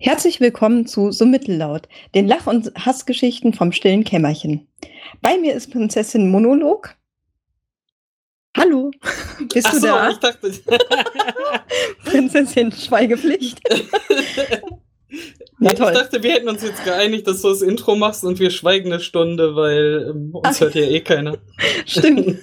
Herzlich 0.00 0.40
willkommen 0.40 0.86
zu 0.86 1.12
So 1.12 1.24
Mittellaut, 1.24 1.88
den 2.14 2.26
Lach- 2.26 2.46
und 2.46 2.72
Hassgeschichten 2.74 3.52
vom 3.52 3.72
stillen 3.72 4.04
Kämmerchen. 4.04 4.66
Bei 5.22 5.38
mir 5.38 5.54
ist 5.54 5.70
Prinzessin 5.70 6.30
Monolog. 6.30 6.96
Hallo, 8.56 8.90
bist 9.52 9.66
Ach 9.68 9.72
du 9.72 9.78
so, 9.78 9.86
da? 9.86 10.10
ich 10.10 10.16
dachte. 10.18 10.50
Prinzessin 12.04 12.72
Schweigepflicht. 12.72 13.60
Na 15.60 15.72
ich 15.72 15.78
dachte, 15.78 16.22
wir 16.22 16.32
hätten 16.32 16.48
uns 16.48 16.62
jetzt 16.62 16.84
geeinigt, 16.84 17.26
dass 17.26 17.42
du 17.42 17.48
das 17.48 17.62
Intro 17.62 17.94
machst 17.94 18.24
und 18.24 18.38
wir 18.40 18.50
schweigen 18.50 18.92
eine 18.92 19.00
Stunde, 19.00 19.54
weil 19.54 20.08
ähm, 20.10 20.30
uns 20.32 20.56
Ach. 20.56 20.60
hört 20.60 20.74
ja 20.74 20.82
eh 20.82 21.00
keiner. 21.00 21.38
Stimmt. 21.86 22.38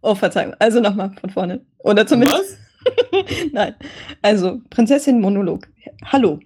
Oh, 0.00 0.14
Verzeihung. 0.14 0.54
Also 0.58 0.80
nochmal 0.80 1.14
von 1.20 1.30
vorne. 1.30 1.64
Oder 1.78 2.06
zumindest. 2.06 2.58
Was? 3.12 3.52
Nein. 3.52 3.74
Also, 4.22 4.60
Prinzessin 4.70 5.20
Monolog. 5.20 5.66
Hallo. 6.04 6.38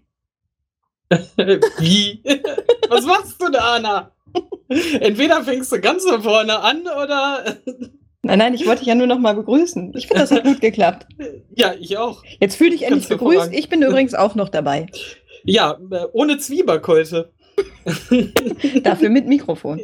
Wie? 1.79 2.22
Was 2.89 3.04
machst 3.04 3.40
du 3.40 3.50
da, 3.50 3.75
Anna? 3.76 4.12
Entweder 5.00 5.43
fängst 5.43 5.72
du 5.72 5.80
ganz 5.80 6.04
von 6.04 6.22
vorne 6.22 6.58
an 6.61 6.82
oder. 6.82 7.44
Nein, 8.25 8.39
nein, 8.39 8.54
ich 8.54 8.64
wollte 8.68 8.79
dich 8.79 8.86
ja 8.86 8.94
nur 8.94 9.08
nochmal 9.08 9.34
begrüßen. 9.34 9.94
Ich 9.96 10.06
finde, 10.06 10.20
das 10.20 10.30
hat 10.30 10.44
gut 10.44 10.61
geklappt. 10.61 11.08
Ja, 11.56 11.75
ich 11.75 11.98
auch. 11.98 12.22
Jetzt 12.39 12.54
fühl 12.54 12.70
dich 12.70 12.84
endlich 12.84 13.08
begrüßt. 13.08 13.53
Ich 13.53 13.68
bin 13.68 13.82
übrigens 13.82 14.14
auch 14.14 14.36
noch 14.36 14.48
dabei. 14.48 14.86
Ja, 15.43 15.76
äh, 15.90 16.04
ohne 16.12 16.39
Zwieback 16.39 16.86
heute. 16.86 17.32
Dafür 18.84 19.11
mit 19.11 19.26
Mikrofon. 19.26 19.81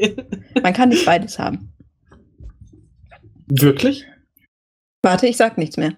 Man 0.62 0.72
kann 0.72 0.90
nicht 0.90 1.04
beides 1.04 1.40
haben. 1.40 1.72
Wirklich? 3.48 4.06
Warte, 5.02 5.26
ich 5.26 5.36
sag 5.36 5.58
nichts 5.58 5.76
mehr. 5.76 5.96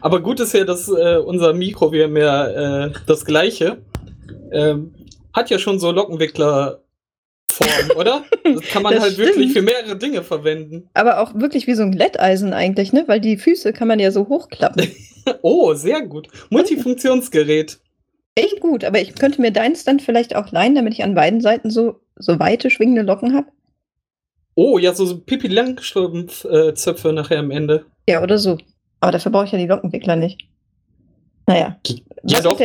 Aber 0.00 0.20
gut 0.20 0.40
ist 0.40 0.54
ja, 0.54 0.64
dass 0.64 0.88
äh, 0.88 1.18
unser 1.18 1.52
Mikro, 1.52 1.92
wir 1.92 2.08
ja 2.08 2.86
äh, 2.86 2.92
das 3.06 3.24
gleiche, 3.24 3.82
ähm, 4.56 4.94
hat 5.32 5.50
ja 5.50 5.58
schon 5.58 5.78
so 5.78 5.90
Lockenwickler-Form, 5.92 6.80
oder? 7.96 8.24
Das 8.44 8.60
kann 8.68 8.82
man 8.84 8.94
Das 8.94 9.02
halt 9.02 9.18
wirklich 9.18 9.50
stimmt. 9.50 9.52
für 9.52 9.62
mehrere 9.62 9.96
Dinge 9.96 10.22
verwenden. 10.22 10.88
Aber 10.94 11.20
auch 11.20 11.34
wirklich 11.34 11.66
wie 11.66 11.74
so 11.74 11.82
ein 11.82 11.90
Glätteisen 11.92 12.52
eigentlich, 12.52 12.92
ne? 12.92 13.04
Weil 13.08 13.20
die 13.20 13.36
Füße 13.36 13.72
kann 13.72 13.88
man 13.88 13.98
ja 13.98 14.10
so 14.12 14.28
hochklappen. 14.28 14.90
Oh, 15.42 15.74
sehr 15.74 16.02
gut. 16.02 16.28
Multifunktionsgerät. 16.50 17.80
Echt 18.36 18.60
gut, 18.60 18.84
aber 18.84 19.00
ich 19.00 19.16
könnte 19.16 19.40
mir 19.40 19.50
deins 19.50 19.82
dann 19.82 19.98
vielleicht 19.98 20.36
auch 20.36 20.52
leihen, 20.52 20.76
damit 20.76 20.92
ich 20.92 21.02
an 21.02 21.16
beiden 21.16 21.40
Seiten 21.40 21.68
so, 21.68 21.98
so 22.14 22.38
weite, 22.38 22.70
schwingende 22.70 23.02
Locken 23.02 23.34
habe. 23.34 23.48
Oh, 24.54 24.78
ja, 24.78 24.94
so 24.94 25.18
Pipi 25.18 25.48
Langstrumpf-Zöpfe 25.48 27.12
nachher 27.12 27.40
am 27.40 27.50
Ende. 27.50 27.86
Ja, 28.08 28.22
oder 28.22 28.38
so. 28.38 28.56
Aber 29.00 29.10
dafür 29.10 29.32
brauche 29.32 29.46
ich 29.46 29.50
ja 29.52 29.58
die 29.58 29.66
Lockenwickler 29.66 30.14
nicht. 30.14 30.48
Naja. 31.48 31.76
Ja, 32.24 32.38
Was 32.38 32.42
doch, 32.44 32.60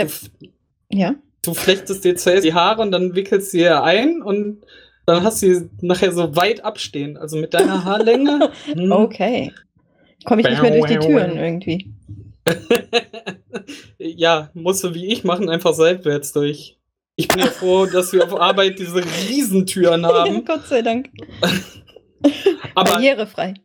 Ja. 0.92 1.16
Du 1.42 1.54
flechtest 1.54 2.04
dir 2.04 2.16
zuerst 2.16 2.44
die 2.44 2.54
Haare 2.54 2.82
und 2.82 2.92
dann 2.92 3.16
wickelst 3.16 3.54
du 3.54 3.58
sie 3.58 3.68
ein 3.68 4.22
und 4.22 4.64
dann 5.06 5.24
hast 5.24 5.42
du 5.42 5.54
sie 5.54 5.70
nachher 5.82 6.12
so 6.12 6.36
weit 6.36 6.64
abstehen. 6.64 7.18
Also 7.18 7.38
mit 7.38 7.54
deiner 7.54 7.84
Haarlänge. 7.84 8.52
hm. 8.66 8.92
Okay. 8.92 9.52
Komme 10.26 10.42
ich 10.42 10.50
nicht 10.50 10.62
mehr 10.62 10.72
durch 10.72 10.92
die 10.92 11.00
Türen 11.00 11.38
irgendwie. 11.38 11.92
ja, 13.98 14.50
musst 14.54 14.84
du 14.84 14.94
wie 14.94 15.08
ich 15.08 15.24
machen, 15.24 15.50
einfach 15.50 15.74
seitwärts 15.74 16.34
durch. 16.34 16.78
Ich 17.16 17.28
bin 17.28 17.40
ja 17.40 17.48
froh, 17.48 17.86
dass 17.86 18.14
wir 18.14 18.24
auf 18.24 18.40
Arbeit 18.40 18.80
diese 18.80 19.04
Riesentüren 19.30 20.06
haben. 20.08 20.46
Gott 20.46 20.66
sei 20.68 20.82
Dank. 20.82 21.10
Aber, 22.76 22.94
Barrierefrei. 22.94 23.56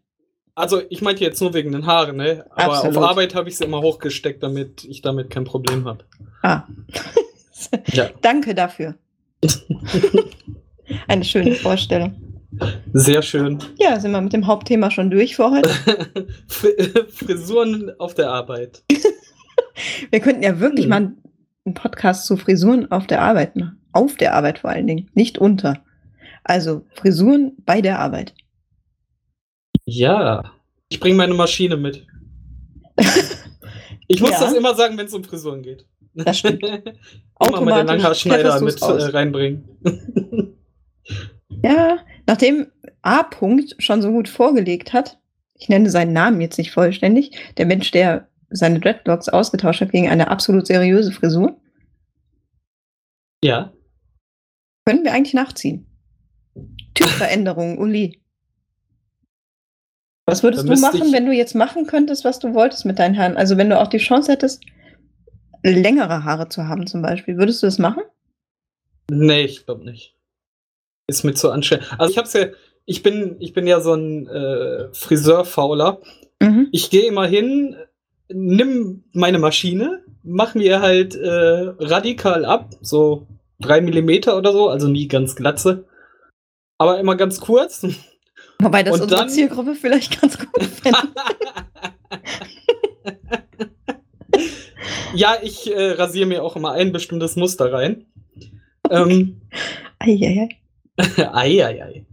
also 0.54 0.82
ich 0.88 1.02
meinte 1.02 1.24
jetzt 1.24 1.40
nur 1.40 1.54
wegen 1.54 1.72
den 1.72 1.86
Haaren, 1.86 2.16
ne? 2.16 2.46
Aber 2.50 2.74
Absolut. 2.74 2.96
auf 2.96 3.04
Arbeit 3.04 3.34
habe 3.34 3.48
ich 3.48 3.56
sie 3.56 3.64
immer 3.64 3.82
hochgesteckt, 3.82 4.42
damit 4.42 4.84
ich 4.84 5.02
damit 5.02 5.30
kein 5.30 5.44
Problem 5.44 5.84
habe. 5.84 6.04
Ah. 6.42 6.64
Ja. 7.92 8.10
Danke 8.22 8.54
dafür. 8.54 8.94
Eine 11.08 11.24
schöne 11.24 11.52
Vorstellung. 11.54 12.14
Sehr 12.92 13.22
schön. 13.22 13.58
Ja, 13.78 13.98
sind 14.00 14.12
wir 14.12 14.20
mit 14.20 14.32
dem 14.32 14.46
Hauptthema 14.46 14.90
schon 14.90 15.10
durch 15.10 15.36
für 15.36 15.50
heute. 15.50 15.68
Fri- 16.48 17.06
Frisuren 17.10 17.90
auf 17.98 18.14
der 18.14 18.30
Arbeit. 18.30 18.82
Wir 20.10 20.20
könnten 20.20 20.42
ja 20.42 20.58
wirklich 20.60 20.84
Hm. 20.84 20.90
mal 20.90 20.96
einen 21.64 21.74
Podcast 21.74 22.26
zu 22.26 22.36
Frisuren 22.36 22.90
auf 22.90 23.06
der 23.06 23.20
Arbeit 23.20 23.56
machen. 23.56 23.80
Auf 23.92 24.14
der 24.16 24.34
Arbeit 24.34 24.60
vor 24.60 24.70
allen 24.70 24.86
Dingen, 24.86 25.10
nicht 25.14 25.38
unter. 25.38 25.82
Also 26.44 26.86
Frisuren 26.94 27.56
bei 27.66 27.80
der 27.82 27.98
Arbeit. 27.98 28.34
Ja. 29.84 30.52
Ich 30.88 31.00
bringe 31.00 31.16
meine 31.16 31.34
Maschine 31.34 31.76
mit. 31.76 32.06
Ich 34.08 34.20
muss 34.20 34.30
Ja. 34.30 34.40
das 34.40 34.52
immer 34.54 34.74
sagen, 34.74 34.96
wenn 34.96 35.06
es 35.06 35.14
um 35.14 35.24
Frisuren 35.24 35.62
geht. 35.62 35.84
Das 36.16 36.38
stimmt. 36.38 36.62
immer 36.64 36.80
mal 36.80 36.86
den 36.86 36.94
Automatisch 37.36 38.24
Langhaarschneider 38.24 38.60
mit 38.60 38.82
äh, 38.82 39.16
reinbringen. 39.16 39.64
Ja, 41.62 41.98
nachdem 42.26 42.68
A. 43.02 43.22
Punkt 43.22 43.76
schon 43.78 44.02
so 44.02 44.10
gut 44.10 44.28
vorgelegt 44.28 44.92
hat, 44.92 45.18
ich 45.54 45.68
nenne 45.68 45.90
seinen 45.90 46.12
Namen 46.12 46.40
jetzt 46.40 46.58
nicht 46.58 46.72
vollständig, 46.72 47.36
der 47.56 47.66
Mensch, 47.66 47.90
der 47.90 48.28
seine 48.50 48.80
Dreadlocks 48.80 49.28
ausgetauscht 49.28 49.80
hat 49.80 49.92
gegen 49.92 50.08
eine 50.08 50.28
absolut 50.28 50.66
seriöse 50.66 51.12
Frisur, 51.12 51.60
Ja. 53.42 53.72
können 54.84 55.04
wir 55.04 55.12
eigentlich 55.12 55.34
nachziehen. 55.34 55.86
Typveränderung, 56.94 57.78
Uli. 57.78 58.20
Was 60.26 60.42
würdest 60.42 60.68
du 60.68 60.74
machen, 60.76 61.12
wenn 61.12 61.26
du 61.26 61.32
jetzt 61.32 61.54
machen 61.54 61.86
könntest, 61.86 62.24
was 62.24 62.38
du 62.40 62.54
wolltest 62.54 62.84
mit 62.84 62.98
deinen 62.98 63.16
Haaren? 63.16 63.36
Also 63.36 63.56
wenn 63.56 63.70
du 63.70 63.80
auch 63.80 63.86
die 63.86 63.98
Chance 63.98 64.32
hättest, 64.32 64.64
längere 65.72 66.24
Haare 66.24 66.48
zu 66.48 66.66
haben 66.68 66.86
zum 66.86 67.02
Beispiel, 67.02 67.36
würdest 67.36 67.62
du 67.62 67.66
das 67.66 67.78
machen? 67.78 68.02
Nee, 69.10 69.44
ich 69.44 69.64
glaube 69.66 69.84
nicht. 69.84 70.14
Ist 71.08 71.24
mir 71.24 71.34
zu 71.34 71.50
anstrengend. 71.50 71.92
Also 71.98 72.10
ich 72.10 72.18
hab's 72.18 72.32
ja, 72.32 72.46
ich 72.84 73.02
bin, 73.02 73.36
ich 73.40 73.52
bin 73.52 73.66
ja 73.66 73.80
so 73.80 73.94
ein 73.94 74.26
äh, 74.28 74.92
Friseurfauler. 74.92 76.00
Mhm. 76.40 76.68
Ich 76.72 76.90
gehe 76.90 77.06
immer 77.06 77.26
hin, 77.26 77.76
nimm 78.28 79.04
meine 79.12 79.38
Maschine, 79.38 80.02
mach 80.22 80.54
mir 80.54 80.80
halt 80.80 81.14
äh, 81.14 81.28
radikal 81.78 82.44
ab, 82.44 82.70
so 82.80 83.26
drei 83.60 83.80
Millimeter 83.80 84.36
oder 84.36 84.52
so, 84.52 84.68
also 84.68 84.88
nie 84.88 85.06
ganz 85.08 85.36
glatze. 85.36 85.84
Aber 86.78 86.98
immer 86.98 87.16
ganz 87.16 87.40
kurz. 87.40 87.86
Wobei 88.60 88.82
das 88.82 88.94
Und 88.96 89.02
unsere 89.02 89.20
dann- 89.20 89.28
Zielgruppe 89.30 89.74
vielleicht 89.74 90.20
ganz 90.20 90.38
gut 90.38 90.64
fände. 90.82 90.98
ja, 95.14 95.36
ich 95.42 95.70
äh, 95.72 95.92
rasiere 95.92 96.26
mir 96.26 96.42
auch 96.42 96.56
immer 96.56 96.72
ein 96.72 96.92
bestimmtes 96.92 97.36
Muster 97.36 97.72
rein. 97.72 98.06
Ähm, 98.90 99.40
Eieiei. 99.98 100.48
ei, 100.98 101.64
ei, 101.64 101.82
ei. 101.82 102.06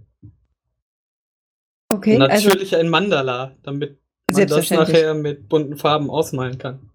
Okay, 1.89 2.17
also 2.19 2.49
Natürlich 2.49 2.75
ein 2.75 2.89
Mandala, 2.89 3.55
damit 3.63 3.99
man 4.31 4.47
das 4.47 4.69
nachher 4.71 5.13
mit 5.13 5.47
bunten 5.47 5.77
Farben 5.77 6.09
ausmalen 6.09 6.57
kann. 6.57 6.89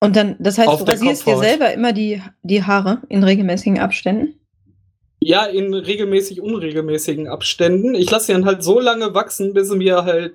und 0.00 0.16
dann, 0.16 0.36
das 0.38 0.58
heißt, 0.58 0.68
auf 0.68 0.84
du 0.84 0.92
rasierst 0.92 1.26
dir 1.26 1.38
selber 1.38 1.72
immer 1.72 1.92
die, 1.92 2.22
die 2.42 2.62
Haare 2.62 3.00
in 3.08 3.24
regelmäßigen 3.24 3.78
Abständen? 3.78 4.38
Ja, 5.20 5.44
in 5.44 5.72
regelmäßig 5.74 6.40
unregelmäßigen 6.40 7.28
Abständen. 7.28 7.94
Ich 7.94 8.10
lasse 8.10 8.26
sie 8.26 8.32
dann 8.32 8.46
halt 8.46 8.62
so 8.62 8.80
lange 8.80 9.14
wachsen, 9.14 9.54
bis 9.54 9.68
sie 9.68 9.76
mir 9.76 10.04
halt 10.04 10.34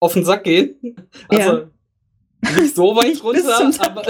auf 0.00 0.12
den 0.14 0.24
Sack 0.24 0.44
gehen. 0.44 0.96
Also 1.28 1.68
nicht 2.42 2.74
so 2.76 2.94
weit 2.96 3.22
runter, 3.22 3.72
aber, 3.80 4.02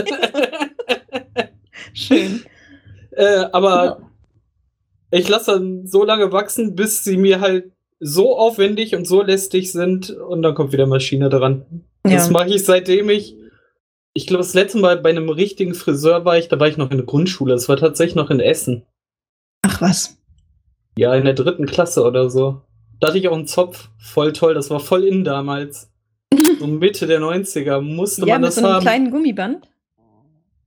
Schön. 1.94 2.44
äh, 3.12 3.46
aber 3.52 4.10
ich 5.10 5.28
lasse 5.28 5.52
dann 5.52 5.86
so 5.86 6.04
lange 6.04 6.32
wachsen, 6.32 6.74
bis 6.74 7.04
sie 7.04 7.16
mir 7.16 7.40
halt 7.40 7.72
so 8.00 8.36
aufwendig 8.36 8.94
und 8.94 9.06
so 9.06 9.22
lästig 9.22 9.72
sind 9.72 10.10
und 10.10 10.42
dann 10.42 10.54
kommt 10.54 10.72
wieder 10.72 10.86
Maschine 10.86 11.28
dran. 11.30 11.84
Das 12.02 12.26
Ja. 12.26 12.32
mache 12.32 12.50
ich 12.50 12.64
seitdem 12.64 13.08
ich, 13.08 13.36
ich 14.12 14.26
glaube, 14.26 14.42
das 14.42 14.54
letzte 14.54 14.78
Mal 14.78 14.98
bei 14.98 15.10
einem 15.10 15.28
richtigen 15.28 15.74
Friseur 15.74 16.24
war 16.24 16.38
ich, 16.38 16.48
da 16.48 16.60
war 16.60 16.68
ich 16.68 16.76
noch 16.76 16.90
in 16.90 16.98
der 16.98 17.06
Grundschule. 17.06 17.54
Das 17.54 17.68
war 17.68 17.76
tatsächlich 17.76 18.16
noch 18.16 18.30
in 18.30 18.40
Essen. 18.40 18.84
Ach 19.62 19.80
was. 19.80 20.18
Ja, 20.98 21.14
in 21.14 21.24
der 21.24 21.34
dritten 21.34 21.66
Klasse 21.66 22.02
oder 22.04 22.30
so. 22.30 22.62
Da 23.00 23.08
hatte 23.08 23.18
ich 23.18 23.28
auch 23.28 23.34
einen 23.36 23.46
Zopf. 23.46 23.88
Voll 23.98 24.32
toll. 24.32 24.54
Das 24.54 24.70
war 24.70 24.80
voll 24.80 25.04
in 25.04 25.24
damals. 25.24 25.90
So 26.58 26.66
Mitte 26.66 27.06
der 27.06 27.20
90er 27.20 27.80
musste 27.80 28.22
Ja, 28.26 28.34
man 28.34 28.42
mit 28.42 28.48
das 28.48 28.54
so 28.56 28.62
einem 28.64 28.74
haben. 28.74 28.82
kleinen 28.82 29.10
Gummiband. 29.10 29.68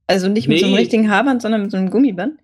Also 0.06 0.28
nicht 0.28 0.48
mit 0.48 0.58
so 0.60 0.66
einem 0.66 0.74
richtigen 0.74 1.10
Haarband, 1.10 1.42
sondern 1.42 1.62
mit 1.62 1.70
so 1.70 1.76
einem 1.76 1.90
Gummiband. 1.90 2.38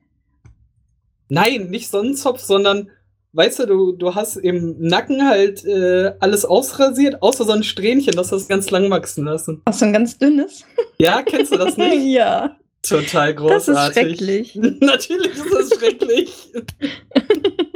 Nein, 1.29 1.71
nicht 1.71 1.91
so 1.91 2.01
ein 2.01 2.15
Zopf, 2.15 2.41
sondern, 2.41 2.89
weißt 3.33 3.59
du, 3.61 3.67
du, 3.67 3.93
du 3.93 4.15
hast 4.15 4.37
im 4.37 4.77
Nacken 4.79 5.27
halt 5.29 5.65
äh, 5.65 6.13
alles 6.21 6.45
ausrasiert, 6.45 7.23
außer 7.23 7.45
so 7.45 7.53
ein 7.53 7.65
Strähnchen, 7.65 8.15
das 8.15 8.31
hast 8.31 8.45
du 8.45 8.49
ganz 8.49 8.71
lang 8.71 8.89
wachsen 8.91 9.25
lassen. 9.25 9.63
Ach, 9.65 9.73
so 9.73 9.85
ein 9.87 9.93
ganz 9.93 10.17
dünnes. 10.19 10.65
Ja, 10.99 11.23
kennst 11.23 11.53
du 11.53 11.57
das 11.59 11.77
nicht? 11.77 12.05
ja. 12.05 12.57
Total 12.83 13.35
Das 13.35 13.43
ist 13.43 13.75
großartig. 13.75 13.95
schrecklich. 14.19 14.55
Natürlich 14.81 15.33
ist 15.33 15.53
das 15.53 15.71
schrecklich. 15.77 16.53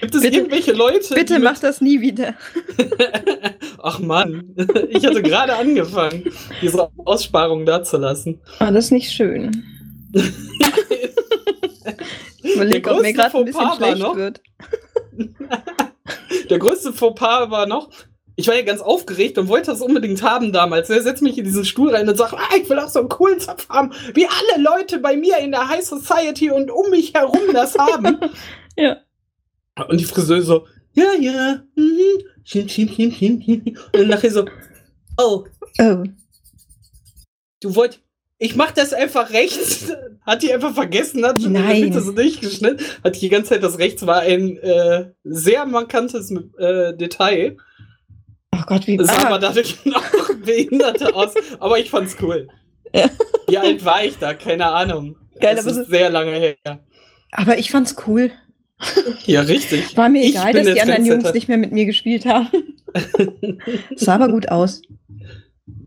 Gibt 0.00 0.14
es 0.14 0.22
Bitte- 0.22 0.36
irgendwelche 0.38 0.72
Leute? 0.72 1.14
Bitte 1.14 1.38
mach 1.38 1.58
das 1.58 1.80
nie 1.80 2.00
wieder. 2.00 2.34
Ach 3.82 3.98
Mann, 4.00 4.54
ich 4.88 5.04
hatte 5.06 5.22
gerade 5.22 5.54
angefangen, 5.56 6.24
diese 6.60 6.88
Aussparung 7.04 7.64
da 7.66 7.82
zu 7.84 7.96
lassen. 7.98 8.40
Ah, 8.58 8.70
das 8.70 8.86
ist 8.86 8.90
nicht 8.90 9.10
schön. 9.12 9.64
Ich 12.42 12.54
überlege, 12.56 12.90
ob 12.90 13.00
mir 13.02 13.12
gerade 13.12 13.36
ein 13.36 13.44
bisschen 13.46 13.60
Fauxpas 13.62 13.80
war 13.80 13.86
schlecht 13.88 14.02
noch- 14.02 14.16
wird. 14.16 14.40
Der 16.50 16.58
größte 16.58 16.92
Fauxpas 16.92 17.50
war 17.50 17.66
noch, 17.66 17.88
ich 18.36 18.46
war 18.48 18.54
ja 18.54 18.62
ganz 18.62 18.80
aufgeregt 18.80 19.38
und 19.38 19.48
wollte 19.48 19.70
das 19.70 19.80
unbedingt 19.80 20.22
haben 20.22 20.52
damals. 20.52 20.90
Er 20.90 21.02
setzt 21.02 21.22
mich 21.22 21.38
in 21.38 21.44
diesen 21.44 21.64
Stuhl 21.64 21.94
rein 21.94 22.08
und 22.08 22.16
sagt, 22.16 22.34
ah, 22.34 22.54
ich 22.60 22.68
will 22.68 22.78
auch 22.78 22.88
so 22.90 22.98
einen 23.00 23.08
coolen 23.08 23.40
Zopf 23.40 23.68
haben, 23.70 23.92
wie 24.14 24.26
alle 24.26 24.62
Leute 24.62 24.98
bei 24.98 25.16
mir 25.16 25.38
in 25.38 25.52
der 25.52 25.68
High 25.68 25.84
Society 25.84 26.50
und 26.50 26.70
um 26.70 26.90
mich 26.90 27.14
herum 27.14 27.40
das 27.52 27.76
haben. 27.78 28.18
Ja. 28.76 28.98
Und 29.88 30.00
die 30.00 30.04
Friseuse 30.04 30.46
so, 30.46 30.66
ja, 30.92 31.12
ja, 31.20 31.62
mhm, 31.74 32.22
schim, 32.44 32.68
schim, 32.68 32.88
schim, 32.88 33.10
schim, 33.12 33.42
schim. 33.42 33.62
Und 33.66 33.76
dann 33.92 34.08
nachher 34.08 34.30
so, 34.30 34.44
oh, 35.18 35.44
Oh. 35.80 36.04
du 37.60 37.74
wollt, 37.74 38.00
ich 38.38 38.54
mach 38.56 38.70
das 38.72 38.92
einfach 38.92 39.30
rechts. 39.30 39.92
Hat 40.26 40.42
die 40.42 40.52
einfach 40.54 40.72
vergessen, 40.72 41.22
hat 41.26 41.38
Nein. 41.40 41.90
das 41.92 42.14
durchgeschnitten. 42.14 42.78
Hat 43.04 43.20
die 43.20 43.28
ganze 43.28 43.50
Zeit 43.50 43.62
das 43.62 43.78
rechts 43.78 44.06
war 44.06 44.20
ein 44.20 44.56
äh, 44.56 45.10
sehr 45.22 45.66
markantes 45.66 46.30
äh, 46.30 46.96
Detail. 46.96 47.58
Oh 48.56 48.62
Gott, 48.66 48.86
wie 48.86 48.96
sah 49.04 49.12
ah, 49.12 49.26
aber 49.26 49.38
dadurch 49.38 49.84
noch 49.84 50.02
behinderte 50.42 51.14
aus. 51.14 51.34
Aber 51.60 51.78
ich 51.78 51.90
fand's 51.90 52.16
cool. 52.22 52.48
Ja. 52.94 53.10
Wie 53.48 53.58
alt 53.58 53.84
war 53.84 54.02
ich 54.02 54.16
da? 54.16 54.32
Keine 54.32 54.64
Ahnung. 54.68 55.16
Geil, 55.40 55.56
das 55.56 55.66
ist 55.66 55.74
so- 55.76 55.84
sehr 55.84 56.08
lange 56.08 56.32
her. 56.32 56.56
Aber 57.32 57.58
ich 57.58 57.70
fand's 57.70 57.94
cool. 58.06 58.30
Ja, 59.26 59.40
richtig. 59.42 59.96
War 59.96 60.08
mir 60.08 60.22
Ich 60.22 60.30
egal, 60.30 60.52
dass 60.52 60.66
die 60.74 60.80
anderen 60.80 61.04
Jungs 61.06 61.32
nicht 61.32 61.48
mehr 61.48 61.56
mit 61.58 61.72
mir 61.72 61.86
gespielt 61.86 62.26
haben. 62.26 62.48
sah 63.96 64.14
aber 64.16 64.28
gut 64.28 64.48
aus. 64.50 64.82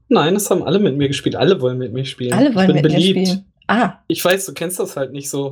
Nein, 0.10 0.34
das 0.34 0.50
haben 0.50 0.63
alle 0.63 0.80
mit 0.80 0.98
mir 0.98 1.07
gespielt. 1.07 1.36
Alle 1.36 1.60
wollen 1.62 1.78
mit 1.78 1.94
mir 1.94 2.06
spielen. 2.06 2.34
Alle 2.34 2.56
wollen 2.56 2.69
ich 2.69 2.74
bin 2.75 2.84
mit 2.84 2.94
beliebt. 2.94 3.18
mir 3.19 3.25
spielen. 3.28 3.45
Ah, 3.68 4.00
Ich 4.07 4.24
weiß, 4.24 4.45
du 4.45 4.54
kennst 4.54 4.80
das 4.80 4.95
halt 4.95 5.12
nicht 5.12 5.30
so. 5.30 5.51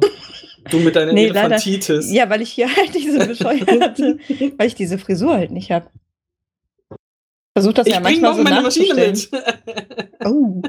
Du 0.71 0.79
mit 0.79 0.95
deiner 0.95 1.11
Nee, 1.13 1.27
leider- 1.27 1.41
Elefantitis. 1.41 2.11
ja, 2.11 2.29
weil 2.29 2.41
ich 2.41 2.49
hier 2.51 2.73
halt 2.73 2.95
diese 2.95 3.27
bescheuerte, 3.27 4.17
weil 4.57 4.67
ich 4.67 4.75
diese 4.75 4.97
Frisur 4.97 5.33
halt 5.35 5.51
nicht 5.51 5.71
habe. 5.71 5.87
Versuch 7.53 7.73
das 7.73 7.87
ich 7.87 7.93
ja 7.93 7.99
bring 7.99 8.21
manchmal 8.21 8.31
morgen 8.31 8.47
so 8.47 8.53
meine 8.53 8.61
Maschine 8.63 9.07
nachzustellen. 9.07 9.45
mit. 9.97 10.25
Oh. 10.25 10.61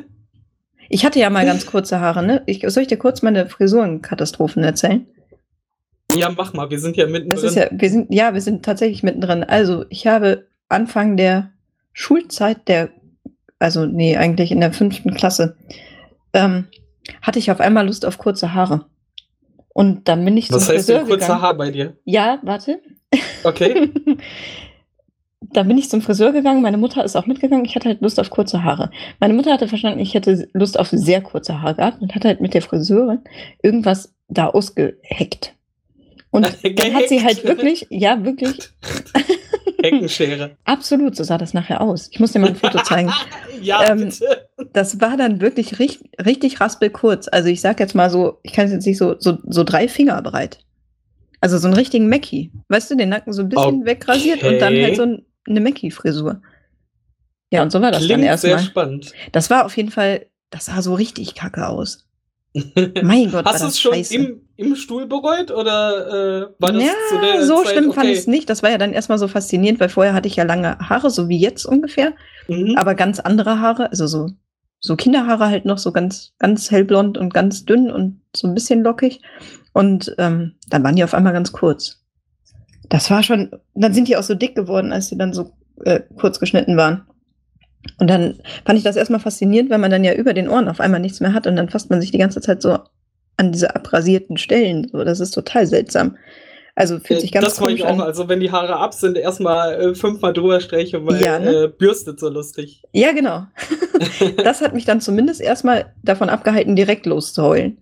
Ich 0.89 1.05
hatte 1.05 1.19
ja 1.19 1.31
mal 1.31 1.45
ganz 1.47 1.67
kurze 1.67 1.99
Haare, 2.01 2.25
ne? 2.25 2.43
Ich, 2.47 2.63
soll 2.69 2.83
ich 2.83 2.89
dir 2.89 2.97
kurz 2.99 3.23
meine 3.23 3.49
Frisurenkatastrophen 3.49 4.63
erzählen? 4.63 5.07
Ja, 6.19 6.33
mach 6.37 6.53
mal. 6.53 6.71
Wir 6.71 6.79
sind 6.79 6.97
ja 6.97 7.07
mittendrin. 7.07 7.43
Das 7.43 7.43
ist 7.43 7.57
ja, 7.57 7.69
wir 7.71 7.91
sind, 7.91 8.13
ja, 8.13 8.35
wir 8.35 8.41
sind 8.41 8.65
tatsächlich 8.65 9.03
mittendrin. 9.03 9.45
Also, 9.45 9.85
ich 9.89 10.07
habe 10.07 10.47
Anfang 10.69 11.17
der 11.17 11.51
Schulzeit 11.93 12.69
der, 12.69 12.91
also, 13.59 13.87
nee, 13.87 14.17
eigentlich 14.17 14.53
in 14.53 14.61
der 14.61 14.73
fünften 14.73 15.15
Klasse, 15.15 15.57
ähm, 16.33 16.67
hatte 17.23 17.39
ich 17.39 17.51
auf 17.51 17.61
einmal 17.61 17.87
Lust 17.87 18.05
auf 18.05 18.19
kurze 18.19 18.55
Haare. 18.55 18.87
Und 19.69 20.09
dann 20.09 20.25
bin 20.25 20.37
ich 20.37 20.49
zum 20.49 20.57
Was 20.57 20.69
heißt 20.69 20.87
Friseur 20.87 20.99
denn 21.01 21.09
kurzer 21.09 21.27
gegangen. 21.27 21.43
Haar 21.43 21.55
bei 21.55 21.71
dir? 21.71 21.97
Ja, 22.05 22.39
warte. 22.43 22.81
Okay. 23.45 23.91
Dann 25.53 25.69
bin 25.69 25.79
ich 25.79 25.91
zum 25.91 26.01
Friseur 26.01 26.33
gegangen, 26.33 26.63
meine 26.63 26.79
Mutter 26.79 27.05
ist 27.05 27.17
auch 27.17 27.27
mitgegangen, 27.27 27.65
ich 27.65 27.77
hatte 27.77 27.89
halt 27.89 28.01
Lust 28.01 28.19
auf 28.19 28.31
kurze 28.31 28.65
Haare. 28.65 28.91
Meine 29.21 29.35
Mutter 29.35 29.53
hatte 29.53 29.69
verstanden, 29.69 30.01
ich 30.01 30.15
hätte 30.15 30.49
Lust 30.53 30.79
auf 30.79 30.89
sehr 30.89 31.21
kurze 31.21 31.61
Haare 31.61 31.75
gehabt 31.75 32.03
und 32.03 32.15
hat 32.15 32.25
halt 32.25 32.41
mit 32.41 32.55
der 32.55 32.63
Friseurin 32.63 33.21
irgendwas 33.63 34.15
da 34.29 34.49
ausgeheckt. 34.49 35.55
Und 36.31 36.45
dann 36.79 36.95
hat 36.95 37.09
sie 37.09 37.23
halt 37.25 37.45
wirklich, 37.45 37.87
ja, 37.91 38.23
wirklich, 38.25 38.71
Heckenschere. 39.83 40.57
absolut, 40.65 41.17
so 41.17 41.23
sah 41.25 41.39
das 41.39 41.55
nachher 41.55 41.81
aus. 41.81 42.09
Ich 42.11 42.19
muss 42.21 42.33
dir 42.33 42.39
mal 42.39 42.49
ein 42.49 42.57
Foto 42.57 42.83
zeigen. 42.83 43.13
ja, 43.63 43.89
Ähm, 43.91 43.99
bitte. 44.09 44.49
Das 44.73 45.01
war 45.01 45.17
dann 45.17 45.41
wirklich 45.41 45.79
richtig, 45.79 46.11
richtig 46.25 46.61
raspelkurz. 46.61 47.29
Also 47.31 47.49
ich 47.49 47.61
sag 47.61 47.79
jetzt 47.81 47.95
mal 47.95 48.11
so, 48.11 48.39
ich 48.43 48.53
kann 48.53 48.67
es 48.67 48.73
jetzt 48.73 48.87
nicht 48.87 48.99
so, 48.99 49.17
so, 49.19 49.39
so 49.47 49.65
drei 49.65 49.89
Finger 49.89 50.21
breit. 50.23 50.59
Also 51.41 51.59
so 51.59 51.69
einen 51.69 51.77
richtigen 51.77 52.09
Mackie. 52.09 52.51
Weißt 52.69 52.91
du, 52.91 52.97
den 52.97 53.11
Nacken 53.11 53.33
so 53.33 53.43
ein 53.43 53.49
bisschen 53.49 53.85
wegrasiert 53.85 54.43
und 54.43 54.59
dann 54.59 54.73
Okay. 54.75 54.85
halt 54.85 54.97
so 54.97 55.03
ein, 55.03 55.27
eine 55.47 55.61
Mackie-Frisur. 55.61 56.41
Ja, 57.53 57.63
und 57.63 57.71
so 57.71 57.81
war 57.81 57.93
das 57.93 58.01
dann 58.01 58.21
Klingt 58.21 58.39
sehr 58.41 58.51
erstmal. 58.53 58.59
spannend. 58.59 59.13
Das 59.33 59.51
war 59.51 59.65
auf 59.67 59.77
jeden 59.77 59.91
Fall, 59.91 60.27
das 60.51 60.65
sah 60.65 60.83
so 60.83 60.95
richtig 60.95 61.35
kacke 61.35 61.69
aus. 61.69 62.07
Mein 63.03 63.31
Gott, 63.31 63.45
Hast 63.45 63.63
du 63.63 63.67
es 63.67 63.81
schon 63.81 63.95
scheiße. 63.95 64.15
im, 64.15 64.41
im 64.57 64.77
Stuhl 64.77 65.07
bereut 65.07 65.51
oder 65.51 66.47
äh, 66.49 66.55
war 66.59 66.73
das 66.73 66.83
ja, 66.83 66.93
zu 67.11 67.21
der 67.21 67.45
so 67.45 67.63
Zeit 67.63 67.73
schlimm 67.73 67.91
okay? 67.91 67.95
fand 67.95 68.11
ich 68.11 68.19
es 68.19 68.27
nicht. 68.27 68.49
Das 68.49 68.63
war 68.63 68.71
ja 68.71 68.79
dann 68.79 68.93
erstmal 68.93 69.19
so 69.19 69.29
faszinierend, 69.29 69.81
weil 69.81 69.89
vorher 69.89 70.15
hatte 70.15 70.29
ich 70.29 70.37
ja 70.37 70.45
lange 70.45 70.79
Haare, 70.79 71.11
so 71.11 71.29
wie 71.29 71.39
jetzt 71.39 71.67
ungefähr. 71.67 72.15
Mhm. 72.49 72.77
aber 72.77 72.95
ganz 72.95 73.19
andere 73.19 73.61
Haare, 73.61 73.91
also 73.91 74.07
so, 74.07 74.29
so 74.79 74.95
Kinderhaare 74.95 75.47
halt 75.47 75.65
noch 75.65 75.79
so 75.79 75.91
ganz, 75.93 76.33
ganz 76.39 76.71
hellblond 76.71 77.19
und 77.19 77.35
ganz 77.35 77.65
dünn 77.65 77.91
und 77.91 78.21
so 78.35 78.47
ein 78.47 78.55
bisschen 78.55 78.83
lockig. 78.83 79.21
Und 79.73 80.15
ähm, 80.19 80.55
dann 80.69 80.85
waren 80.85 80.97
die 80.97 81.05
auf 81.05 81.15
einmal 81.15 81.33
ganz 81.33 81.53
kurz. 81.53 82.03
Das 82.89 83.11
war 83.11 83.23
schon, 83.23 83.51
dann 83.75 83.93
sind 83.93 84.09
die 84.09 84.17
auch 84.17 84.23
so 84.23 84.35
dick 84.35 84.55
geworden, 84.55 84.93
als 84.93 85.09
die 85.09 85.19
dann 85.19 85.35
so 85.35 85.51
äh, 85.85 86.01
kurz 86.19 86.39
geschnitten 86.39 86.77
waren. 86.77 87.05
Und 87.99 88.09
dann 88.09 88.39
fand 88.65 88.79
ich 88.79 88.85
das 88.85 88.97
erstmal 88.97 89.21
faszinierend, 89.21 89.71
weil 89.71 89.79
man 89.79 89.91
dann 89.91 90.05
ja 90.05 90.15
über 90.15 90.35
den 90.35 90.49
Ohren 90.49 90.69
auf 90.69 90.81
einmal 90.81 91.01
nichts 91.01 91.21
mehr 91.21 91.33
hat 91.33 91.47
und 91.47 91.57
dann 91.57 91.69
fasst 91.69 91.91
man 91.91 92.01
sich 92.01 92.11
die 92.11 92.19
ganze 92.19 92.41
Zeit 92.41 92.63
so 92.63 92.79
an 93.37 93.53
diese 93.53 93.75
abrasierten 93.75 94.37
Stellen. 94.39 94.89
So, 94.91 95.05
das 95.05 95.21
ist 95.21 95.33
total 95.33 95.67
seltsam. 95.67 96.17
Also 96.79 96.99
fühlt 97.01 97.23
sich 97.23 97.33
ganz 97.33 97.47
das 97.47 97.57
komisch 97.57 97.77
ich 97.77 97.85
auch. 97.85 97.89
an. 97.89 98.03
Also 98.03 98.29
wenn 98.29 98.39
die 98.39 98.53
Haare 98.53 98.77
ab 98.77 98.93
sind, 98.93 99.17
erstmal 99.17 99.81
äh, 99.81 99.95
fünfmal 99.95 100.35
drüber 100.35 100.61
streiche, 100.61 101.05
weil 101.07 101.23
Ja, 101.23 101.39
ne? 101.39 101.65
äh, 101.65 101.69
bürstet 101.69 102.21
so 102.21 102.29
lustig. 102.29 102.83
Ja, 102.93 103.13
genau. 103.13 103.47
das 104.45 104.61
hat 104.61 104.75
mich 104.75 104.85
dann 104.85 105.01
zumindest 105.01 105.41
erstmal 105.41 105.95
davon 106.03 106.29
abgehalten, 106.29 106.77
direkt 106.77 107.07
loszuheulen. 107.07 107.79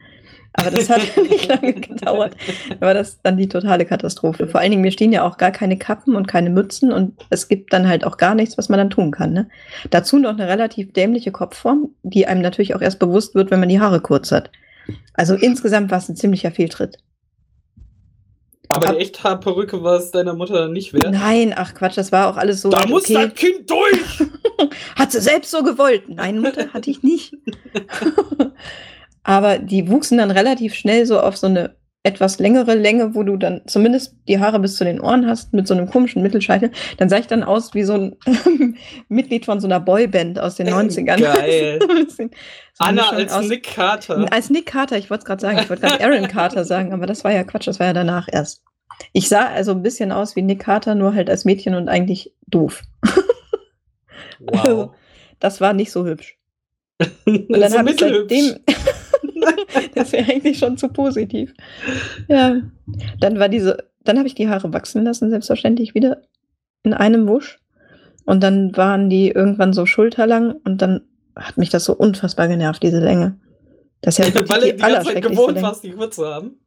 Aber 0.57 0.71
das 0.71 0.89
hat 0.89 1.01
nicht 1.29 1.49
lange 1.49 1.75
gedauert. 1.75 2.37
Da 2.79 2.87
war 2.87 2.95
das 2.95 3.21
dann 3.23 3.37
die 3.37 3.49
totale 3.49 3.85
Katastrophe. 3.85 4.47
Vor 4.47 4.61
allen 4.61 4.71
Dingen, 4.71 4.83
mir 4.83 4.93
stehen 4.93 5.13
ja 5.13 5.27
auch 5.27 5.37
gar 5.37 5.51
keine 5.51 5.77
Kappen 5.77 6.15
und 6.15 6.29
keine 6.29 6.51
Mützen 6.51 6.93
und 6.93 7.15
es 7.31 7.49
gibt 7.49 7.73
dann 7.73 7.89
halt 7.89 8.05
auch 8.05 8.17
gar 8.17 8.35
nichts, 8.35 8.57
was 8.57 8.69
man 8.69 8.79
dann 8.79 8.91
tun 8.91 9.11
kann. 9.11 9.33
Ne? 9.33 9.49
Dazu 9.91 10.19
noch 10.19 10.31
eine 10.31 10.49
relativ 10.49 10.93
dämliche 10.93 11.33
Kopfform, 11.33 11.91
die 12.03 12.27
einem 12.27 12.41
natürlich 12.41 12.75
auch 12.75 12.81
erst 12.81 13.01
bewusst 13.01 13.35
wird, 13.35 13.51
wenn 13.51 13.61
man 13.61 13.69
die 13.69 13.81
Haare 13.81 14.01
kurz 14.01 14.31
hat. 14.31 14.51
Also 15.15 15.35
insgesamt 15.35 15.91
war 15.91 15.99
es 15.99 16.09
ein 16.09 16.17
ziemlicher 16.17 16.53
Fehltritt. 16.53 16.99
Aber 18.69 18.89
Ab- 18.89 18.95
die 18.95 19.03
Echthaarperücke 19.03 19.83
war 19.83 19.99
es 19.99 20.11
deiner 20.13 20.35
Mutter 20.35 20.69
nicht 20.69 20.93
wert. 20.95 21.11
Nein, 21.11 21.53
ach 21.55 21.75
Quatsch, 21.75 21.99
das 21.99 22.13
war 22.13 22.29
auch 22.29 22.37
alles 22.37 22.63
so. 22.63 22.71
da 22.71 22.79
weit 22.79 22.89
muss 22.89 23.05
okay. 23.05 23.15
das 23.15 23.35
Kind 23.35 23.71
durch! 23.71 24.29
Hat 24.97 25.13
sie 25.13 25.21
selbst 25.21 25.51
so 25.51 25.63
gewollt. 25.63 26.09
Nein, 26.09 26.39
Mutter, 26.39 26.69
hatte 26.73 26.91
ich 26.91 27.03
nicht. 27.03 27.37
Aber 29.25 29.59
die 29.59 29.89
wuchsen 29.89 30.19
dann 30.19 30.31
relativ 30.31 30.75
schnell 30.75 31.07
so 31.07 31.19
auf 31.21 31.37
so 31.37 31.47
eine 31.47 31.77
etwas 32.07 32.39
längere 32.39 32.75
Länge, 32.75 33.15
wo 33.15 33.23
du 33.23 33.39
dann 33.39 33.63
zumindest 33.67 34.15
die 34.29 34.39
Haare 34.39 34.61
bis 34.61 34.77
zu 34.77 34.85
den 34.85 35.01
Ohren 35.01 35.27
hast, 35.27 35.55
mit 35.55 35.67
so 35.67 35.73
einem 35.73 35.89
komischen 35.89 36.23
Mittelscheitel. 36.23 36.71
Dann 36.99 37.09
sah 37.09 37.17
ich 37.17 37.27
dann 37.27 37.43
aus 37.43 37.73
wie 37.73 37.83
so 37.85 37.95
ein 37.95 38.17
Mitglied 39.09 39.47
von 39.47 39.59
so 39.59 39.67
einer 39.67 39.81
Boyband 39.81 40.39
aus 40.39 40.57
den 40.57 40.69
90ern. 40.69 41.19
Geil. 41.19 41.79
So 41.81 41.89
bisschen- 41.89 42.31
Anna 42.79 43.09
als 43.09 43.33
aus- 43.33 43.49
Nick 43.49 43.63
Carter. 43.63 44.27
als 44.31 44.51
Nick 44.51 44.67
Carter, 44.67 44.99
ich 44.99 45.09
wollte 45.09 45.23
es 45.23 45.25
gerade 45.25 45.41
sagen, 45.41 45.59
ich 45.59 45.71
wollte 45.71 45.87
gerade 45.87 46.05
Aaron 46.05 46.29
Carter 46.29 46.65
sagen, 46.67 46.93
aber 46.93 47.07
das 47.07 47.25
war 47.25 47.33
ja 47.33 47.43
Quatsch, 47.45 47.67
das 47.69 47.81
war 47.81 47.87
ja 47.87 47.93
danach 47.95 48.29
erst. 48.31 48.63
Ich 49.15 49.29
sah 49.31 49.47
also 49.47 49.71
ein 49.73 49.83
bisschen 49.83 50.13
aus 50.13 50.37
wie 50.37 50.43
Nick 50.43 50.61
Carter, 50.61 50.95
nur 50.95 51.15
halt 51.15 51.31
als 51.31 51.45
Mädchen 51.47 51.75
und 51.75 51.89
eigentlich 51.89 52.35
doof. 52.49 52.83
Wow. 54.41 54.91
Das 55.41 55.61
war 55.61 55.73
nicht 55.73 55.91
so 55.91 56.05
hübsch. 56.05 56.37
Und 57.27 57.49
dann 57.61 57.73
habe 57.77 57.91
ich 57.91 57.99
seitdem. 57.99 58.57
das 59.95 60.13
wäre 60.13 60.31
eigentlich 60.31 60.59
schon 60.59 60.77
zu 60.77 60.89
positiv. 60.89 61.55
Ja. 62.29 62.61
Dann 63.19 63.39
war 63.39 63.49
diese, 63.49 63.91
dann 64.03 64.19
habe 64.19 64.29
ich 64.29 64.35
die 64.35 64.49
Haare 64.49 64.73
wachsen 64.73 65.05
lassen, 65.05 65.31
selbstverständlich 65.31 65.95
wieder 65.95 66.23
in 66.83 66.95
einem 66.95 67.27
Wusch. 67.29 67.61
Und 68.25 68.43
dann 68.43 68.77
waren 68.77 69.11
die 69.11 69.31
irgendwann 69.31 69.73
so 69.73 69.87
schulterlang 69.87 70.53
und 70.65 70.81
dann 70.81 71.03
hat 71.37 71.57
mich 71.57 71.71
das 71.71 71.85
so 71.85 71.95
unfassbar 71.95 72.49
genervt, 72.49 72.83
diese 72.83 73.01
Länge. 73.01 73.39
Das 74.01 74.19
ist 74.19 74.35
ja 74.35 74.35
Weil 74.49 74.61
du 74.61 74.75
die 74.75 74.83
ganze 74.83 75.13
Zeit 75.13 75.23
gewohnt 75.23 75.61
warst, 75.61 75.85
die 75.85 75.91
kurz 75.91 76.17
zu 76.17 76.27
haben. 76.27 76.59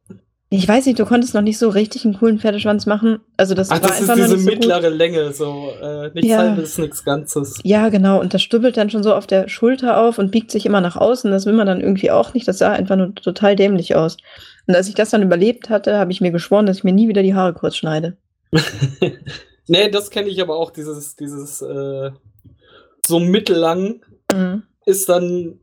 Ich 0.50 0.66
weiß 0.66 0.86
nicht, 0.86 0.98
du 0.98 1.04
konntest 1.04 1.34
noch 1.34 1.42
nicht 1.42 1.58
so 1.58 1.68
richtig 1.68 2.06
einen 2.06 2.16
coolen 2.18 2.38
Pferdeschwanz 2.38 2.86
machen. 2.86 3.20
Also 3.36 3.54
das 3.54 3.70
Ach, 3.70 3.82
war 3.82 3.88
das 3.90 4.00
ist 4.00 4.08
diese 4.08 4.20
nicht 4.22 4.30
so 4.30 4.36
gut. 4.36 4.44
mittlere 4.46 4.88
Länge, 4.88 5.32
so 5.34 5.70
äh, 5.78 6.10
nichts 6.14 6.30
Ja. 6.30 6.38
halbes, 6.38 6.78
nichts 6.78 7.04
Ganzes. 7.04 7.58
Ja, 7.64 7.90
genau. 7.90 8.18
Und 8.18 8.32
das 8.32 8.40
stübbelt 8.42 8.78
dann 8.78 8.88
schon 8.88 9.02
so 9.02 9.14
auf 9.14 9.26
der 9.26 9.48
Schulter 9.48 10.00
auf 10.00 10.16
und 10.18 10.30
biegt 10.30 10.50
sich 10.50 10.64
immer 10.64 10.80
nach 10.80 10.96
außen. 10.96 11.30
Das 11.30 11.44
will 11.44 11.52
man 11.52 11.66
dann 11.66 11.82
irgendwie 11.82 12.10
auch 12.10 12.32
nicht. 12.32 12.48
Das 12.48 12.58
sah 12.58 12.72
einfach 12.72 12.96
nur 12.96 13.14
total 13.14 13.56
dämlich 13.56 13.94
aus. 13.94 14.16
Und 14.66 14.74
als 14.74 14.88
ich 14.88 14.94
das 14.94 15.10
dann 15.10 15.22
überlebt 15.22 15.68
hatte, 15.68 15.98
habe 15.98 16.12
ich 16.12 16.22
mir 16.22 16.30
geschworen, 16.30 16.64
dass 16.64 16.78
ich 16.78 16.84
mir 16.84 16.92
nie 16.94 17.08
wieder 17.08 17.22
die 17.22 17.34
Haare 17.34 17.52
kurz 17.52 17.76
schneide. 17.76 18.16
nee, 19.66 19.90
das 19.90 20.08
kenne 20.10 20.28
ich 20.28 20.40
aber 20.40 20.56
auch, 20.56 20.70
dieses, 20.70 21.14
dieses 21.16 21.60
äh, 21.60 22.10
so 23.06 23.20
mittellang 23.20 24.02
Mhm. 24.32 24.62
ist 24.86 25.08
dann, 25.08 25.58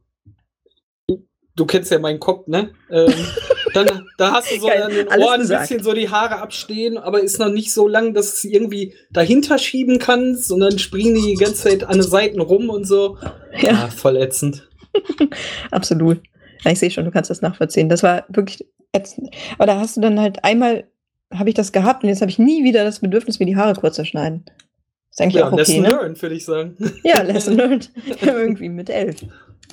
du 1.56 1.66
kennst 1.66 1.92
ja 1.92 2.00
meinen 2.00 2.20
Kopf, 2.20 2.48
ne? 2.48 2.70
Ähm, 2.90 3.14
dann 3.76 4.05
da 4.18 4.32
hast 4.34 4.52
du 4.52 4.60
so 4.60 4.68
Geil, 4.68 4.84
an 4.84 4.92
den 4.92 5.08
Ohren 5.08 5.42
ein 5.42 5.48
bisschen 5.48 5.84
so 5.84 5.94
die 5.94 6.10
Haare 6.10 6.38
abstehen, 6.40 6.98
aber 6.98 7.22
ist 7.22 7.40
noch 7.40 7.50
nicht 7.50 7.72
so 7.74 7.88
lang, 7.88 8.14
dass 8.14 8.28
du 8.42 8.48
es 8.48 8.54
irgendwie 8.54 8.94
dahinter 9.12 9.58
schieben 9.58 10.00
kannst 10.00 10.52
und 10.52 10.60
dann 10.62 10.80
springen 10.80 11.16
die 11.16 11.22
die 11.22 11.34
ganze 11.36 11.64
Zeit 11.70 11.84
an 11.84 11.94
den 11.98 12.04
Seiten 12.04 12.40
rum 12.40 12.70
und 12.70 12.86
so. 12.86 13.18
Ja, 13.60 13.86
Ah, 13.86 13.90
voll 13.90 14.18
ätzend. 14.18 14.68
absolut. 15.72 16.22
Ja, 16.64 16.72
ich 16.72 16.80
sehe 16.80 16.92
schon, 16.92 17.06
du 17.06 17.12
kannst 17.12 17.30
das 17.30 17.42
nachvollziehen. 17.42 17.90
Das 17.90 18.04
war 18.04 18.26
wirklich 18.30 18.66
ätzend. 18.94 19.30
Aber 19.58 19.66
da 19.68 19.80
hast 19.80 19.98
du 19.98 20.02
dann 20.02 20.20
halt 20.20 20.44
einmal, 20.44 20.86
habe 21.34 21.50
ich 21.50 21.56
das 21.56 21.72
gehabt 21.72 22.04
und 22.04 22.10
jetzt 22.10 22.22
habe 22.22 22.32
ich 22.32 22.40
nie 22.40 22.64
wieder 22.64 22.84
das 22.84 23.00
Bedürfnis, 23.00 23.40
mir 23.40 23.46
die 23.46 23.56
Haare 23.58 23.74
kurz 23.80 23.96
zu 23.98 24.06
schneiden. 24.06 24.46
Ist 25.12 25.22
eigentlich 25.22 25.36
Ja, 25.36 25.48
auch 25.48 25.52
okay, 25.52 25.62
lesson 25.62 25.82
ne? 25.82 25.90
learned, 25.90 26.22
würde 26.22 26.36
ich 26.36 26.46
sagen. 26.46 26.78
Ja, 27.04 27.22
lesson 27.22 27.56
learned. 27.58 27.92
Irgendwie 28.22 28.70
mit 28.70 28.90
elf. 28.90 29.18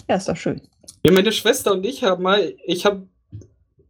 Ja, 0.08 0.16
ist 0.16 0.28
doch 0.28 0.36
schön. 0.36 0.60
Ja, 1.04 1.12
meine 1.12 1.32
Schwester 1.32 1.72
und 1.72 1.84
ich 1.86 2.02
haben 2.04 2.22
mal, 2.22 2.54
ich 2.66 2.84
habe 2.86 3.06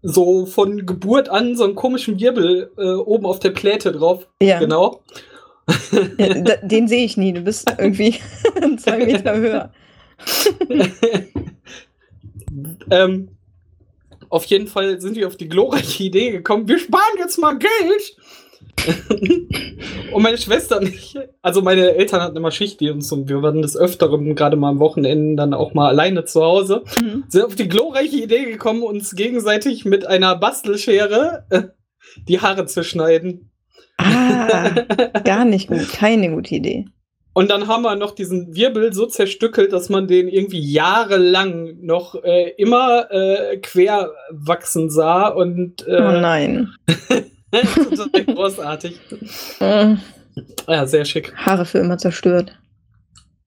so 0.02 0.46
von 0.46 0.84
Geburt 0.86 1.28
an 1.28 1.56
so 1.56 1.64
einen 1.64 1.74
komischen 1.76 2.18
Wirbel 2.20 2.70
äh, 2.76 2.82
oben 2.94 3.24
auf 3.26 3.38
der 3.38 3.50
Pläte 3.50 3.92
drauf. 3.92 4.26
Ja, 4.42 4.58
Genau. 4.58 5.00
Ja, 6.18 6.34
da- 6.40 6.56
den 6.56 6.88
sehe 6.88 7.04
ich 7.04 7.16
nie. 7.16 7.32
Du 7.32 7.40
bist 7.42 7.72
irgendwie 7.78 8.16
zwei 8.78 8.98
Meter 8.98 9.36
höher. 9.36 9.72
ähm, 12.90 13.28
auf 14.28 14.44
jeden 14.46 14.66
Fall 14.66 15.00
sind 15.00 15.16
wir 15.16 15.26
auf 15.26 15.36
die 15.36 15.48
glorreiche 15.48 16.04
Idee 16.04 16.30
gekommen, 16.30 16.66
wir 16.68 16.78
sparen 16.78 17.18
jetzt 17.18 17.38
mal 17.38 17.58
Geld. 17.58 18.16
und 20.12 20.22
meine 20.22 20.38
Schwester 20.38 20.78
und 20.78 20.88
ich, 20.88 21.16
also 21.42 21.62
meine 21.62 21.94
Eltern 21.94 22.20
hatten 22.20 22.36
immer 22.36 22.50
Schichtdienst 22.50 23.12
und 23.12 23.28
wir 23.28 23.42
waren 23.42 23.62
des 23.62 23.76
Öfteren, 23.76 24.34
gerade 24.34 24.56
mal 24.56 24.70
am 24.70 24.78
Wochenende, 24.80 25.36
dann 25.36 25.54
auch 25.54 25.74
mal 25.74 25.88
alleine 25.88 26.24
zu 26.24 26.42
Hause, 26.42 26.82
Mhm. 27.02 27.24
sind 27.28 27.44
auf 27.44 27.54
die 27.54 27.68
glorreiche 27.68 28.16
Idee 28.16 28.44
gekommen, 28.44 28.82
uns 28.82 29.14
gegenseitig 29.14 29.84
mit 29.84 30.06
einer 30.06 30.36
Bastelschere 30.36 31.44
äh, 31.50 31.62
die 32.28 32.40
Haare 32.40 32.66
zu 32.66 32.82
schneiden. 32.84 33.50
Ah, 33.98 34.70
gar 35.24 35.44
nicht 35.44 35.68
gut. 35.68 35.88
Keine 35.92 36.30
gute 36.30 36.54
Idee. 36.56 36.86
Und 37.34 37.50
dann 37.50 37.66
haben 37.66 37.82
wir 37.82 37.96
noch 37.96 38.10
diesen 38.14 38.54
Wirbel 38.54 38.92
so 38.92 39.06
zerstückelt, 39.06 39.72
dass 39.72 39.88
man 39.88 40.06
den 40.06 40.28
irgendwie 40.28 40.60
jahrelang 40.60 41.78
noch 41.80 42.14
äh, 42.22 42.50
immer 42.58 43.10
äh, 43.10 43.56
quer 43.58 44.10
wachsen 44.30 44.90
sah 44.90 45.28
und 45.28 45.86
Oh 45.88 45.90
äh, 45.92 46.20
nein. 46.20 46.74
total 47.96 48.24
großartig. 48.24 48.98
Äh, 49.60 49.96
Ja, 50.68 50.86
sehr 50.86 51.04
schick. 51.04 51.34
Haare 51.36 51.64
für 51.66 51.78
immer 51.78 51.98
zerstört. 51.98 52.58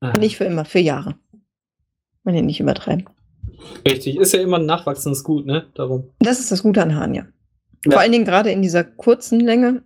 Ah, 0.01 0.13
Nicht 0.19 0.37
für 0.37 0.43
immer, 0.45 0.65
für 0.65 0.79
Jahre. 0.79 1.15
Man 2.23 2.35
den 2.35 2.45
nicht 2.45 2.59
übertreiben. 2.59 3.05
Richtig, 3.87 4.17
ist 4.17 4.33
ja 4.33 4.41
immer 4.41 4.57
ein 4.57 4.65
nachwachsendes 4.65 5.23
Gut, 5.23 5.45
ne? 5.45 5.65
Darum. 5.73 6.11
Das 6.19 6.39
ist 6.39 6.51
das 6.51 6.61
Gute 6.63 6.81
an 6.81 6.95
Haaren, 6.95 7.15
ja. 7.15 7.25
Ja. 7.85 7.91
Vor 7.91 7.99
allen 8.01 8.11
Dingen 8.11 8.25
gerade 8.25 8.51
in 8.51 8.61
dieser 8.61 8.83
kurzen 8.83 9.39
Länge 9.39 9.83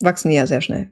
wachsen 0.00 0.30
die 0.30 0.36
ja 0.36 0.46
sehr 0.46 0.60
schnell. 0.60 0.90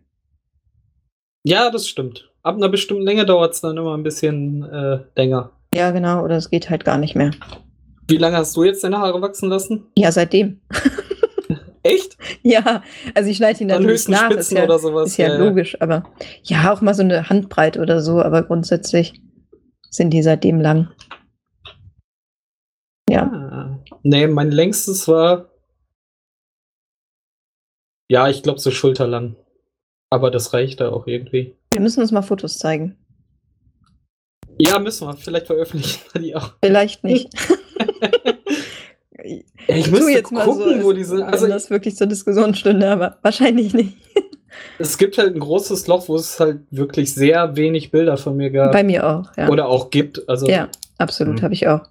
Ja, 1.44 1.70
das 1.70 1.88
stimmt. 1.88 2.30
Ab 2.42 2.56
einer 2.56 2.68
bestimmten 2.68 3.04
Länge 3.04 3.24
dauert 3.26 3.54
es 3.54 3.60
dann 3.60 3.76
immer 3.76 3.96
ein 3.96 4.02
bisschen 4.02 4.62
äh, 4.64 5.00
länger. 5.16 5.52
Ja, 5.74 5.90
genau, 5.90 6.22
oder 6.24 6.36
es 6.36 6.50
geht 6.50 6.70
halt 6.70 6.84
gar 6.84 6.98
nicht 6.98 7.14
mehr. 7.14 7.30
Wie 8.06 8.16
lange 8.16 8.36
hast 8.36 8.56
du 8.56 8.64
jetzt 8.64 8.82
deine 8.84 8.98
Haare 8.98 9.20
wachsen 9.20 9.48
lassen? 9.48 9.86
Ja, 9.96 10.12
seitdem. 10.12 10.60
Echt? 11.88 12.16
Ja, 12.42 12.82
also 13.14 13.30
ich 13.30 13.36
schneide 13.36 13.60
ihn 13.62 13.68
Dann 13.68 13.82
natürlich 13.82 14.08
nach, 14.08 14.30
ist 14.30 14.34
Spitzen 14.34 14.56
ja, 14.58 14.64
oder 14.64 14.78
sowas. 14.78 15.08
ist 15.10 15.16
ja, 15.16 15.36
logisch, 15.36 15.80
aber 15.80 16.04
ja, 16.42 16.72
auch 16.72 16.80
mal 16.80 16.94
so 16.94 17.02
eine 17.02 17.28
Handbreit 17.28 17.76
oder 17.78 18.00
so, 18.00 18.20
aber 18.22 18.42
grundsätzlich 18.42 19.20
sind 19.90 20.10
die 20.10 20.22
seitdem 20.22 20.60
lang. 20.60 20.90
Ja, 23.10 23.22
Ah. 23.32 23.78
Nee, 24.02 24.26
mein 24.26 24.50
längstes 24.50 25.08
war. 25.08 25.50
Ja, 28.10 28.28
ich 28.28 28.42
glaube 28.42 28.58
so 28.58 28.70
schulterlang. 28.70 29.36
Aber 30.10 30.30
das 30.30 30.52
reicht 30.54 30.80
da 30.80 30.90
auch 30.90 31.06
irgendwie. 31.06 31.56
wir 31.72 31.80
müssen 31.80 32.00
uns 32.00 32.12
mal 32.12 32.22
Fotos 32.22 32.58
zeigen. 32.58 32.96
Ja, 34.58 34.78
müssen 34.78 35.06
wir. 35.06 35.14
Vielleicht 35.16 35.46
veröffentlichen 35.46 36.00
wir 36.12 36.20
die 36.20 36.34
auch. 36.36 36.54
Vielleicht 36.62 37.04
nicht. 37.04 37.28
Ich 39.68 39.84
Tu 39.84 39.90
müsste 39.90 40.10
jetzt 40.10 40.32
mal 40.32 40.44
gucken, 40.44 40.80
so, 40.80 40.84
wo 40.84 40.88
als 40.90 40.98
die 40.98 41.04
sind. 41.04 41.18
wenn 41.18 41.24
Also, 41.26 41.46
das 41.46 41.70
wirklich 41.70 41.96
zur 41.96 42.06
Diskussion 42.06 42.54
stünde, 42.54 42.88
aber 42.90 43.18
wahrscheinlich 43.22 43.74
nicht. 43.74 43.96
es 44.78 44.96
gibt 44.98 45.18
halt 45.18 45.34
ein 45.34 45.40
großes 45.40 45.86
Loch, 45.86 46.08
wo 46.08 46.16
es 46.16 46.40
halt 46.40 46.60
wirklich 46.70 47.12
sehr 47.14 47.56
wenig 47.56 47.90
Bilder 47.90 48.16
von 48.16 48.36
mir 48.36 48.50
gab. 48.50 48.72
Bei 48.72 48.82
mir 48.84 49.06
auch, 49.06 49.36
ja. 49.36 49.48
Oder 49.48 49.66
auch 49.68 49.90
gibt. 49.90 50.28
Also, 50.28 50.48
Ja, 50.48 50.68
absolut, 50.98 51.36
Mhm. 51.36 51.42
habe 51.42 51.54
ich 51.54 51.68
auch. 51.68 51.82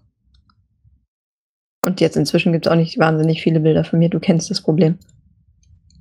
Und 1.86 2.02
jetzt 2.02 2.18
inzwischen 2.18 2.52
gibt 2.52 2.66
es 2.66 2.72
auch 2.72 2.76
nicht 2.76 2.98
wahnsinnig 2.98 3.42
viele 3.42 3.60
Bilder 3.60 3.84
von 3.84 4.00
mir. 4.00 4.10
Du 4.10 4.20
kennst 4.20 4.50
das 4.50 4.62
Problem. 4.62 4.98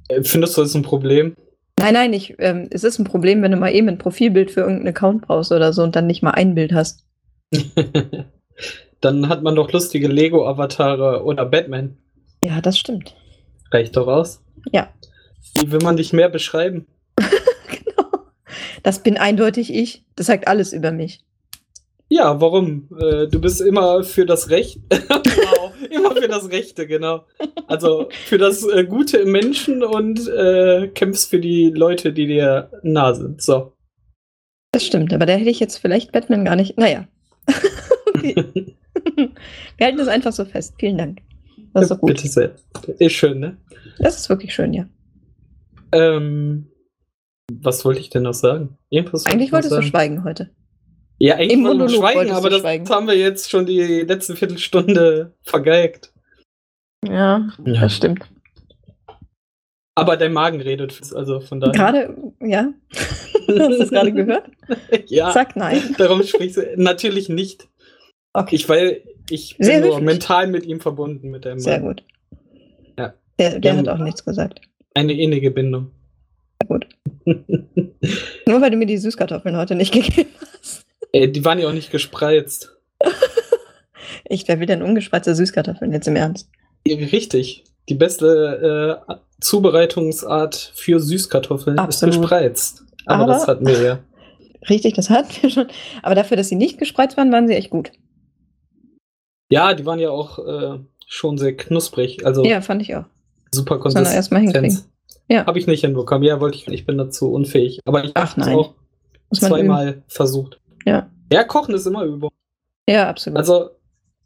äh, 0.08 0.22
findest 0.22 0.56
du 0.56 0.62
das 0.62 0.74
ein 0.74 0.82
Problem? 0.82 1.34
Nein, 1.78 1.92
nein, 1.94 2.12
ich, 2.14 2.34
ähm, 2.38 2.68
es 2.70 2.84
ist 2.84 2.98
ein 2.98 3.04
Problem, 3.04 3.42
wenn 3.42 3.50
du 3.52 3.58
mal 3.58 3.72
eben 3.74 3.88
ein 3.88 3.98
Profilbild 3.98 4.50
für 4.50 4.60
irgendeinen 4.60 4.88
Account 4.88 5.22
brauchst 5.26 5.52
oder 5.52 5.72
so 5.74 5.82
und 5.82 5.94
dann 5.94 6.06
nicht 6.06 6.22
mal 6.22 6.30
ein 6.30 6.54
Bild 6.54 6.72
hast. 6.72 7.04
Dann 9.00 9.28
hat 9.28 9.42
man 9.42 9.54
doch 9.54 9.72
lustige 9.72 10.08
Lego-Avatare 10.08 11.22
oder 11.24 11.44
Batman. 11.46 11.96
Ja, 12.42 12.60
das 12.60 12.78
stimmt. 12.78 13.14
Reicht 13.70 13.96
doch 13.96 14.06
aus. 14.06 14.42
Ja. 14.72 14.88
Wie 15.54 15.70
will 15.70 15.80
man 15.82 15.96
dich 15.96 16.12
mehr 16.12 16.28
beschreiben? 16.28 16.86
genau. 17.18 18.24
Das 18.82 19.02
bin 19.02 19.16
eindeutig 19.16 19.72
ich. 19.74 20.04
Das 20.16 20.26
sagt 20.26 20.48
alles 20.48 20.72
über 20.72 20.92
mich. 20.92 21.20
Ja, 22.08 22.40
warum? 22.40 22.88
Äh, 22.98 23.26
du 23.26 23.40
bist 23.40 23.60
immer 23.60 24.04
für 24.04 24.26
das 24.26 24.50
Recht. 24.50 24.80
wow, 24.90 25.72
immer 25.90 26.14
für 26.14 26.28
das 26.28 26.50
Rechte, 26.50 26.86
genau. 26.86 27.26
Also 27.66 28.08
für 28.26 28.38
das 28.38 28.64
äh, 28.66 28.84
Gute 28.84 29.18
im 29.18 29.32
Menschen 29.32 29.82
und 29.82 30.28
äh, 30.28 30.88
kämpfst 30.88 31.30
für 31.30 31.40
die 31.40 31.70
Leute, 31.70 32.12
die 32.12 32.26
dir 32.26 32.70
nah 32.82 33.12
sind. 33.12 33.42
So. 33.42 33.72
Das 34.72 34.84
stimmt, 34.84 35.12
aber 35.12 35.26
da 35.26 35.32
hätte 35.32 35.50
ich 35.50 35.58
jetzt 35.58 35.78
vielleicht 35.78 36.12
Batman 36.12 36.44
gar 36.44 36.54
nicht. 36.54 36.78
Naja. 36.78 37.08
Wir 38.34 39.86
halten 39.86 39.98
das 39.98 40.08
einfach 40.08 40.32
so 40.32 40.44
fest. 40.44 40.74
Vielen 40.78 40.98
Dank. 40.98 41.18
Das 41.72 41.84
ist 41.84 41.90
doch 41.90 41.98
gut. 42.00 42.08
Bitte 42.14 42.28
sehr. 42.28 42.54
Ist 42.98 43.12
schön, 43.12 43.38
ne? 43.40 43.56
Das 43.98 44.16
ist 44.18 44.28
wirklich 44.28 44.54
schön, 44.54 44.72
ja. 44.72 44.86
Ähm, 45.92 46.66
was 47.52 47.84
wollte 47.84 48.00
ich 48.00 48.10
denn 48.10 48.22
noch 48.24 48.34
sagen? 48.34 48.76
Irgendwas 48.90 49.24
wollte 49.24 49.36
Eigentlich 49.36 49.52
wolltest 49.52 49.72
du 49.72 49.76
sagen. 49.76 49.86
schweigen 49.86 50.24
heute. 50.24 50.50
Ja, 51.18 51.36
eigentlich 51.36 51.62
wollte 51.64 51.84
ich 51.86 51.94
schweigen, 51.98 52.30
aber 52.32 52.48
du 52.50 52.56
das 52.56 52.60
schweigen. 52.60 52.88
haben 52.90 53.06
wir 53.06 53.16
jetzt 53.16 53.50
schon 53.50 53.64
die 53.66 53.80
letzte 54.02 54.36
Viertelstunde 54.36 55.34
vergeigt. 55.42 56.12
Ja, 57.04 57.48
Ja. 57.64 57.80
das 57.80 57.94
stimmt. 57.96 58.28
Aber 59.94 60.18
dein 60.18 60.34
Magen 60.34 60.60
redet, 60.60 61.00
also 61.14 61.40
von 61.40 61.58
daher. 61.60 61.72
Gerade, 61.72 62.32
ja. 62.42 62.70
Hast 63.48 63.48
du 63.48 63.78
das 63.78 63.90
gerade 63.90 64.12
gehört? 64.12 64.50
ja, 65.06 65.30
Sag 65.32 65.56
nein. 65.56 65.94
darum 65.96 66.22
sprichst 66.22 66.58
du. 66.58 66.62
Natürlich 66.76 67.28
nicht. 67.30 67.68
Okay, 68.40 68.54
Ich, 68.56 68.68
weil 68.68 69.02
ich 69.30 69.56
bin 69.58 69.66
Sehr 69.66 69.80
nur 69.80 69.90
höflich. 69.90 70.04
mental 70.04 70.46
mit 70.46 70.64
ihm 70.66 70.80
verbunden, 70.80 71.30
mit 71.30 71.44
deinem 71.44 71.58
sehr 71.58 71.80
Mann. 71.80 71.88
gut. 71.88 72.04
Ja. 72.98 73.14
Der, 73.38 73.58
der 73.58 73.76
hat 73.76 73.88
auch 73.88 73.98
nichts 73.98 74.24
gesagt. 74.24 74.60
Eine 74.94 75.12
innige 75.14 75.50
Bindung. 75.50 75.90
Sehr 76.62 76.68
gut. 76.68 76.86
Nur 78.46 78.60
weil 78.60 78.70
du 78.70 78.76
mir 78.76 78.86
die 78.86 78.98
Süßkartoffeln 78.98 79.56
heute 79.56 79.74
nicht 79.74 79.92
gegeben 79.92 80.30
hast. 80.40 80.82
Ey, 81.12 81.30
die 81.30 81.44
waren 81.44 81.58
ja 81.58 81.68
auch 81.68 81.72
nicht 81.72 81.90
gespreizt. 81.90 82.76
Ich, 84.28 84.46
wer 84.48 84.60
will 84.60 84.66
denn 84.66 84.82
ungespreizte 84.82 85.34
Süßkartoffeln 85.34 85.92
jetzt 85.92 86.06
im 86.08 86.16
Ernst? 86.16 86.48
Richtig. 86.86 87.64
Die 87.88 87.94
beste 87.94 89.02
äh, 89.08 89.14
Zubereitungsart 89.40 90.72
für 90.74 91.00
Süßkartoffeln 91.00 91.78
Absolut. 91.78 92.14
ist 92.14 92.20
gespreizt. 92.20 92.84
Aber, 93.06 93.24
Aber- 93.24 93.32
das 93.32 93.46
hatten 93.48 93.66
wir 93.66 93.82
ja. 93.82 93.98
Richtig, 94.68 94.94
das 94.94 95.10
hatten 95.10 95.30
wir 95.42 95.50
schon. 95.50 95.66
Aber 96.02 96.14
dafür, 96.16 96.36
dass 96.36 96.48
sie 96.48 96.56
nicht 96.56 96.78
gespreizt 96.78 97.16
waren, 97.16 97.30
waren 97.32 97.46
sie 97.46 97.54
echt 97.54 97.70
gut. 97.70 97.92
Ja, 99.50 99.74
die 99.74 99.86
waren 99.86 99.98
ja 99.98 100.10
auch 100.10 100.38
äh, 100.38 100.78
schon 101.06 101.38
sehr 101.38 101.56
knusprig. 101.56 102.26
Also 102.26 102.44
Ja, 102.44 102.60
fand 102.60 102.82
ich 102.82 102.94
auch. 102.96 103.04
super 103.52 103.78
da 103.78 104.12
erstmal 104.12 104.42
hinkriegen. 104.42 104.82
Ja. 105.28 105.46
Habe 105.46 105.58
ich 105.58 105.66
nicht 105.66 105.80
hinbekommen. 105.80 106.22
Ja, 106.26 106.40
wollte 106.40 106.56
ich. 106.56 106.68
Ich 106.68 106.86
bin 106.86 106.98
dazu 106.98 107.32
unfähig. 107.32 107.80
Aber 107.84 108.04
ich 108.04 108.12
habe 108.16 108.40
es 108.40 108.46
auch 108.48 108.74
üben. 109.30 109.40
zweimal 109.48 110.02
versucht. 110.08 110.60
Ja. 110.84 111.10
Ja, 111.32 111.42
Kochen 111.44 111.74
ist 111.74 111.86
immer 111.86 112.04
Übung. 112.04 112.30
Ja, 112.88 113.08
absolut. 113.08 113.36
Also, 113.38 113.70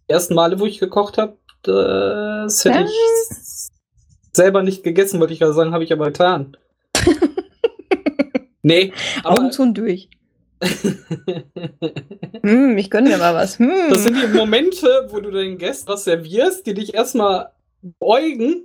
die 0.09 0.13
ersten 0.13 0.35
Male, 0.35 0.59
wo 0.61 0.67
ich 0.67 0.79
gekocht 0.79 1.17
habe, 1.17 1.39
das 1.63 2.65
hätte 2.65 2.81
Ja. 2.81 2.85
ich 2.85 3.71
selber 4.35 4.63
nicht 4.63 4.83
gegessen, 4.83 5.21
wollte 5.21 5.33
ich 5.33 5.39
gerade 5.41 5.55
sagen, 5.55 5.73
habe 5.73 5.85
ich 5.85 5.93
aber 5.93 6.07
getan. 6.07 6.57
nee, 8.63 8.93
aber 9.25 9.39
Augen 9.41 9.53
zu 9.53 9.63
und 9.63 9.75
durch. 9.79 10.09
Hm, 12.43 12.79
ich 12.79 12.91
gönne 12.91 13.11
mir 13.11 13.19
mal 13.19 13.35
was. 13.35 13.59
Hm. 13.59 13.91
das 13.91 14.05
sind 14.05 14.17
die 14.17 14.27
Momente, 14.29 15.09
wo 15.11 15.21
du 15.21 15.31
den 15.31 15.59
Gästen 15.59 15.89
was 15.89 16.05
servierst, 16.05 16.67
die 16.67 16.73
dich 16.73 16.95
erstmal 16.95 17.51
beugen 17.99 18.65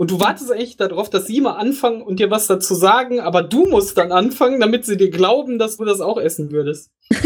und 0.00 0.10
du 0.10 0.18
wartest 0.18 0.50
eigentlich 0.50 0.78
darauf, 0.78 1.10
dass 1.10 1.26
sie 1.26 1.42
mal 1.42 1.56
anfangen 1.56 2.00
und 2.00 2.20
dir 2.20 2.30
was 2.30 2.46
dazu 2.46 2.74
sagen, 2.74 3.20
aber 3.20 3.42
du 3.42 3.66
musst 3.66 3.98
dann 3.98 4.12
anfangen, 4.12 4.58
damit 4.58 4.86
sie 4.86 4.96
dir 4.96 5.10
glauben, 5.10 5.58
dass 5.58 5.76
du 5.76 5.84
das 5.84 6.00
auch 6.00 6.18
essen 6.18 6.50
würdest. 6.52 6.90
das 7.10 7.20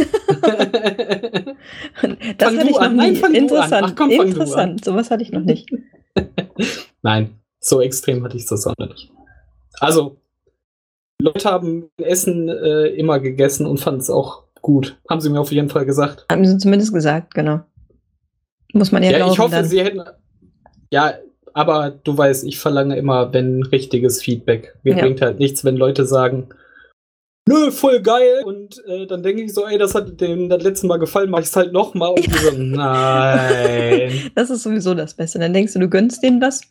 fang 2.03 2.59
hatte 2.59 2.69
ich 2.69 2.71
noch 2.73 2.81
an. 2.81 2.97
Nein, 2.97 3.13
nie. 3.13 3.19
fang 3.19 3.31
an. 3.31 3.37
Interessant. 3.37 3.87
Ach 3.91 3.95
komm. 3.95 4.11
Interessant. 4.11 4.85
Sowas 4.85 5.09
hatte 5.13 5.23
ich 5.23 5.31
noch 5.31 5.45
nicht. 5.45 5.71
Nein, 7.03 7.39
so 7.61 7.81
extrem 7.81 8.25
hatte 8.25 8.37
ich 8.37 8.47
das 8.47 8.67
auch 8.67 8.75
nicht. 8.77 9.09
Also, 9.79 10.17
Leute 11.21 11.49
haben 11.51 11.89
Essen 11.99 12.49
äh, 12.49 12.87
immer 12.89 13.21
gegessen 13.21 13.67
und 13.67 13.79
fanden 13.81 14.01
es 14.01 14.11
auch 14.11 14.45
gut. 14.61 14.99
Haben 15.09 15.21
sie 15.21 15.31
mir 15.31 15.41
auf 15.41 15.53
jeden 15.53 15.69
Fall 15.69 15.85
gesagt. 15.87 16.27
Haben 16.31 16.45
sie 16.47 16.59
zumindest 16.59 16.93
gesagt, 16.93 17.35
genau. 17.35 17.61
Muss 18.73 18.93
man 18.93 19.03
ja, 19.03 19.11
Ja, 19.13 19.17
glauben. 19.19 19.33
ich 19.33 19.39
hoffe, 19.39 19.51
dann. 19.53 19.65
sie 19.65 19.81
hätten. 19.83 20.03
Ja, 20.91 21.15
aber 21.53 21.91
du 22.03 22.17
weißt, 22.19 22.45
ich 22.45 22.59
verlange 22.59 22.97
immer, 22.97 23.33
wenn 23.33 23.63
richtiges 23.63 24.21
Feedback. 24.23 24.75
Mir 24.83 24.97
Ja. 24.97 25.03
bringt 25.03 25.21
halt 25.21 25.39
nichts, 25.39 25.65
wenn 25.65 25.77
Leute 25.77 26.05
sagen, 26.05 26.49
nö, 27.49 27.71
voll 27.71 28.01
geil. 28.03 28.43
Und 28.45 28.83
äh, 28.87 29.07
dann 29.07 29.23
denke 29.23 29.43
ich 29.43 29.55
so, 29.55 29.67
ey, 29.67 29.79
das 29.79 29.95
hat 29.95 30.21
dem 30.21 30.49
das 30.49 30.63
letzte 30.63 30.87
Mal 30.89 30.99
gefallen, 30.99 31.31
mach 31.31 31.41
ich 31.41 31.47
es 31.47 31.57
halt 31.57 31.73
nochmal. 31.73 32.11
Und 32.11 32.27
die 32.27 32.31
so, 32.33 32.51
nein. 32.57 34.31
Das 34.35 34.51
ist 34.51 34.63
sowieso 34.65 34.95
das 34.95 35.15
Beste. 35.15 35.39
Dann 35.39 35.53
denkst 35.53 35.75
du, 35.75 35.79
du 35.79 35.89
gönnst 35.89 36.23
denen 36.23 36.41
was. 36.41 36.63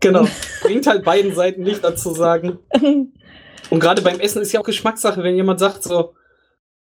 Genau. 0.00 0.26
Bringt 0.62 0.86
halt 0.86 1.04
beiden 1.04 1.34
Seiten 1.34 1.62
nicht 1.62 1.82
dazu 1.82 2.10
sagen. 2.12 2.58
Und 3.70 3.80
gerade 3.80 4.02
beim 4.02 4.20
Essen 4.20 4.42
ist 4.42 4.52
ja 4.52 4.60
auch 4.60 4.64
Geschmackssache, 4.64 5.22
wenn 5.22 5.36
jemand 5.36 5.60
sagt 5.60 5.82
so, 5.84 6.14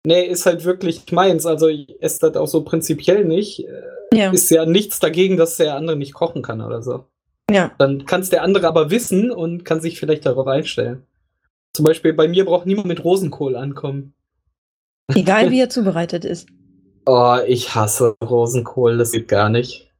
nee, 0.06 0.24
ist 0.24 0.46
halt 0.46 0.64
wirklich 0.64 1.10
meins, 1.12 1.46
also 1.46 1.68
ich 1.68 2.02
esse 2.02 2.30
das 2.30 2.36
auch 2.36 2.48
so 2.48 2.64
prinzipiell 2.64 3.24
nicht, 3.24 3.66
äh, 3.66 3.82
ja, 4.12 4.30
ist 4.32 4.50
ja 4.50 4.64
nichts 4.64 4.98
dagegen, 4.98 5.36
dass 5.36 5.56
der 5.56 5.76
andere 5.76 5.96
nicht 5.96 6.14
kochen 6.14 6.42
kann 6.42 6.60
oder 6.60 6.82
so. 6.82 7.04
ja. 7.50 7.72
Dann 7.78 8.06
kann 8.06 8.22
es 8.22 8.30
der 8.30 8.42
andere 8.42 8.66
aber 8.66 8.90
wissen 8.90 9.30
und 9.30 9.64
kann 9.64 9.80
sich 9.80 10.00
vielleicht 10.00 10.24
darauf 10.24 10.46
einstellen. 10.46 11.06
Zum 11.74 11.84
Beispiel 11.84 12.14
bei 12.14 12.26
mir 12.26 12.44
braucht 12.44 12.66
niemand 12.66 12.88
mit 12.88 13.04
Rosenkohl 13.04 13.54
ankommen. 13.54 14.14
Egal 15.14 15.50
wie 15.50 15.60
er 15.60 15.68
zubereitet 15.68 16.24
ist. 16.24 16.48
Oh, 17.06 17.38
ich 17.46 17.74
hasse 17.74 18.16
Rosenkohl, 18.22 18.98
das 18.98 19.12
geht 19.12 19.28
gar 19.28 19.48
nicht. 19.48 19.90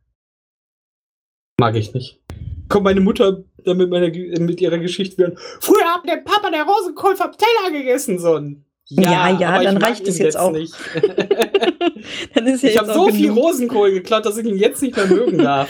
Mag 1.59 1.75
ich 1.75 1.95
nicht. 1.95 2.21
Kommt 2.68 2.85
meine 2.85 3.00
Mutter 3.00 3.45
dann 3.65 3.77
mit, 3.77 3.91
meiner, 3.91 4.11
Ge- 4.11 4.38
mit 4.41 4.61
ihrer 4.61 4.79
Geschichte 4.79 5.19
wieder. 5.19 5.33
Früher 5.61 5.85
hat 5.85 6.09
der 6.09 6.17
Papa 6.19 6.50
der 6.50 6.65
Rosenkohl 6.65 7.17
vom 7.17 7.31
Teller 7.33 7.77
gegessen, 7.77 8.19
so 8.19 8.35
ein. 8.37 8.65
Ja, 8.91 9.29
ja, 9.29 9.59
ich 9.61 9.67
dann 9.67 9.77
reicht 9.77 10.09
es 10.09 10.19
jetzt 10.19 10.38
auch. 10.38 10.53
Nicht. 10.53 10.75
Dann 12.35 12.47
ist 12.47 12.62
ja 12.62 12.71
ich 12.71 12.79
habe 12.79 12.93
so 12.93 13.09
viel 13.09 13.29
genug. 13.29 13.45
Rosenkohl 13.45 13.91
geklaut, 13.93 14.25
dass 14.25 14.38
ich 14.38 14.47
ihn 14.47 14.57
jetzt 14.57 14.81
nicht 14.83 14.97
mehr 14.97 15.07
mögen 15.07 15.38
darf. 15.45 15.69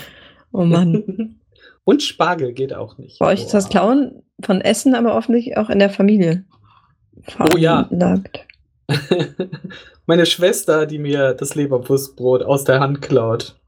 Oh 0.52 0.62
Mann. 0.64 1.40
Und 1.84 2.02
Spargel 2.02 2.52
geht 2.52 2.72
auch 2.74 2.96
nicht. 2.98 3.18
Bei 3.18 3.26
euch 3.32 3.42
ist 3.42 3.54
das. 3.54 3.68
Klauen 3.68 4.22
von 4.44 4.60
Essen 4.60 4.94
aber 4.94 5.16
offensichtlich 5.16 5.56
auch 5.56 5.68
in 5.68 5.78
der 5.80 5.90
Familie. 5.90 6.44
Oh 7.40 7.56
ja. 7.56 7.88
Meine 10.06 10.26
Schwester, 10.26 10.86
die 10.86 10.98
mir 10.98 11.34
das 11.34 11.54
Leberwurstbrot 11.54 12.42
aus 12.42 12.64
der 12.64 12.78
Hand 12.80 13.02
klaut. 13.02 13.58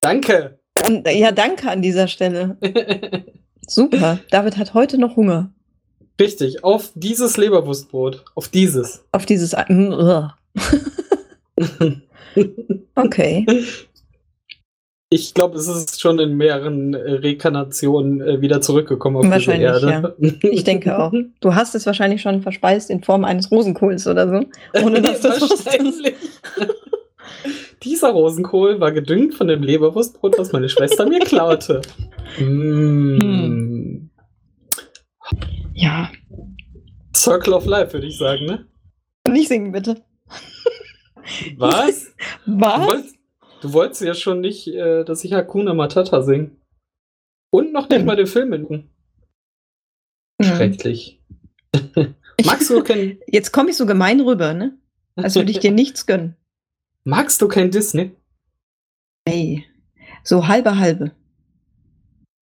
Danke. 0.00 0.58
Ja, 1.06 1.32
danke 1.32 1.68
an 1.70 1.82
dieser 1.82 2.08
Stelle. 2.08 2.56
Super. 3.66 4.18
David 4.30 4.56
hat 4.56 4.74
heute 4.74 4.98
noch 4.98 5.16
Hunger. 5.16 5.50
Richtig, 6.20 6.64
auf 6.64 6.92
dieses 6.94 7.36
Leberwurstbrot. 7.36 8.24
Auf 8.34 8.48
dieses. 8.48 9.04
Auf 9.12 9.26
dieses. 9.26 9.54
Ugh. 9.54 10.30
Okay. 12.94 13.46
Ich 15.08 15.34
glaube, 15.34 15.56
es 15.56 15.68
ist 15.68 16.00
schon 16.00 16.18
in 16.18 16.36
mehreren 16.36 16.94
äh, 16.94 17.12
Rekarnationen 17.12 18.20
äh, 18.20 18.40
wieder 18.40 18.60
zurückgekommen 18.60 19.16
auf 19.16 19.22
diese 19.22 19.32
Wahrscheinlich, 19.32 19.68
Erde. 19.68 20.16
Ich 20.42 20.64
denke 20.64 20.98
auch. 20.98 21.12
Du 21.40 21.54
hast 21.54 21.74
es 21.76 21.86
wahrscheinlich 21.86 22.22
schon 22.22 22.42
verspeist 22.42 22.90
in 22.90 23.04
Form 23.04 23.24
eines 23.24 23.50
Rosenkohls 23.50 24.06
oder 24.08 24.28
so. 24.28 24.44
Ohne 24.84 25.00
dass 25.02 25.20
du 25.20 25.28
es. 25.28 25.64
Dieser 27.82 28.10
Rosenkohl 28.10 28.80
war 28.80 28.92
gedüngt 28.92 29.34
von 29.34 29.48
dem 29.48 29.62
Leberwurstbrot, 29.62 30.38
das 30.38 30.52
meine 30.52 30.68
Schwester 30.68 31.06
mir 31.06 31.20
klaute. 31.20 31.82
Mm. 32.38 33.18
Hm. 33.20 34.10
Ja. 35.74 36.10
Circle 37.14 37.54
of 37.54 37.66
Life, 37.66 37.92
würde 37.92 38.06
ich 38.06 38.16
sagen, 38.18 38.46
ne? 38.46 38.66
Nicht 39.28 39.48
singen, 39.48 39.72
bitte. 39.72 40.02
Was? 41.58 42.14
Du 42.46 42.60
Was? 42.60 42.86
wolltest, 42.86 43.16
du 43.62 43.72
wolltest 43.72 44.00
ja 44.02 44.14
schon 44.14 44.40
nicht, 44.40 44.68
äh, 44.68 45.04
dass 45.04 45.24
ich 45.24 45.32
Hakuna 45.32 45.74
Matata 45.74 46.22
singe. 46.22 46.52
Und 47.50 47.72
noch 47.72 47.88
nicht 47.88 47.98
Hm. 48.00 48.06
mal 48.06 48.16
den 48.16 48.26
Film 48.26 48.50
mitnehmen. 48.50 48.90
Hm. 50.40 50.54
Schrecklich. 50.54 51.20
Magst 52.44 52.70
du 52.70 52.82
kein, 52.84 53.18
Jetzt 53.26 53.52
komme 53.52 53.70
ich 53.70 53.76
so 53.76 53.86
gemein 53.86 54.20
rüber, 54.20 54.54
ne? 54.54 54.78
Als 55.16 55.34
würde 55.34 55.50
ich 55.50 55.58
dir 55.58 55.72
nichts 55.72 56.06
gönnen. 56.06 56.36
Magst 57.06 57.40
du 57.40 57.48
kein 57.48 57.70
Disney? 57.70 58.14
Ey. 59.24 59.64
So 60.22 60.48
halbe 60.48 60.78
halbe. 60.78 61.12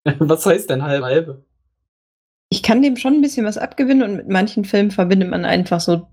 Was 0.19 0.45
heißt 0.45 0.69
denn 0.69 0.83
halbe 0.83 1.05
halbe? 1.05 1.45
Ich 2.49 2.63
kann 2.63 2.81
dem 2.81 2.95
schon 2.97 3.13
ein 3.13 3.21
bisschen 3.21 3.45
was 3.45 3.57
abgewinnen 3.57 4.03
und 4.03 4.17
mit 4.17 4.27
manchen 4.27 4.65
Filmen 4.65 4.91
verbindet 4.91 5.29
man 5.29 5.45
einfach 5.45 5.79
so 5.79 6.07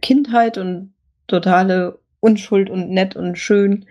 Kindheit 0.00 0.56
und 0.56 0.94
totale 1.26 1.98
Unschuld 2.20 2.70
und 2.70 2.90
nett 2.90 3.16
und 3.16 3.36
schön. 3.36 3.86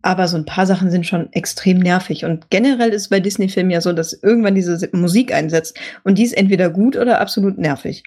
Aber 0.00 0.26
so 0.26 0.38
ein 0.38 0.46
paar 0.46 0.64
Sachen 0.64 0.90
sind 0.90 1.06
schon 1.06 1.30
extrem 1.34 1.80
nervig. 1.80 2.24
Und 2.24 2.48
generell 2.48 2.90
ist 2.90 3.10
bei 3.10 3.20
Disney-Filmen 3.20 3.70
ja 3.70 3.82
so, 3.82 3.92
dass 3.92 4.14
irgendwann 4.14 4.54
diese 4.54 4.88
Musik 4.92 5.34
einsetzt 5.34 5.78
und 6.02 6.16
die 6.16 6.24
ist 6.24 6.32
entweder 6.32 6.70
gut 6.70 6.96
oder 6.96 7.20
absolut 7.20 7.58
nervig. 7.58 8.04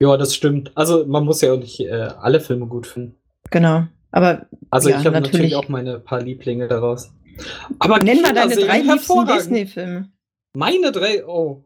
Ja, 0.00 0.16
das 0.16 0.34
stimmt. 0.34 0.72
Also 0.74 1.04
man 1.04 1.26
muss 1.26 1.42
ja 1.42 1.52
auch 1.52 1.58
nicht 1.58 1.78
äh, 1.80 2.08
alle 2.18 2.40
Filme 2.40 2.66
gut 2.66 2.86
finden. 2.86 3.16
Genau. 3.54 3.84
Aber 4.10 4.46
Also 4.70 4.88
Ja, 4.90 4.98
ich 4.98 5.06
habe 5.06 5.20
natürlich. 5.20 5.32
natürlich. 5.52 5.54
auch 5.54 5.68
meine 5.68 6.00
paar 6.00 6.20
Lieblinge 6.20 6.66
daraus. 6.66 7.12
Aber 7.78 8.00
nenn 8.00 8.20
mal 8.20 8.34
deine 8.34 8.56
drei 8.56 8.80
liebsten. 8.80 9.26
Disney-Filme. 9.26 10.08
Meine 10.54 10.90
drei, 10.90 11.24
oh. 11.24 11.64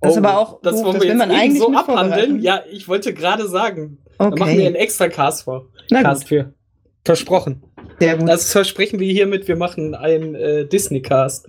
Das 0.00 0.12
ist 0.12 0.18
oh, 0.18 0.20
aber 0.20 0.38
auch 0.38 0.60
das 0.62 0.76
doof, 0.76 0.84
wollen 0.84 0.94
das 0.94 1.02
wir 1.02 1.10
will 1.10 1.16
man 1.16 1.30
eigentlich 1.32 1.60
so 1.60 1.74
abhandeln. 1.74 2.40
Ja, 2.40 2.62
ich 2.70 2.86
wollte 2.86 3.12
gerade 3.12 3.48
sagen, 3.48 3.98
da 4.18 4.30
machen 4.30 4.38
wir 4.38 4.66
einen 4.66 4.74
Okay. 4.76 4.84
extra 4.84 5.08
Cast 5.08 5.42
vor. 5.42 5.68
Na 5.90 6.02
Cast 6.02 6.22
gut, 6.22 6.28
für. 6.28 6.54
Versprochen. 7.04 7.62
sehr 7.98 8.16
gut. 8.18 8.28
Das 8.28 8.52
versprechen 8.52 9.00
wir 9.00 9.12
hiermit. 9.12 9.48
Wir 9.48 9.56
machen 9.56 9.96
einen 9.96 10.36
äh, 10.36 10.64
Disney-Cast. 10.66 11.48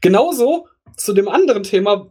Genauso 0.00 0.68
zu 0.96 1.12
dem 1.12 1.28
anderen 1.28 1.64
Thema, 1.64 2.08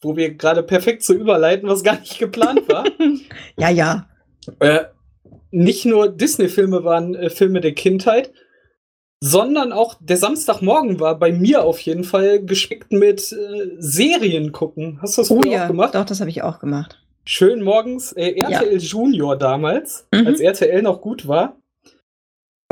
wo 0.00 0.16
wir 0.16 0.34
gerade 0.34 0.64
perfekt 0.64 1.04
zu 1.04 1.14
überleiten, 1.14 1.68
was 1.68 1.84
gar 1.84 2.00
nicht 2.00 2.18
geplant 2.18 2.68
war. 2.68 2.84
ja, 3.56 3.70
ja. 3.70 4.08
äh, 4.58 4.84
nicht 5.56 5.86
nur 5.86 6.08
Disney-Filme 6.08 6.84
waren 6.84 7.14
äh, 7.14 7.30
Filme 7.30 7.60
der 7.60 7.72
Kindheit, 7.74 8.32
sondern 9.20 9.72
auch 9.72 9.94
der 10.00 10.18
Samstagmorgen 10.18 11.00
war 11.00 11.18
bei 11.18 11.32
mir 11.32 11.64
auf 11.64 11.80
jeden 11.80 12.04
Fall 12.04 12.44
gespickt 12.44 12.92
mit 12.92 13.32
äh, 13.32 13.70
Serien 13.78 14.52
gucken. 14.52 14.98
Hast 15.00 15.16
du 15.16 15.22
das 15.22 15.30
Oh 15.30 15.42
ja, 15.44 15.64
auch 15.64 15.68
gemacht? 15.68 15.94
doch, 15.94 16.04
das 16.04 16.20
habe 16.20 16.30
ich 16.30 16.42
auch 16.42 16.58
gemacht. 16.58 17.02
Schön 17.24 17.62
morgens, 17.62 18.12
äh, 18.12 18.32
RTL 18.38 18.78
Junior 18.78 19.36
damals, 19.36 20.06
Mhm. 20.14 20.26
als 20.26 20.40
RTL 20.40 20.82
noch 20.82 21.00
gut 21.00 21.26
war. 21.26 21.56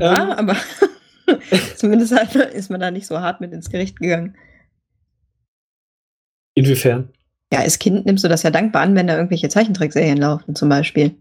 Ähm, 0.01 0.09
Ah, 0.15 0.35
aber 0.39 0.57
zumindest 1.77 2.15
halt 2.15 2.35
ist 2.53 2.71
man 2.71 2.81
da 2.81 2.91
nicht 2.91 3.07
so 3.07 3.19
hart 3.21 3.41
mit 3.41 3.53
ins 3.53 3.71
Gericht 3.71 3.99
gegangen. 3.99 4.37
Inwiefern? 6.55 7.09
Ja, 7.53 7.61
als 7.61 7.79
Kind 7.79 8.07
nimmst 8.07 8.23
du 8.25 8.29
das 8.29 8.43
ja 8.43 8.51
dankbar 8.51 8.83
an, 8.83 8.95
wenn 8.95 9.07
da 9.07 9.17
irgendwelche 9.17 9.49
Zeichentrickserien 9.49 10.19
laufen, 10.19 10.55
zum 10.55 10.69
Beispiel. 10.69 11.15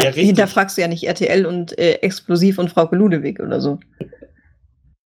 Ja, 0.04 0.10
hinterfragst 0.10 0.76
du 0.76 0.82
ja 0.82 0.88
nicht 0.88 1.04
RTL 1.04 1.46
und 1.46 1.78
äh, 1.78 1.94
Explosiv 1.94 2.58
und 2.58 2.70
Frauke 2.70 2.96
Ludewig 2.96 3.40
oder 3.40 3.60
so. 3.60 3.78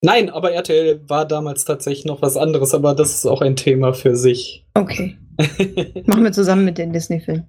Nein, 0.02 0.30
aber 0.30 0.52
RTL 0.52 1.02
war 1.10 1.26
damals 1.28 1.65
tatsächlich 1.65 2.06
noch 2.06 2.21
was 2.21 2.38
anderes, 2.38 2.73
aber 2.73 2.93
das 2.93 3.13
ist 3.15 3.26
auch 3.26 3.41
ein 3.41 3.56
Thema 3.56 3.93
für 3.93 4.15
sich. 4.15 4.65
Okay. 4.76 5.17
Machen 6.06 6.23
wir 6.23 6.32
zusammen 6.32 6.65
mit 6.65 6.78
den 6.78 6.93
Disney-Filmen. 6.93 7.47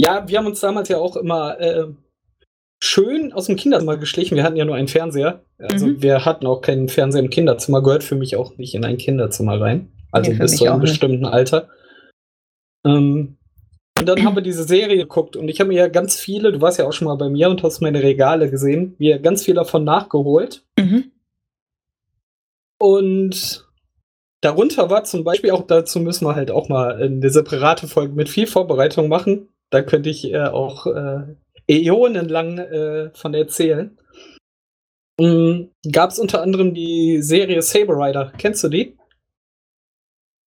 Ja, 0.00 0.28
wir 0.28 0.38
haben 0.38 0.46
uns 0.46 0.60
damals 0.60 0.88
ja 0.90 0.98
auch 0.98 1.16
immer 1.16 1.58
äh, 1.58 1.86
schön 2.82 3.32
aus 3.32 3.46
dem 3.46 3.56
Kinderzimmer 3.56 3.96
geschlichen. 3.96 4.36
Wir 4.36 4.44
hatten 4.44 4.56
ja 4.56 4.64
nur 4.64 4.76
einen 4.76 4.88
Fernseher. 4.88 5.42
Also 5.58 5.86
Mhm. 5.86 6.02
wir 6.02 6.24
hatten 6.24 6.46
auch 6.46 6.60
keinen 6.60 6.88
Fernseher 6.88 7.22
im 7.22 7.30
Kinderzimmer. 7.30 7.82
Gehört 7.82 8.04
für 8.04 8.14
mich 8.14 8.36
auch 8.36 8.56
nicht 8.58 8.74
in 8.74 8.84
ein 8.84 8.98
Kinderzimmer 8.98 9.60
rein. 9.60 9.90
Also 10.12 10.30
für 10.32 10.38
bis 10.38 10.56
zu 10.56 10.64
einem 10.66 10.74
auch 10.74 10.78
nicht. 10.80 10.90
bestimmten 10.90 11.24
Alter. 11.24 11.68
Ähm, 12.86 13.37
und 13.98 14.08
dann 14.08 14.24
haben 14.24 14.36
wir 14.36 14.42
diese 14.42 14.64
Serie 14.64 14.96
geguckt 14.96 15.36
und 15.36 15.48
ich 15.48 15.60
habe 15.60 15.68
mir 15.68 15.76
ja 15.76 15.88
ganz 15.88 16.16
viele, 16.16 16.52
du 16.52 16.60
warst 16.60 16.78
ja 16.78 16.86
auch 16.86 16.92
schon 16.92 17.08
mal 17.08 17.16
bei 17.16 17.28
mir 17.28 17.50
und 17.50 17.62
hast 17.62 17.80
meine 17.80 18.02
Regale 18.02 18.50
gesehen, 18.50 18.94
mir 18.98 19.18
ganz 19.18 19.44
viel 19.44 19.54
davon 19.54 19.84
nachgeholt. 19.84 20.64
Mhm. 20.78 21.10
Und 22.78 23.66
darunter 24.40 24.88
war 24.90 25.04
zum 25.04 25.24
Beispiel 25.24 25.50
auch, 25.50 25.66
dazu 25.66 26.00
müssen 26.00 26.26
wir 26.26 26.36
halt 26.36 26.50
auch 26.50 26.68
mal 26.68 27.02
eine 27.02 27.30
separate 27.30 27.88
Folge 27.88 28.14
mit 28.14 28.28
viel 28.28 28.46
Vorbereitung 28.46 29.08
machen. 29.08 29.48
Da 29.70 29.82
könnte 29.82 30.10
ich 30.10 30.32
äh, 30.32 30.46
auch 30.46 30.86
äh, 30.86 31.34
äonenlang 31.66 32.58
äh, 32.58 33.10
von 33.14 33.34
erzählen. 33.34 33.98
Mhm. 35.18 35.70
Gab 35.90 36.10
es 36.10 36.18
unter 36.18 36.42
anderem 36.42 36.72
die 36.72 37.20
Serie 37.20 37.62
Saber 37.62 37.94
Rider. 37.94 38.32
Kennst 38.38 38.62
du 38.62 38.68
die? 38.68 38.96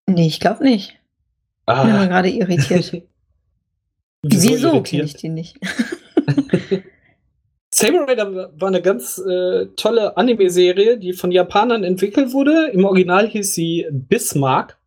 Nee, 0.07 0.27
ich 0.27 0.39
glaube 0.39 0.63
nicht. 0.63 0.97
Ich 1.69 1.81
bin 1.83 2.09
gerade 2.09 2.29
irritiert. 2.29 3.03
Wieso 4.23 4.49
Wieso 4.51 4.83
kenne 4.83 5.03
ich 5.03 5.15
die 5.15 5.29
nicht? 5.29 5.57
Saber 7.73 8.07
Rider 8.07 8.51
war 8.59 8.67
eine 8.67 8.81
ganz 8.81 9.17
äh, 9.17 9.67
tolle 9.77 10.17
Anime-Serie, 10.17 10.97
die 10.97 11.13
von 11.13 11.31
Japanern 11.31 11.83
entwickelt 11.83 12.33
wurde. 12.33 12.67
Im 12.67 12.83
Original 12.85 13.27
hieß 13.27 13.53
sie 13.53 13.87
Bismarck. 13.89 14.77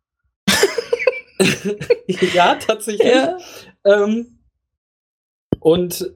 ja, 2.07 2.55
tatsächlich. 2.55 3.11
Ja. 3.11 3.37
Ähm, 3.83 4.39
und 5.59 6.13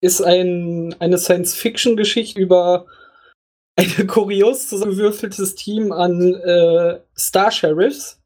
ist 0.00 0.20
ein, 0.20 0.94
eine 1.00 1.18
Science-Fiction-Geschichte 1.18 2.40
über 2.40 2.86
ein 3.76 4.06
kurios 4.06 4.68
zusammengewürfeltes 4.68 5.54
Team 5.54 5.92
an 5.92 6.34
äh, 6.34 7.00
Star 7.16 7.50
Sheriffs, 7.50 8.17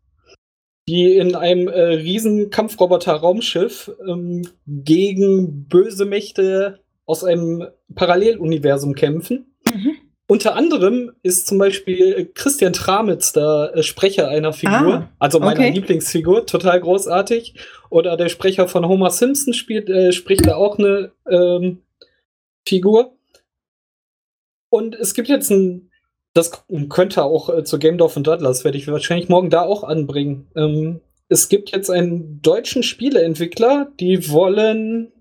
die 0.88 1.16
in 1.16 1.34
einem 1.34 1.68
äh, 1.68 1.80
riesen 1.80 2.50
Kampfroboter-Raumschiff 2.50 3.90
ähm, 4.06 4.48
gegen 4.66 5.68
böse 5.68 6.04
Mächte 6.04 6.80
aus 7.06 7.24
einem 7.24 7.66
Paralleluniversum 7.94 8.94
kämpfen. 8.94 9.54
Mhm. 9.72 9.96
Unter 10.32 10.56
anderem 10.56 11.12
ist 11.22 11.46
zum 11.46 11.58
Beispiel 11.58 12.30
Christian 12.34 12.72
Tramitz 12.72 13.32
der 13.32 13.72
äh, 13.74 13.82
Sprecher 13.82 14.28
einer 14.28 14.52
Figur, 14.52 14.94
ah, 14.94 15.12
also 15.18 15.38
meiner 15.40 15.60
okay. 15.60 15.70
Lieblingsfigur, 15.70 16.46
total 16.46 16.80
großartig. 16.80 17.54
Oder 17.90 18.16
der 18.16 18.28
Sprecher 18.28 18.66
von 18.66 18.88
Homer 18.88 19.10
Simpson 19.10 19.52
spielt, 19.52 19.90
äh, 19.90 20.10
spricht 20.12 20.46
da 20.46 20.56
auch 20.56 20.78
eine 20.78 21.12
ähm, 21.28 21.82
Figur. 22.66 23.16
Und 24.70 24.94
es 24.94 25.12
gibt 25.12 25.28
jetzt 25.28 25.50
ein, 25.50 25.90
das 26.34 26.64
könnte 26.88 27.24
auch 27.24 27.50
äh, 27.50 27.64
zu 27.64 27.78
Gamedorf 27.78 28.16
und 28.16 28.26
Douglas, 28.26 28.64
werde 28.64 28.78
ich 28.78 28.88
wahrscheinlich 28.88 29.28
morgen 29.28 29.50
da 29.50 29.62
auch 29.62 29.84
anbringen. 29.84 30.50
Ähm, 30.56 31.00
es 31.28 31.48
gibt 31.48 31.70
jetzt 31.70 31.90
einen 31.90 32.40
deutschen 32.42 32.82
Spieleentwickler, 32.82 33.90
die 33.98 34.30
wollen 34.30 35.12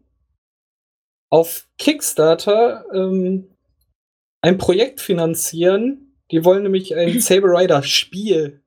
auf 1.30 1.68
Kickstarter 1.78 2.86
ähm, 2.94 3.48
ein 4.42 4.58
Projekt 4.58 5.00
finanzieren. 5.02 6.16
Die 6.32 6.44
wollen 6.44 6.64
nämlich 6.64 6.96
ein 6.96 7.20
Saber 7.22 7.60
Rider 7.60 7.84
Spiel 7.84 8.62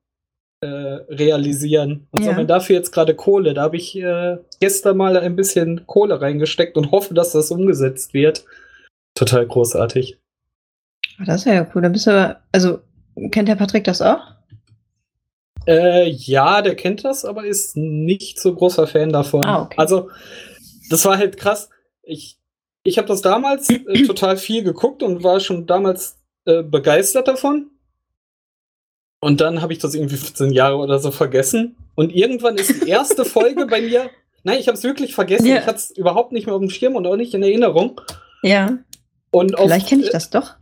äh, 0.60 0.66
realisieren 0.66 2.08
und 2.10 2.20
ja. 2.20 2.30
sammeln 2.30 2.46
dafür 2.46 2.76
jetzt 2.76 2.92
gerade 2.92 3.14
Kohle. 3.14 3.54
Da 3.54 3.62
habe 3.62 3.76
ich 3.76 3.96
äh, 3.96 4.38
gestern 4.60 4.96
mal 4.96 5.16
ein 5.16 5.36
bisschen 5.36 5.86
Kohle 5.86 6.20
reingesteckt 6.20 6.76
und 6.76 6.90
hoffe, 6.90 7.14
dass 7.14 7.32
das 7.32 7.50
umgesetzt 7.50 8.14
wird. 8.14 8.44
Total 9.14 9.46
großartig. 9.46 10.18
Das 11.18 11.40
ist 11.40 11.46
ja 11.46 11.66
cool. 11.74 11.82
Da 11.82 11.88
bist 11.88 12.06
du 12.06 12.10
aber, 12.10 12.40
also 12.52 12.80
kennt 13.30 13.48
der 13.48 13.56
Patrick 13.56 13.84
das 13.84 14.02
auch? 14.02 14.20
Äh, 15.66 16.10
ja, 16.10 16.60
der 16.60 16.74
kennt 16.74 17.04
das, 17.04 17.24
aber 17.24 17.44
ist 17.44 17.76
nicht 17.76 18.40
so 18.40 18.54
großer 18.54 18.86
Fan 18.86 19.12
davon. 19.12 19.44
Ah, 19.44 19.62
okay. 19.62 19.76
Also, 19.78 20.10
das 20.90 21.04
war 21.04 21.16
halt 21.16 21.36
krass. 21.36 21.70
Ich 22.02 22.38
ich 22.84 22.98
habe 22.98 23.08
das 23.08 23.22
damals 23.22 23.68
äh, 23.70 24.02
total 24.06 24.36
viel 24.36 24.62
geguckt 24.62 25.02
und 25.02 25.24
war 25.24 25.40
schon 25.40 25.66
damals 25.66 26.18
äh, 26.44 26.62
begeistert 26.62 27.26
davon. 27.26 27.70
Und 29.20 29.40
dann 29.40 29.62
habe 29.62 29.72
ich 29.72 29.78
das 29.78 29.94
irgendwie 29.94 30.18
15 30.18 30.52
Jahre 30.52 30.76
oder 30.76 30.98
so 30.98 31.10
vergessen. 31.10 31.76
Und 31.94 32.14
irgendwann 32.14 32.56
ist 32.56 32.84
die 32.84 32.88
erste 32.88 33.24
Folge 33.24 33.66
bei 33.66 33.80
mir. 33.80 34.10
Nein, 34.42 34.60
ich 34.60 34.68
habe 34.68 34.76
es 34.76 34.84
wirklich 34.84 35.14
vergessen. 35.14 35.46
Ja. 35.46 35.60
Ich 35.60 35.66
hatte 35.66 35.78
es 35.78 35.90
überhaupt 35.90 36.32
nicht 36.32 36.46
mehr 36.46 36.54
auf 36.54 36.60
dem 36.60 36.68
Schirm 36.68 36.94
und 36.94 37.06
auch 37.06 37.16
nicht 37.16 37.32
in 37.32 37.42
Erinnerung. 37.42 37.98
Ja. 38.42 38.78
Und 39.30 39.56
Vielleicht 39.56 39.88
kenne 39.88 40.02
ich 40.02 40.10
das 40.10 40.28
doch. 40.28 40.54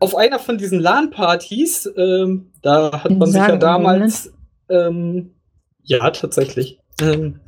Auf 0.00 0.16
einer 0.16 0.38
von 0.38 0.58
diesen 0.58 0.80
LAN-Partys, 0.80 1.90
ähm, 1.96 2.50
da 2.62 3.04
hat 3.04 3.10
man 3.12 3.30
sich 3.30 3.40
ja 3.40 3.56
damals. 3.56 4.32
Ähm, 4.68 5.34
ja, 5.82 6.10
tatsächlich. 6.10 6.78
Ähm, 7.00 7.40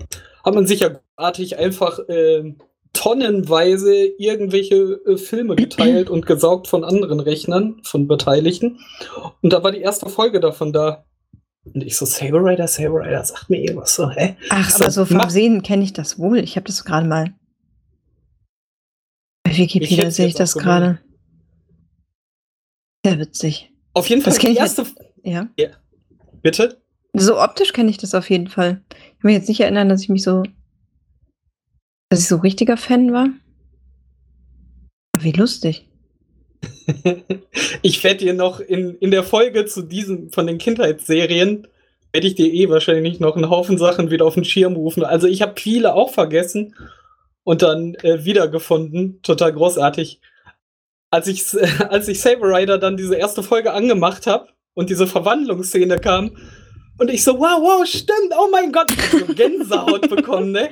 hat 0.45 0.55
man 0.55 0.67
sich 0.67 0.81
ja 0.81 1.01
artig 1.17 1.59
einfach 1.59 1.99
ähm, 2.09 2.59
tonnenweise 2.93 3.95
irgendwelche 4.19 5.01
äh, 5.07 5.17
Filme 5.17 5.57
geteilt 5.57 6.11
und 6.11 6.27
gesaugt 6.27 6.69
von 6.69 6.85
anderen 6.85 7.21
Rechnern, 7.21 7.81
von 7.85 8.07
Beteiligten. 8.07 8.81
Und 9.41 9.53
da 9.53 9.63
war 9.63 9.73
die 9.73 9.81
erste 9.81 10.09
Folge 10.09 10.41
davon 10.41 10.73
da. 10.73 11.05
Und 11.65 11.85
ich 11.85 11.97
so, 11.97 12.05
Saber 12.05 12.45
Rider, 12.45 12.67
Saber 12.67 13.01
Rider, 13.01 13.25
sagt 13.25 13.49
mir 13.49 13.61
irgendwas 13.61 13.95
so, 13.95 14.11
hä? 14.11 14.37
Ach, 14.51 14.69
so, 14.69 14.85
aber 14.85 14.91
so 14.91 15.05
vom 15.05 15.31
Sehen 15.31 15.63
kenne 15.63 15.85
ich 15.85 15.93
das 15.93 16.19
wohl. 16.19 16.39
Ich 16.39 16.57
habe 16.57 16.67
das 16.67 16.85
gerade 16.85 17.07
mal. 17.07 17.33
Bei 19.45 19.57
Wikipedia 19.57 20.11
sehe 20.11 20.27
ich 20.27 20.35
das 20.35 20.55
gerade. 20.55 20.99
Sehr 23.05 23.19
witzig. 23.19 23.73
Auf 23.95 24.09
jeden 24.09 24.23
Fall 24.23 24.33
das 24.33 24.41
die 24.41 24.55
erste. 24.55 24.87
Ja. 25.23 25.49
ja. 25.57 25.69
Bitte? 26.43 26.81
So 27.15 27.41
optisch 27.41 27.73
kenne 27.73 27.91
ich 27.91 27.99
das 27.99 28.15
auf 28.15 28.31
jeden 28.31 28.49
Fall. 28.49 28.83
Ich 28.91 28.97
kann 28.97 29.29
mich 29.31 29.35
jetzt 29.35 29.49
nicht 29.49 29.61
erinnern, 29.61 29.89
dass 29.89 30.03
ich 30.03 30.09
mich 30.09 30.23
so 30.23 30.45
dass 32.13 32.21
ich 32.21 32.29
so 32.29 32.37
richtiger 32.37 32.77
Fan 32.77 33.11
war? 33.15 33.31
Wie 35.19 35.33
lustig. 35.33 35.89
ich 37.83 38.05
werde 38.05 38.19
dir 38.19 38.35
noch 38.35 38.61
in, 38.61 38.99
in 38.99 39.11
der 39.11 39.23
Folge 39.23 39.65
zu 39.65 39.81
diesen 39.81 40.31
von 40.31 40.47
den 40.47 40.59
Kindheitsserien, 40.59 41.67
werde 42.13 42.27
ich 42.27 42.35
dir 42.35 42.53
eh 42.53 42.69
wahrscheinlich 42.69 43.19
noch 43.19 43.35
einen 43.35 43.49
Haufen 43.49 43.79
Sachen 43.79 44.11
wieder 44.11 44.27
auf 44.27 44.35
den 44.35 44.45
Schirm 44.45 44.75
rufen. 44.75 45.05
Also 45.05 45.27
ich 45.27 45.41
habe 45.41 45.59
viele 45.59 45.95
auch 45.95 46.11
vergessen 46.13 46.75
und 47.45 47.63
dann 47.63 47.95
äh, 48.03 48.27
wiedergefunden. 48.27 49.23
Total 49.23 49.51
großartig. 49.51 50.21
Als 51.13 51.29
ich, 51.29 51.45
als 51.89 52.09
ich 52.09 52.21
Saber 52.21 52.49
Rider 52.49 52.79
dann 52.79 52.97
diese 52.97 53.15
erste 53.15 53.45
Folge 53.45 53.73
angemacht 53.73 54.27
habe 54.27 54.49
und 54.75 54.91
diese 54.91 55.07
Verwandlungsszene 55.07 55.99
kam 55.99 56.33
und 56.99 57.11
ich 57.11 57.23
so, 57.23 57.39
wow, 57.39 57.61
wow, 57.61 57.87
stimmt, 57.87 58.33
oh 58.37 58.49
mein 58.51 58.73
Gott, 58.73 58.91
ich 58.91 59.21
so 59.21 59.27
Gänsehaut 59.35 60.09
bekommen, 60.09 60.53
ne? 60.53 60.71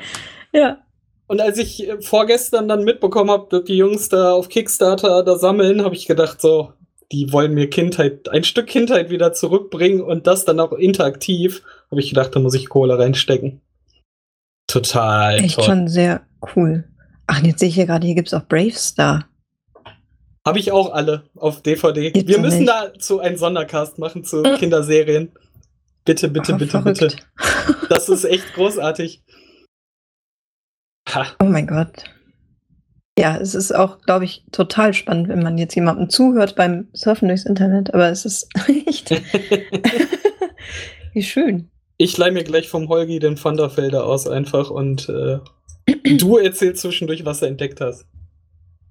Ja. 0.53 0.79
Und 1.27 1.41
als 1.41 1.59
ich 1.59 1.89
äh, 1.89 2.01
vorgestern 2.01 2.69
dann 2.69 2.85
mitbekommen 2.85 3.31
habe, 3.31 3.47
dass 3.51 3.65
die 3.65 3.77
Jungs 3.77 4.09
da 4.09 4.33
auf 4.33 4.49
Kickstarter 4.49 5.23
da 5.23 5.37
sammeln, 5.37 5.85
habe 5.85 5.95
ich 5.95 6.07
gedacht, 6.07 6.41
so, 6.41 6.73
die 7.13 7.33
wollen 7.33 7.55
mir 7.55 7.69
Kindheit, 7.69 8.29
ein 8.29 8.45
Stück 8.45 8.67
Kindheit 8.67 9.11
wieder 9.11 9.33
zurückbringen 9.33 10.01
und 10.01 10.27
das 10.27 10.45
dann 10.45 10.61
auch 10.61 10.73
interaktiv. 10.73 11.63
Habe 11.91 12.01
ich 12.01 12.09
gedacht, 12.09 12.35
da 12.35 12.41
muss 12.41 12.55
ich 12.55 12.69
Kohle 12.69 12.99
reinstecken. 12.99 13.61
Total. 14.67 15.37
Echt 15.37 15.57
toll. 15.57 15.65
schon 15.65 15.89
sehr 15.89 16.23
cool. 16.55 16.85
Ach, 17.27 17.43
jetzt 17.43 17.61
sehe 17.61 17.69
ich 17.69 17.75
hier 17.75 17.87
gerade, 17.87 18.07
hier 18.07 18.15
gibt 18.15 18.29
es 18.29 18.35
auch 18.35 18.47
Brave 18.47 18.73
Star. 18.73 19.27
Habe 20.47 20.59
ich 20.59 20.73
auch 20.73 20.93
alle 20.93 21.25
auf 21.37 21.63
DVD. 21.63 22.11
Gibt's 22.11 22.29
Wir 22.29 22.39
müssen 22.39 22.61
nicht. 22.61 22.71
dazu 22.71 23.21
einen 23.21 23.37
Sondercast 23.37 23.99
machen 23.99 24.25
zu 24.25 24.43
äh. 24.43 24.57
Kinderserien. 24.57 25.33
Bitte, 26.05 26.29
bitte, 26.29 26.55
oh, 26.55 26.57
bitte, 26.57 26.71
verrückt. 26.71 27.01
bitte. 27.01 27.17
Das 27.91 28.09
ist 28.09 28.25
echt 28.25 28.55
großartig. 28.55 29.23
Ha. 31.09 31.27
Oh 31.41 31.45
mein 31.45 31.67
Gott. 31.67 32.05
Ja, 33.19 33.37
es 33.37 33.55
ist 33.55 33.75
auch, 33.75 34.01
glaube 34.03 34.25
ich, 34.25 34.45
total 34.53 34.95
spannend, 34.95 35.29
wenn 35.29 35.43
man 35.43 35.59
jetzt 35.59 35.75
jemandem 35.75 36.09
zuhört 36.09 36.55
beim 36.55 36.89
Surfen 36.95 37.29
durchs 37.29 37.45
Internet, 37.45 37.93
aber 37.93 38.09
es 38.09 38.25
ist 38.25 38.49
echt. 38.87 39.11
Wie 41.13 41.23
schön. 41.23 41.69
Ich 41.99 42.17
leih 42.17 42.31
mir 42.31 42.45
gleich 42.45 42.69
vom 42.69 42.89
Holgi 42.89 43.19
den 43.19 43.37
Thunderfelder 43.37 44.07
aus 44.07 44.27
einfach 44.27 44.71
und 44.71 45.09
äh, 45.11 45.39
du 46.17 46.39
erzählst 46.39 46.83
zwischendurch, 46.83 47.25
was 47.27 47.41
du 47.41 47.47
entdeckt 47.47 47.81
hast. 47.81 48.07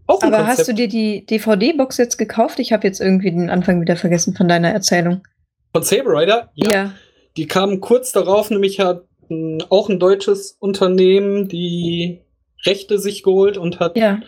Auch 0.09 0.23
aber 0.23 0.37
Konzept. 0.37 0.57
hast 0.57 0.67
du 0.67 0.73
dir 0.73 0.87
die 0.87 1.23
DVD-Box 1.27 1.97
jetzt 1.97 2.17
gekauft? 2.17 2.57
Ich 2.57 2.73
habe 2.73 2.87
jetzt 2.87 2.99
irgendwie 2.99 3.29
den 3.29 3.51
Anfang 3.51 3.79
wieder 3.79 3.95
vergessen 3.95 4.33
von 4.33 4.47
deiner 4.47 4.69
Erzählung. 4.69 5.21
Von 5.71 5.83
Saber 5.83 6.19
Rider? 6.19 6.49
Ja. 6.55 6.71
ja. 6.71 6.93
Die 7.37 7.45
kamen 7.45 7.79
kurz 7.79 8.11
darauf, 8.11 8.49
nämlich 8.49 8.79
hat 8.79 9.03
auch 9.69 9.87
ein 9.87 9.99
deutsches 9.99 10.57
Unternehmen 10.59 11.47
die 11.47 12.21
Rechte 12.65 12.97
sich 12.97 13.21
geholt 13.21 13.59
und 13.59 13.79
hat 13.79 13.95
ja. 13.97 14.19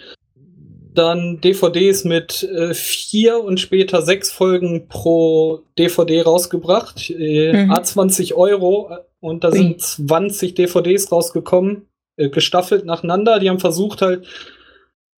dann 0.94 1.42
DVDs 1.42 2.04
mit 2.04 2.44
äh, 2.44 2.76
vier 2.76 3.44
und 3.44 3.60
später 3.60 4.04
sechs 4.04 4.30
Folgen 4.32 4.88
pro 4.88 5.64
DVD 5.80 6.22
rausgebracht. 6.22 7.10
Äh, 7.10 7.66
mhm. 7.66 7.72
A20 7.72 8.36
Euro 8.36 8.96
und 9.20 9.44
da 9.44 9.50
Ui. 9.50 9.58
sind 9.58 9.82
20 9.82 10.54
DVDs 10.54 11.12
rausgekommen, 11.12 11.88
äh, 12.18 12.30
gestaffelt 12.30 12.86
nacheinander. 12.86 13.40
Die 13.40 13.50
haben 13.50 13.60
versucht 13.60 14.04
halt 14.04 14.28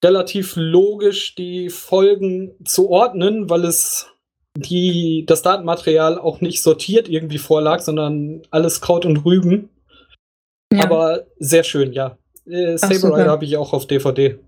relativ 0.04 0.54
logisch 0.56 1.36
die 1.36 1.70
Folgen 1.70 2.54
zu 2.66 2.89
ordnen, 2.89 3.50
weil 3.50 3.66
es 3.66 4.10
die, 4.56 5.26
das 5.28 5.42
Datenmaterial 5.42 6.20
auch 6.20 6.42
nicht 6.42 6.62
sortiert 6.62 7.10
irgendwie 7.10 7.39
vorlag, 7.39 7.80
sondern 7.80 8.44
alles 8.52 8.82
Kraut 8.82 9.06
und 9.06 9.26
Rüben. 9.26 9.70
Ja. 10.72 10.84
Aber 10.84 11.26
sehr 11.39 11.63
schön, 11.63 11.94
ja. 11.94 12.18
Äh, 12.46 12.78
Saber 12.78 13.18
Rider 13.18 13.32
habe 13.32 13.46
ich 13.46 13.58
auch 13.58 13.74
auf 13.74 13.88
DVD. 13.88 14.39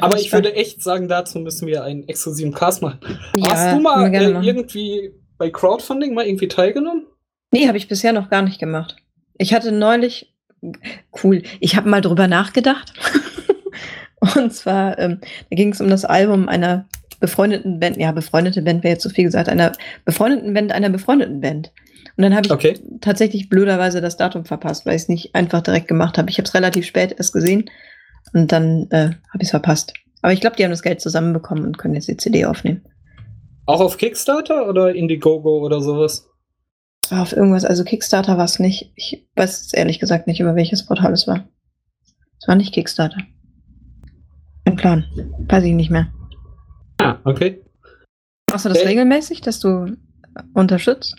Aber 0.00 0.18
ich 0.18 0.32
würde 0.32 0.54
echt 0.54 0.82
sagen, 0.82 1.08
dazu 1.08 1.40
müssen 1.40 1.66
wir 1.66 1.82
einen 1.82 2.06
exklusiven 2.06 2.52
Cast 2.52 2.82
machen. 2.82 3.00
Ja, 3.34 3.50
Hast 3.50 3.76
du 3.76 3.80
mal 3.80 4.14
äh, 4.14 4.46
irgendwie 4.46 5.12
bei 5.36 5.50
Crowdfunding 5.50 6.14
mal 6.14 6.26
irgendwie 6.26 6.48
teilgenommen? 6.48 7.06
Nee, 7.50 7.66
habe 7.66 7.78
ich 7.78 7.88
bisher 7.88 8.12
noch 8.12 8.30
gar 8.30 8.42
nicht 8.42 8.60
gemacht. 8.60 8.96
Ich 9.38 9.52
hatte 9.52 9.72
neulich, 9.72 10.32
cool, 11.24 11.42
ich 11.58 11.74
habe 11.76 11.88
mal 11.88 12.00
drüber 12.00 12.28
nachgedacht. 12.28 12.92
Und 14.36 14.52
zwar, 14.52 14.98
ähm, 14.98 15.20
da 15.48 15.56
ging 15.56 15.72
es 15.72 15.80
um 15.80 15.88
das 15.88 16.04
Album 16.04 16.48
einer 16.48 16.86
befreundeten 17.20 17.80
Band, 17.80 17.96
ja, 17.98 18.12
befreundete 18.12 18.62
Band 18.62 18.82
wäre 18.82 18.94
jetzt 18.94 19.02
zu 19.02 19.10
viel 19.10 19.24
gesagt, 19.24 19.48
einer 19.48 19.72
befreundeten 20.04 20.54
Band, 20.54 20.72
einer 20.72 20.90
befreundeten 20.90 21.40
Band. 21.40 21.72
Und 22.16 22.22
dann 22.24 22.34
habe 22.34 22.46
ich 22.46 22.52
okay. 22.52 22.78
tatsächlich 23.00 23.48
blöderweise 23.48 24.00
das 24.00 24.16
Datum 24.16 24.44
verpasst, 24.44 24.84
weil 24.84 24.96
ich 24.96 25.02
es 25.02 25.08
nicht 25.08 25.34
einfach 25.34 25.62
direkt 25.62 25.88
gemacht 25.88 26.18
habe. 26.18 26.30
Ich 26.30 26.38
habe 26.38 26.46
es 26.46 26.54
relativ 26.54 26.86
spät 26.86 27.14
erst 27.16 27.32
gesehen. 27.32 27.70
Und 28.32 28.52
dann 28.52 28.88
äh, 28.90 29.10
habe 29.32 29.38
ich 29.38 29.44
es 29.44 29.50
verpasst. 29.50 29.94
Aber 30.22 30.32
ich 30.32 30.40
glaube, 30.40 30.56
die 30.56 30.64
haben 30.64 30.70
das 30.70 30.82
Geld 30.82 31.00
zusammenbekommen 31.00 31.64
und 31.64 31.78
können 31.78 31.94
jetzt 31.94 32.08
die 32.08 32.16
CD 32.16 32.44
aufnehmen. 32.44 32.84
Auch 33.66 33.80
auf 33.80 33.96
Kickstarter 33.96 34.68
oder 34.68 34.94
Indiegogo 34.94 35.60
oder 35.64 35.80
sowas? 35.80 36.28
Auf 37.10 37.32
irgendwas, 37.32 37.64
also 37.64 37.84
Kickstarter 37.84 38.36
war 38.36 38.44
es 38.44 38.58
nicht. 38.58 38.92
Ich 38.96 39.26
weiß 39.36 39.72
ehrlich 39.72 39.98
gesagt 39.98 40.26
nicht, 40.26 40.40
über 40.40 40.54
welches 40.54 40.86
Portal 40.86 41.12
es 41.12 41.26
war. 41.26 41.48
Es 42.40 42.48
war 42.48 42.56
nicht 42.56 42.74
Kickstarter. 42.74 43.18
Ein 44.64 44.76
Plan. 44.76 45.04
Weiß 45.48 45.64
ich 45.64 45.72
nicht 45.72 45.90
mehr. 45.90 46.12
Ah, 46.98 47.18
okay. 47.24 47.62
Machst 48.50 48.64
du 48.64 48.68
das 48.68 48.78
Äh. 48.78 48.88
regelmäßig, 48.88 49.40
dass 49.40 49.60
du 49.60 49.96
unterstützt? 50.54 51.16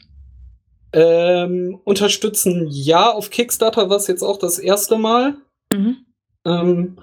Ähm, 0.94 1.80
unterstützen 1.86 2.68
ja, 2.70 3.10
auf 3.12 3.30
Kickstarter 3.30 3.90
war 3.90 3.98
es 3.98 4.08
jetzt 4.08 4.24
auch 4.24 4.38
das 4.38 4.60
erste 4.60 4.98
Mal. 4.98 5.36
Mhm. 5.74 5.98
Ähm, 6.46 7.00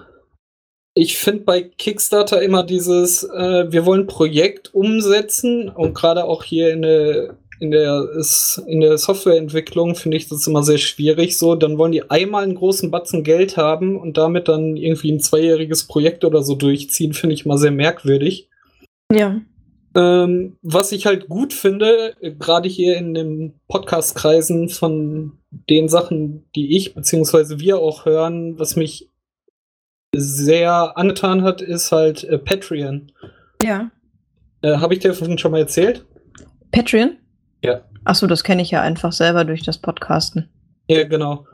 ich 0.93 1.17
finde 1.17 1.43
bei 1.43 1.61
Kickstarter 1.63 2.41
immer 2.41 2.63
dieses, 2.63 3.23
äh, 3.23 3.71
wir 3.71 3.85
wollen 3.85 4.01
ein 4.01 4.07
Projekt 4.07 4.73
umsetzen 4.73 5.69
und 5.69 5.93
gerade 5.93 6.25
auch 6.25 6.43
hier 6.43 6.71
in 6.71 6.83
der, 6.83 7.37
in 7.59 7.71
der, 7.71 8.07
ist- 8.17 8.61
in 8.67 8.79
der 8.81 8.97
Softwareentwicklung 8.97 9.95
finde 9.95 10.17
ich 10.17 10.27
das 10.29 10.47
immer 10.47 10.63
sehr 10.63 10.77
schwierig. 10.77 11.37
So, 11.37 11.55
dann 11.55 11.77
wollen 11.77 11.91
die 11.91 12.09
einmal 12.09 12.43
einen 12.43 12.55
großen 12.55 12.89
Batzen 12.91 13.23
Geld 13.23 13.57
haben 13.57 13.97
und 13.99 14.17
damit 14.17 14.47
dann 14.47 14.77
irgendwie 14.77 15.11
ein 15.11 15.19
zweijähriges 15.19 15.85
Projekt 15.85 16.23
oder 16.23 16.41
so 16.41 16.55
durchziehen, 16.55 17.13
finde 17.13 17.33
ich 17.35 17.45
immer 17.45 17.57
sehr 17.57 17.71
merkwürdig. 17.71 18.49
Ja. 19.11 19.41
Ähm, 19.95 20.57
was 20.61 20.91
ich 20.91 21.05
halt 21.07 21.27
gut 21.29 21.51
finde, 21.51 22.15
gerade 22.21 22.69
hier 22.69 22.95
in 22.97 23.13
den 23.13 23.59
Podcast-Kreisen 23.67 24.69
von 24.69 25.39
den 25.49 25.89
Sachen, 25.89 26.45
die 26.55 26.77
ich 26.77 26.93
beziehungsweise 26.93 27.59
wir 27.59 27.79
auch 27.79 28.05
hören, 28.05 28.59
was 28.59 28.75
mich 28.75 29.09
sehr 30.15 30.97
angetan 30.97 31.43
hat, 31.43 31.61
ist 31.61 31.91
halt 31.91 32.23
äh, 32.23 32.37
Patreon. 32.37 33.11
Ja. 33.63 33.91
Äh, 34.61 34.77
Habe 34.77 34.93
ich 34.93 34.99
dir 34.99 35.13
schon 35.13 35.51
mal 35.51 35.59
erzählt? 35.59 36.05
Patreon? 36.71 37.17
Ja. 37.63 37.81
Achso, 38.05 38.27
das 38.27 38.43
kenne 38.43 38.61
ich 38.61 38.71
ja 38.71 38.81
einfach 38.81 39.11
selber 39.11 39.43
durch 39.45 39.63
das 39.63 39.77
Podcasten. 39.77 40.49
Ja, 40.87 41.03
genau. 41.07 41.45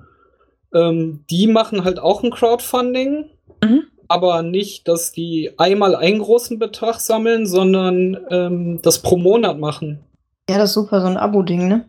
Ähm, 0.74 1.24
die 1.30 1.48
machen 1.48 1.84
halt 1.84 2.00
auch 2.00 2.24
ein 2.24 2.32
Crowdfunding, 2.32 3.26
Mhm. 3.63 3.84
aber 4.08 4.41
nicht, 4.44 4.88
dass 4.88 5.12
die 5.12 5.52
einmal 5.58 5.96
einen 5.96 6.20
großen 6.20 6.60
Betrag 6.60 7.00
sammeln, 7.00 7.46
sondern 7.48 8.18
ähm, 8.30 8.80
das 8.82 9.02
pro 9.02 9.18
Monat 9.18 9.58
machen. 9.60 10.04
Ja, 10.50 10.58
das 10.58 10.70
ist 10.70 10.74
super, 10.76 11.02
so 11.02 11.08
ein 11.08 11.18
Abo-Ding, 11.18 11.68
ne? 11.68 11.86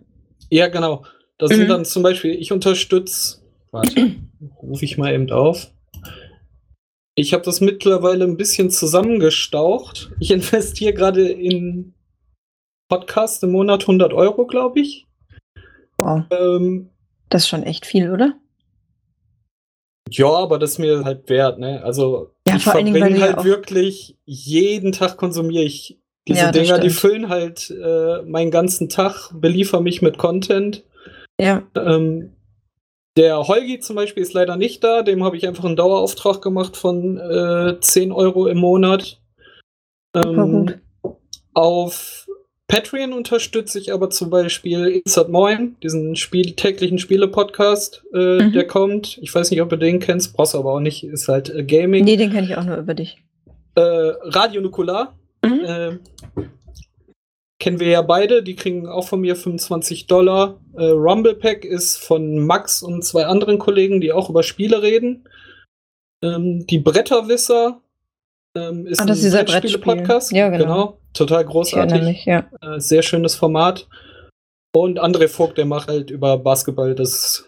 Ja, 0.50 0.68
genau. 0.68 1.04
Das 1.38 1.50
Mhm. 1.50 1.54
sind 1.56 1.68
dann 1.68 1.84
zum 1.84 2.02
Beispiel, 2.02 2.32
ich 2.32 2.52
unterstütze, 2.52 3.38
warte, 3.70 4.12
rufe 4.62 4.84
ich 4.84 4.96
mal 4.96 5.12
eben 5.12 5.30
auf. 5.30 5.70
Ich 7.14 7.32
habe 7.32 7.42
das 7.44 7.60
mittlerweile 7.60 8.24
ein 8.24 8.36
bisschen 8.36 8.70
zusammengestaucht. 8.70 10.10
Ich 10.20 10.30
investiere 10.30 10.92
gerade 10.94 11.28
in 11.28 11.94
Podcast 12.88 13.42
im 13.42 13.52
Monat 13.52 13.82
100 13.82 14.12
Euro, 14.12 14.46
glaube 14.46 14.80
ich. 14.80 15.06
Wow. 15.98 16.22
Ähm, 16.30 16.90
Das 17.28 17.42
ist 17.42 17.48
schon 17.48 17.62
echt 17.62 17.86
viel, 17.86 18.10
oder? 18.10 18.34
ja, 20.10 20.28
aber 20.30 20.58
das 20.58 20.72
ist 20.72 20.78
mir 20.78 21.04
halt 21.04 21.28
wert, 21.28 21.58
ne? 21.58 21.82
Also 21.82 22.30
Ja, 22.46 22.56
ich 22.56 22.62
verbringe 22.62 23.20
halt 23.20 23.44
wirklich 23.44 24.16
jeden 24.24 24.92
Tag 24.92 25.16
konsumiere 25.16 25.64
ich 25.64 25.98
diese 26.28 26.40
Ja, 26.40 26.52
Dinger, 26.52 26.78
die 26.78 26.90
füllen 26.90 27.28
halt 27.28 27.70
äh, 27.70 28.22
meinen 28.22 28.50
ganzen 28.50 28.88
Tag, 28.88 29.30
beliefern 29.34 29.82
mich 29.82 30.02
mit 30.02 30.18
Content. 30.18 30.84
Ja. 31.40 31.62
Ähm, 31.76 32.32
der 33.16 33.48
Holgi 33.48 33.78
zum 33.80 33.96
Beispiel 33.96 34.22
ist 34.22 34.32
leider 34.32 34.56
nicht 34.56 34.84
da. 34.84 35.02
Dem 35.02 35.24
habe 35.24 35.36
ich 35.36 35.46
einfach 35.46 35.64
einen 35.64 35.76
Dauerauftrag 35.76 36.42
gemacht 36.42 36.76
von 36.76 37.16
äh, 37.18 37.80
10 37.80 38.12
Euro 38.12 38.46
im 38.46 38.58
Monat. 38.58 39.20
Gut. 40.12 40.78
Auf 41.54 42.25
Patreon 42.68 43.12
unterstütze 43.12 43.78
ich 43.78 43.92
aber 43.92 44.10
zum 44.10 44.28
Beispiel 44.28 45.00
Insert 45.04 45.28
Moin, 45.28 45.76
diesen 45.82 46.16
Spiel 46.16 46.52
täglichen 46.56 46.98
Spiele-Podcast, 46.98 48.02
äh, 48.12 48.42
Mhm. 48.42 48.52
der 48.52 48.66
kommt. 48.66 49.18
Ich 49.22 49.32
weiß 49.32 49.50
nicht, 49.52 49.62
ob 49.62 49.68
du 49.70 49.76
den 49.76 50.00
kennst, 50.00 50.34
brauchst 50.36 50.54
du 50.54 50.58
aber 50.58 50.72
auch 50.72 50.80
nicht. 50.80 51.04
Ist 51.04 51.28
halt 51.28 51.48
äh, 51.50 51.62
Gaming. 51.62 52.04
Nee, 52.04 52.16
den 52.16 52.32
kenne 52.32 52.46
ich 52.46 52.56
auch 52.56 52.64
nur 52.64 52.76
über 52.76 52.94
dich. 52.94 53.18
Äh, 53.76 53.80
Radio 53.80 54.60
Nukular. 54.60 55.16
Mhm. 55.44 55.60
Äh, 55.64 55.98
kennen 57.60 57.78
wir 57.78 57.88
ja 57.88 58.02
beide, 58.02 58.42
die 58.42 58.56
kriegen 58.56 58.88
auch 58.88 59.06
von 59.06 59.20
mir 59.20 59.36
25 59.36 60.08
Dollar. 60.08 60.60
Äh, 60.76 60.86
Rumble 60.86 61.34
Pack 61.34 61.64
ist 61.64 61.96
von 61.98 62.38
Max 62.40 62.82
und 62.82 63.04
zwei 63.04 63.26
anderen 63.26 63.58
Kollegen, 63.58 64.00
die 64.00 64.12
auch 64.12 64.28
über 64.28 64.42
Spiele 64.42 64.82
reden. 64.82 65.28
Ähm, 66.22 66.66
die 66.66 66.78
Bretterwisser 66.78 67.80
ähm, 68.56 68.86
ist 68.86 69.00
Ah, 69.00 69.06
das 69.06 69.18
ist 69.18 69.24
dieser 69.24 69.44
Brettspiele-Podcast. 69.44 70.30
Brettspiel. 70.30 70.38
Ja, 70.38 70.48
genau. 70.48 70.98
Total 71.12 71.42
Ich 71.42 71.46
erinnere 71.46 71.52
großartig. 71.52 72.02
mich, 72.02 72.24
ja. 72.24 72.50
Äh, 72.62 72.80
sehr 72.80 73.02
schönes 73.02 73.34
Format. 73.34 73.86
Und 74.74 74.98
André 74.98 75.28
Vogt, 75.28 75.58
der 75.58 75.66
macht 75.66 75.88
halt 75.88 76.10
über 76.10 76.38
Basketball 76.38 76.94
das. 76.94 77.44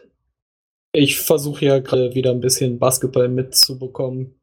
Ich 0.93 1.19
versuche 1.19 1.65
ja 1.65 1.79
gerade 1.81 2.15
wieder 2.15 2.31
ein 2.31 2.41
bisschen 2.41 2.79
Basketball 2.79 3.29
mitzubekommen. 3.29 4.35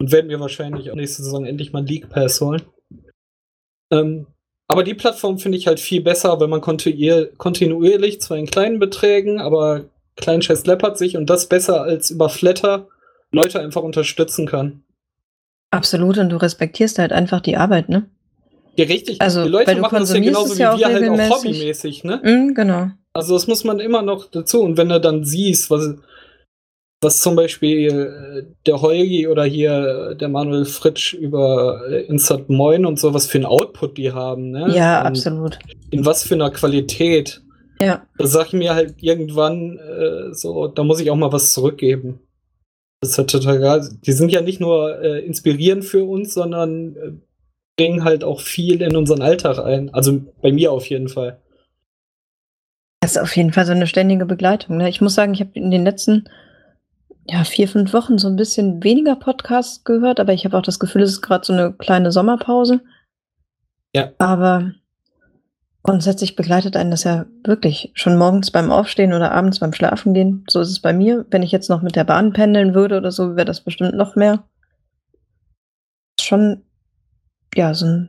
Und 0.00 0.12
werde 0.12 0.28
mir 0.28 0.40
wahrscheinlich 0.40 0.90
auch 0.90 0.96
nächste 0.96 1.22
Saison 1.22 1.46
endlich 1.46 1.72
mal 1.72 1.84
League 1.84 2.08
Pass 2.10 2.40
holen. 2.40 2.62
Ähm, 3.90 4.26
aber 4.68 4.82
die 4.82 4.94
Plattform 4.94 5.38
finde 5.38 5.58
ich 5.58 5.66
halt 5.66 5.80
viel 5.80 6.02
besser, 6.02 6.40
wenn 6.40 6.50
man 6.50 6.60
kontinuier 6.60 7.26
kontinuierlich, 7.36 8.20
zwar 8.20 8.38
in 8.38 8.46
kleinen 8.46 8.78
Beträgen, 8.78 9.38
aber 9.38 9.84
Kleinscheiß 10.16 10.66
läppert 10.66 10.98
sich 10.98 11.16
und 11.16 11.28
das 11.30 11.48
besser 11.48 11.82
als 11.82 12.10
über 12.10 12.28
Flatter 12.28 12.88
Leute 13.30 13.60
einfach 13.60 13.82
unterstützen 13.82 14.46
kann. 14.46 14.84
Absolut, 15.74 16.18
und 16.18 16.30
du 16.30 16.36
respektierst 16.36 16.98
halt 16.98 17.12
einfach 17.12 17.40
die 17.40 17.56
Arbeit, 17.56 17.88
ne? 17.88 18.08
Ja, 18.76 18.86
richtig. 18.86 19.20
Also, 19.20 19.44
die 19.44 19.50
Leute 19.50 19.76
machen 19.76 20.00
das 20.00 20.12
ja 20.12 20.20
genauso 20.20 20.56
wie 20.56 20.60
ja 20.60 20.78
wir 20.78 20.86
halt 20.86 21.08
auch 21.08 21.36
hobbymäßig, 21.38 22.04
ne? 22.04 22.20
Mhm, 22.22 22.54
genau. 22.54 22.88
Also 23.12 23.34
das 23.34 23.46
muss 23.46 23.62
man 23.62 23.78
immer 23.78 24.02
noch 24.02 24.28
dazu. 24.30 24.60
Und 24.62 24.76
wenn 24.76 24.88
du 24.88 25.00
dann 25.00 25.24
siehst, 25.24 25.70
was, 25.70 25.94
was 27.00 27.20
zum 27.20 27.36
Beispiel 27.36 27.88
äh, 27.88 28.52
der 28.66 28.82
Holgi 28.82 29.28
oder 29.28 29.44
hier 29.44 30.10
äh, 30.10 30.16
der 30.16 30.28
Manuel 30.28 30.64
Fritsch 30.64 31.14
über 31.14 31.82
äh, 31.88 32.06
Insert 32.06 32.50
Moin 32.50 32.84
und 32.84 32.98
so, 32.98 33.14
was 33.14 33.26
für 33.26 33.38
ein 33.38 33.44
Output 33.44 33.96
die 33.98 34.10
haben, 34.10 34.50
ne? 34.50 34.74
Ja, 34.74 35.02
und 35.02 35.06
absolut. 35.06 35.60
In 35.90 36.04
was 36.04 36.24
für 36.24 36.34
einer 36.34 36.50
Qualität. 36.50 37.40
Ja. 37.80 38.04
Da 38.18 38.26
sag 38.26 38.48
ich 38.48 38.52
mir 38.54 38.74
halt 38.74 38.96
irgendwann 39.00 39.78
äh, 39.78 40.34
so, 40.34 40.66
da 40.66 40.82
muss 40.82 41.00
ich 41.00 41.10
auch 41.10 41.16
mal 41.16 41.32
was 41.32 41.52
zurückgeben. 41.52 42.18
Das 43.00 43.10
ist 43.10 43.18
halt 43.18 43.30
total 43.30 43.60
geil. 43.60 43.88
Die 44.06 44.12
sind 44.12 44.32
ja 44.32 44.40
nicht 44.40 44.60
nur 44.60 45.00
äh, 45.00 45.24
inspirierend 45.24 45.84
für 45.84 46.04
uns, 46.04 46.34
sondern 46.34 46.96
äh, 46.96 47.12
bringen 47.76 48.04
halt 48.04 48.24
auch 48.24 48.40
viel 48.40 48.80
in 48.82 48.96
unseren 48.96 49.22
Alltag 49.22 49.58
ein. 49.58 49.92
Also 49.92 50.20
bei 50.40 50.52
mir 50.52 50.72
auf 50.72 50.88
jeden 50.88 51.08
Fall. 51.08 51.40
Das 53.00 53.12
ist 53.12 53.18
auf 53.18 53.36
jeden 53.36 53.52
Fall 53.52 53.66
so 53.66 53.72
eine 53.72 53.86
ständige 53.86 54.24
Begleitung. 54.24 54.78
Ne? 54.78 54.88
Ich 54.88 55.00
muss 55.00 55.14
sagen, 55.14 55.34
ich 55.34 55.40
habe 55.40 55.50
in 55.54 55.70
den 55.70 55.84
letzten 55.84 56.28
ja, 57.26 57.44
vier, 57.44 57.68
fünf 57.68 57.92
Wochen 57.92 58.18
so 58.18 58.28
ein 58.28 58.36
bisschen 58.36 58.82
weniger 58.82 59.16
Podcasts 59.16 59.84
gehört, 59.84 60.20
aber 60.20 60.32
ich 60.32 60.44
habe 60.44 60.56
auch 60.56 60.62
das 60.62 60.78
Gefühl, 60.78 61.02
es 61.02 61.12
ist 61.12 61.22
gerade 61.22 61.44
so 61.44 61.52
eine 61.52 61.72
kleine 61.72 62.12
Sommerpause. 62.12 62.80
Ja. 63.94 64.12
Aber 64.18 64.72
grundsätzlich 65.84 66.34
begleitet 66.34 66.76
einen 66.76 66.90
das 66.90 67.04
ja 67.04 67.26
wirklich 67.44 67.92
schon 67.94 68.16
morgens 68.16 68.50
beim 68.50 68.72
Aufstehen 68.72 69.12
oder 69.12 69.30
abends 69.32 69.60
beim 69.60 69.72
Schlafen 69.74 70.14
gehen. 70.14 70.44
So 70.48 70.60
ist 70.60 70.70
es 70.70 70.80
bei 70.80 70.92
mir. 70.92 71.26
Wenn 71.30 71.42
ich 71.42 71.52
jetzt 71.52 71.68
noch 71.70 71.82
mit 71.82 71.94
der 71.94 72.04
Bahn 72.04 72.32
pendeln 72.32 72.74
würde 72.74 72.96
oder 72.96 73.12
so, 73.12 73.36
wäre 73.36 73.44
das 73.44 73.60
bestimmt 73.60 73.94
noch 73.94 74.16
mehr. 74.16 74.42
Schon, 76.18 76.62
ja, 77.54 77.74
so 77.74 77.84
eine 77.84 78.08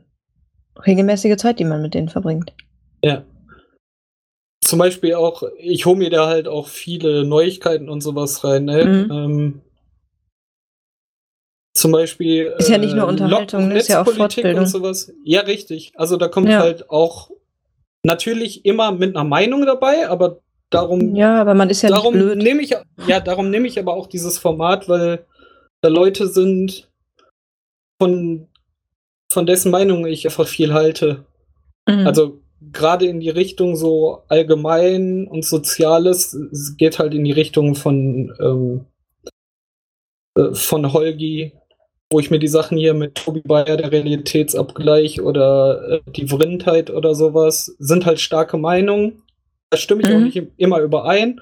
regelmäßige 0.86 1.36
Zeit, 1.36 1.58
die 1.58 1.64
man 1.64 1.82
mit 1.82 1.92
denen 1.94 2.08
verbringt. 2.08 2.54
Ja. 3.04 3.24
Zum 4.64 4.78
Beispiel 4.78 5.14
auch, 5.14 5.42
ich 5.58 5.84
hole 5.84 5.98
mir 5.98 6.10
da 6.10 6.26
halt 6.28 6.48
auch 6.48 6.68
viele 6.68 7.24
Neuigkeiten 7.24 7.90
und 7.90 8.00
sowas 8.00 8.42
rein. 8.42 8.64
Ne? 8.64 8.84
Mhm. 8.84 9.10
Ähm, 9.12 9.60
zum 11.76 11.92
Beispiel. 11.92 12.54
Ist 12.58 12.70
ja 12.70 12.78
nicht 12.78 12.94
nur 12.94 13.06
Unterhaltung, 13.06 13.68
Lock- 13.68 13.76
ist 13.78 13.88
ja 13.88 14.00
auch 14.00 14.08
Fortbildung. 14.10 14.60
und 14.60 14.66
sowas. 14.66 15.12
Ja, 15.24 15.42
richtig. 15.42 15.92
Also 15.96 16.16
da 16.16 16.26
kommt 16.28 16.48
Ja. 16.48 16.60
halt 16.60 16.88
auch 16.88 17.30
natürlich 18.06 18.64
immer 18.64 18.92
mit 18.92 19.14
einer 19.14 19.24
Meinung 19.24 19.66
dabei, 19.66 20.08
aber 20.08 20.40
darum 20.70 21.14
Ja, 21.14 21.40
aber 21.40 21.54
man 21.54 21.68
ist 21.68 21.82
ja 21.82 21.90
darum 21.90 22.14
nicht 22.14 22.24
blöd. 22.24 22.38
nehme 22.38 22.62
ich 22.62 22.74
ja 23.06 23.20
darum 23.20 23.50
nehme 23.50 23.66
ich 23.66 23.78
aber 23.78 23.94
auch 23.94 24.06
dieses 24.06 24.38
Format, 24.38 24.88
weil 24.88 25.26
da 25.82 25.88
Leute 25.88 26.28
sind 26.28 26.88
von 28.00 28.48
von 29.30 29.44
dessen 29.44 29.70
Meinung 29.70 30.06
ich 30.06 30.24
einfach 30.24 30.46
viel 30.46 30.72
halte. 30.72 31.26
Mhm. 31.88 32.06
Also 32.06 32.40
gerade 32.72 33.06
in 33.06 33.20
die 33.20 33.30
Richtung 33.30 33.76
so 33.76 34.22
allgemein 34.28 35.26
und 35.26 35.44
Soziales 35.44 36.32
es 36.32 36.76
geht 36.76 36.98
halt 36.98 37.12
in 37.12 37.24
die 37.24 37.32
Richtung 37.32 37.74
von 37.74 38.34
ähm, 38.40 38.86
äh, 40.36 40.54
von 40.54 40.92
Holgi, 40.92 41.52
wo 42.12 42.20
ich 42.20 42.30
mir 42.30 42.38
die 42.38 42.48
Sachen 42.48 42.78
hier 42.78 42.94
mit 42.94 43.16
Tobi 43.16 43.40
Bayer, 43.40 43.76
der 43.76 43.90
Realitätsabgleich 43.90 45.20
oder 45.20 45.88
äh, 46.06 46.10
die 46.12 46.28
Vrindheit 46.28 46.90
oder 46.90 47.14
sowas, 47.14 47.74
sind 47.78 48.06
halt 48.06 48.20
starke 48.20 48.56
Meinungen. 48.58 49.22
Da 49.70 49.76
stimme 49.76 50.02
ich 50.02 50.08
auch 50.08 50.18
Mhm. 50.18 50.24
nicht 50.24 50.36
im- 50.36 50.52
immer 50.56 50.80
überein. 50.80 51.40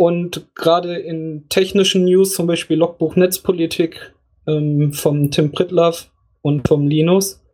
und 0.00 0.54
gerade 0.54 0.94
in 0.96 1.48
technischen 1.48 2.04
News, 2.04 2.32
zum 2.34 2.46
Beispiel 2.46 2.76
Logbuch 2.78 3.16
Netzpolitik 3.16 4.14
ähm, 4.46 4.92
vom 4.92 5.32
Tim 5.32 5.50
Pritlaff 5.50 6.12
und 6.40 6.68
vom 6.68 6.86
Linus, 6.86 7.44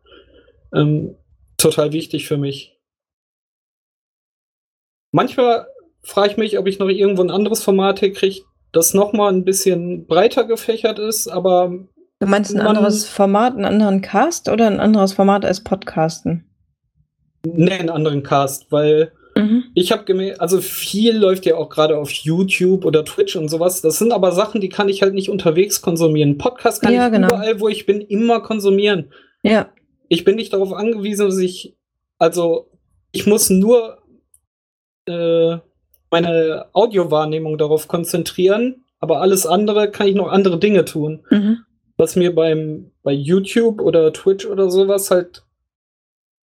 ähm, 0.75 1.17
total 1.57 1.95
wichtig 1.95 2.27
für 2.29 2.37
mich. 2.37 2.79
Manchmal 5.11 5.67
frage 6.03 6.33
ich 6.33 6.37
mich, 6.37 6.59
ob 6.59 6.67
ich 6.67 6.79
noch 6.79 6.89
irgendwo 6.89 7.23
ein 7.23 7.31
anderes 7.31 7.63
Format 7.63 8.01
kriege, 8.01 8.43
das 8.73 8.93
nochmal 8.93 9.33
ein 9.33 9.45
bisschen 9.47 10.07
breiter 10.07 10.45
gefächert 10.45 10.99
ist, 10.99 11.29
aber. 11.29 11.73
Du 12.25 12.31
meinst 12.31 12.55
ein 12.55 12.61
anderes 12.61 13.07
Format, 13.07 13.55
einen 13.55 13.65
anderen 13.65 14.01
Cast 14.01 14.49
oder 14.49 14.67
ein 14.67 14.81
anderes 14.81 15.13
Format 15.13 15.45
als 15.45 15.63
Podcasten? 15.63 16.45
Nee, 17.47 17.73
einen 17.73 17.91
anderen 17.91 18.23
Cast, 18.23 18.73
weil 18.73 19.13
Mhm. 19.37 19.65
Ich 19.75 19.91
habe 19.91 20.05
gemerkt, 20.05 20.41
also 20.41 20.61
viel 20.61 21.17
läuft 21.17 21.47
ja 21.47 21.57
auch 21.57 21.69
gerade 21.69 21.99
auf 21.99 22.11
YouTube 22.11 22.85
oder 22.85 23.05
Twitch 23.05 23.37
und 23.37 23.49
sowas. 23.49 23.81
Das 23.81 23.99
sind 23.99 24.13
aber 24.13 24.33
Sachen, 24.33 24.61
die 24.61 24.69
kann 24.69 24.89
ich 24.89 25.03
halt 25.03 25.15
nicht 25.15 25.29
unterwegs 25.29 25.83
konsumieren. 25.83 26.39
Podcast 26.39 26.83
kann 26.83 26.93
ja, 26.93 27.07
ich 27.07 27.13
genau. 27.13 27.29
überall, 27.29 27.61
wo 27.61 27.69
ich 27.69 27.87
bin, 27.87 28.01
immer 28.01 28.41
konsumieren. 28.41 29.13
Ja. 29.43 29.71
Ich 30.09 30.25
bin 30.25 30.37
nicht 30.37 30.53
darauf 30.53 30.73
angewiesen, 30.73 31.27
dass 31.27 31.39
ich, 31.39 31.77
also 32.19 32.71
ich 33.11 33.27
muss 33.27 33.51
nur 33.51 33.99
äh, 35.07 35.57
meine 36.11 36.67
Audiowahrnehmung 36.73 37.59
darauf 37.59 37.89
konzentrieren, 37.89 38.85
aber 39.01 39.21
alles 39.21 39.47
andere 39.47 39.91
kann 39.91 40.07
ich 40.07 40.15
noch 40.15 40.29
andere 40.29 40.59
Dinge 40.59 40.85
tun. 40.85 41.25
Mhm. 41.31 41.59
Was 41.97 42.17
mir 42.17 42.35
beim 42.35 42.91
bei 43.03 43.13
YouTube 43.13 43.81
oder 43.81 44.13
Twitch 44.13 44.47
oder 44.47 44.71
sowas 44.71 45.11
halt 45.11 45.45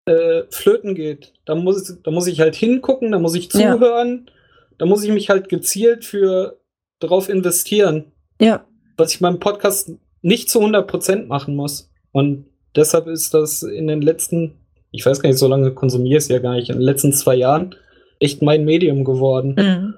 äh, 0.06 0.44
flöten 0.50 0.96
geht. 0.96 1.34
Da 1.46 1.56
muss, 1.56 1.98
da 2.04 2.12
muss 2.12 2.28
ich 2.28 2.40
halt 2.40 2.56
hingucken, 2.56 3.12
da 3.12 3.20
muss 3.20 3.36
ich 3.36 3.52
zuhören, 3.52 4.26
ja. 4.28 4.34
da 4.78 4.86
muss 4.86 5.04
ich 5.04 5.12
mich 5.12 5.30
halt 5.30 5.50
gezielt 5.50 6.06
für 6.06 6.60
drauf 7.00 7.30
investieren. 7.30 8.12
Ja. 8.40 8.66
Was 8.98 9.14
ich 9.14 9.20
beim 9.20 9.40
Podcast 9.40 9.92
nicht 10.22 10.50
zu 10.50 10.60
100% 10.60 11.28
machen 11.28 11.56
muss. 11.56 11.92
Und 12.12 12.46
deshalb 12.76 13.08
ist 13.08 13.34
das 13.34 13.64
in 13.64 13.88
den 13.88 14.02
letzten, 14.02 14.54
ich 14.92 15.06
weiß 15.06 15.22
gar 15.22 15.30
nicht, 15.30 15.40
so 15.40 15.48
lange 15.48 15.72
konsumiere 15.72 16.18
ich 16.18 16.24
es 16.24 16.30
ja 16.30 16.40
gar 16.40 16.56
nicht, 16.56 16.70
in 16.70 16.76
den 16.76 16.84
letzten 16.84 17.14
zwei 17.14 17.36
Jahren 17.36 17.76
echt 18.20 18.42
mein 18.42 18.66
Medium 18.66 19.04
geworden. 19.04 19.56
Mhm. 19.58 19.94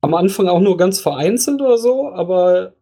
Am 0.00 0.14
Anfang 0.14 0.48
auch 0.48 0.60
nur 0.60 0.76
ganz 0.76 1.00
vereinzelt 1.00 1.60
oder 1.60 1.78
so, 1.78 2.10
aber 2.10 2.74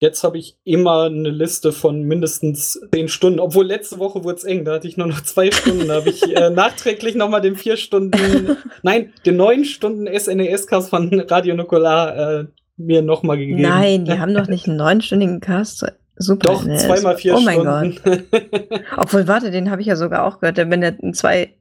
Jetzt 0.00 0.22
habe 0.22 0.38
ich 0.38 0.56
immer 0.62 1.06
eine 1.06 1.30
Liste 1.30 1.72
von 1.72 2.02
mindestens 2.02 2.80
zehn 2.94 3.08
Stunden, 3.08 3.40
obwohl 3.40 3.66
letzte 3.66 3.98
Woche 3.98 4.22
wurde 4.22 4.36
es 4.36 4.44
eng, 4.44 4.64
da 4.64 4.74
hatte 4.74 4.86
ich 4.86 4.96
nur 4.96 5.08
noch 5.08 5.22
zwei 5.22 5.50
Stunden. 5.50 5.88
Da 5.88 5.96
habe 5.96 6.10
ich 6.10 6.22
äh, 6.22 6.50
nachträglich 6.54 7.16
nochmal 7.16 7.40
den 7.40 7.56
vier 7.56 7.76
Stunden, 7.76 8.56
nein, 8.82 9.12
den 9.26 9.36
neun 9.36 9.64
Stunden 9.64 10.06
SNES-Cast 10.06 10.90
von 10.90 11.20
Radio 11.28 11.56
Nukular 11.56 12.40
äh, 12.40 12.46
mir 12.76 13.02
nochmal 13.02 13.38
gegeben. 13.38 13.60
Nein, 13.60 14.04
die 14.04 14.12
haben 14.20 14.34
doch 14.34 14.46
nicht 14.46 14.68
einen 14.68 14.76
neunstündigen 14.76 15.40
Cast. 15.40 15.84
Super. 16.14 16.52
Doch, 16.52 16.64
NES. 16.64 16.84
zweimal 16.84 17.16
vier 17.16 17.34
oh 17.34 17.40
Stunden. 17.40 17.60
Oh 17.60 17.64
mein 17.64 17.98
Gott. 18.04 18.22
Obwohl, 18.96 19.26
warte, 19.26 19.50
den 19.50 19.68
habe 19.68 19.80
ich 19.80 19.88
ja 19.88 19.96
sogar 19.96 20.24
auch 20.24 20.38
gehört, 20.38 20.58
wenn 20.58 20.80
der 20.80 20.96
in 21.00 21.12
zwei 21.12 21.54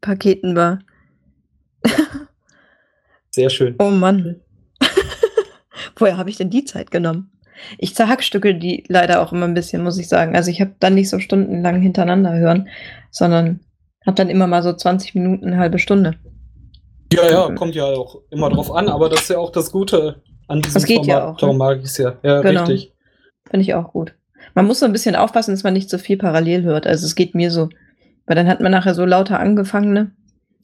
Paketen 0.00 0.54
war. 0.54 0.78
Sehr 3.30 3.50
schön. 3.50 3.74
Oh 3.80 3.90
Mann. 3.90 4.40
Woher 5.96 6.16
habe 6.16 6.30
ich 6.30 6.36
denn 6.36 6.50
die 6.50 6.64
Zeit 6.64 6.92
genommen? 6.92 7.32
Ich 7.78 7.94
zerhackstücke 7.94 8.54
die 8.54 8.84
leider 8.88 9.22
auch 9.22 9.32
immer 9.32 9.46
ein 9.46 9.54
bisschen, 9.54 9.82
muss 9.82 9.98
ich 9.98 10.08
sagen. 10.08 10.36
Also 10.36 10.50
ich 10.50 10.60
habe 10.60 10.74
dann 10.80 10.94
nicht 10.94 11.08
so 11.08 11.18
stundenlang 11.18 11.80
hintereinander 11.80 12.32
hören, 12.32 12.68
sondern 13.10 13.60
habe 14.06 14.16
dann 14.16 14.28
immer 14.28 14.46
mal 14.46 14.62
so 14.62 14.72
20 14.72 15.14
Minuten, 15.14 15.46
eine 15.46 15.58
halbe 15.58 15.78
Stunde. 15.78 16.14
Ja, 17.12 17.28
ja, 17.28 17.54
kommt 17.54 17.74
ja 17.74 17.84
auch 17.84 18.20
immer 18.30 18.50
drauf 18.50 18.72
an, 18.72 18.88
aber 18.88 19.08
das 19.08 19.22
ist 19.22 19.30
ja 19.30 19.38
auch 19.38 19.50
das 19.50 19.72
Gute 19.72 20.22
an 20.46 20.62
diesem 20.62 20.74
das 20.74 20.84
geht 20.84 20.98
Format. 20.98 21.08
Ja 21.08 21.28
auch, 21.28 21.36
Darum 21.36 21.56
ne? 21.56 21.64
mag 21.64 21.78
ich 21.78 21.84
es 21.84 21.98
ja. 21.98 22.16
Ja, 22.22 22.40
genau. 22.40 22.64
richtig. 22.64 22.94
Finde 23.50 23.62
ich 23.62 23.74
auch 23.74 23.92
gut. 23.92 24.14
Man 24.54 24.66
muss 24.66 24.80
so 24.80 24.86
ein 24.86 24.92
bisschen 24.92 25.16
aufpassen, 25.16 25.52
dass 25.52 25.64
man 25.64 25.74
nicht 25.74 25.90
so 25.90 25.98
viel 25.98 26.16
parallel 26.16 26.62
hört. 26.62 26.86
Also 26.86 27.06
es 27.06 27.14
geht 27.14 27.34
mir 27.34 27.50
so. 27.50 27.68
Weil 28.26 28.36
dann 28.36 28.48
hat 28.48 28.60
man 28.60 28.72
nachher 28.72 28.94
so 28.94 29.04
lauter 29.04 29.40
Angefangene. 29.40 30.12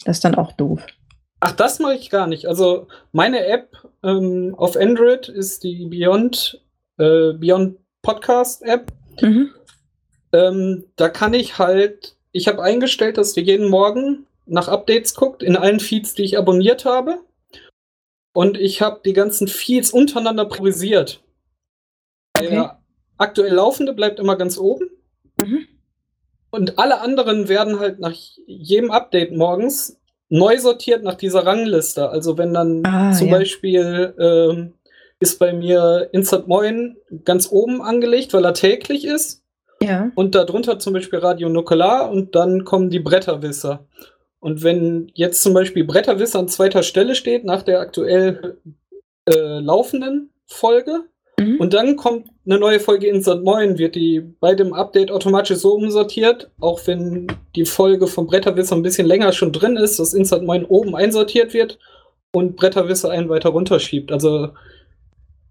Das 0.04 0.18
ist 0.18 0.24
dann 0.24 0.35
auch 0.35 0.52
doof. 0.52 0.87
Ach, 1.40 1.52
das 1.52 1.78
mache 1.78 1.94
ich 1.94 2.11
gar 2.11 2.26
nicht. 2.26 2.46
Also 2.46 2.87
meine 3.12 3.46
App 3.46 3.76
ähm, 4.02 4.54
auf 4.56 4.76
Android 4.76 5.28
ist 5.28 5.64
die 5.64 5.87
Beyond 5.87 6.61
äh, 6.98 7.32
Beyond 7.32 7.78
Podcast 8.02 8.62
App. 8.62 8.92
Mhm. 9.20 9.50
Ähm, 10.32 10.85
da 10.96 11.09
kann 11.09 11.35
ich 11.35 11.59
halt, 11.59 12.16
ich 12.32 12.48
habe 12.48 12.62
eingestellt, 12.62 13.18
dass 13.18 13.32
die 13.32 13.40
jeden 13.40 13.68
Morgen 13.68 14.26
nach 14.46 14.68
Updates 14.68 15.14
guckt 15.14 15.42
in 15.42 15.56
allen 15.56 15.80
Feeds, 15.80 16.14
die 16.14 16.22
ich 16.22 16.38
abonniert 16.38 16.85
habe. 16.85 17.20
Und 18.32 18.59
ich 18.59 18.82
habe 18.82 19.00
die 19.04 19.14
ganzen 19.14 19.48
Feeds 19.48 19.90
untereinander 19.90 20.44
priorisiert. 20.44 21.22
Okay. 22.37 22.50
Der 22.50 22.82
aktuell 23.16 23.54
laufende 23.54 23.94
bleibt 23.94 24.20
immer 24.20 24.37
ganz 24.37 24.59
oben. 24.59 24.90
Mhm. 25.40 25.66
Und 26.50 26.78
alle 26.78 27.00
anderen 27.00 27.48
werden 27.48 27.80
halt 27.80 27.98
nach 27.98 28.14
jedem 28.46 28.90
Update 28.90 29.32
morgens 29.32 29.98
neu 30.28 30.59
sortiert 30.59 31.02
nach 31.02 31.14
dieser 31.14 31.46
Rangliste. 31.46 32.09
Also 32.09 32.38
wenn 32.38 32.52
dann 32.54 32.85
ah, 32.85 33.12
zum 33.12 33.28
ja. 33.28 33.38
Beispiel 33.38 34.14
ähm, 34.18 34.74
ist 35.20 35.38
bei 35.38 35.52
mir 35.52 36.09
Instant 36.12 36.46
Moin 36.46 36.96
ganz 37.24 37.50
oben 37.50 37.81
angelegt, 37.83 38.35
weil 38.35 38.44
er 38.44 38.55
täglich 38.55 39.07
ist. 39.07 39.42
Ja. 39.83 40.11
Und 40.14 40.35
darunter 40.35 40.79
zum 40.79 40.94
Beispiel 40.94 41.18
Radio 41.18 41.48
Nukular 41.48 42.11
und 42.11 42.35
dann 42.35 42.64
kommen 42.64 42.90
die 42.90 43.00
Bretterwisser. 43.00 43.87
Und 44.40 44.62
wenn 44.62 45.11
jetzt 45.14 45.42
zum 45.42 45.55
Beispiel 45.55 45.85
Bretterwisser 45.85 46.38
an 46.38 46.48
zweiter 46.48 46.83
Stelle 46.83 47.14
steht, 47.14 47.44
nach 47.44 47.62
der 47.62 47.81
aktuell 47.81 48.59
äh, 49.26 49.59
laufenden 49.59 50.33
Folge, 50.46 51.05
mhm. 51.38 51.57
und 51.59 51.74
dann 51.74 51.96
kommt 51.96 52.29
eine 52.44 52.59
neue 52.59 52.81
Folge 52.81 53.09
Instant 53.09 53.42
Moin, 53.44 53.79
wird 53.79 53.94
die 53.94 54.20
bei 54.20 54.55
dem 54.55 54.72
Update 54.72 55.11
automatisch 55.11 55.59
so 55.59 55.74
umsortiert, 55.74 56.50
auch 56.61 56.81
wenn 56.87 57.26
die 57.55 57.66
Folge 57.66 58.07
von 58.07 58.26
Bretterwisser 58.26 58.76
ein 58.76 58.83
bisschen 58.83 59.07
länger 59.07 59.33
schon 59.33 59.52
drin 59.52 59.76
ist, 59.76 59.98
dass 59.98 60.14
Instant 60.14 60.44
Moin 60.44 60.64
oben 60.64 60.94
einsortiert 60.94 61.52
wird 61.52 61.79
und 62.33 62.57
Bretterwisser 62.57 63.11
einen 63.11 63.29
weiter 63.29 63.48
runterschiebt. 63.48 64.12
Also 64.12 64.50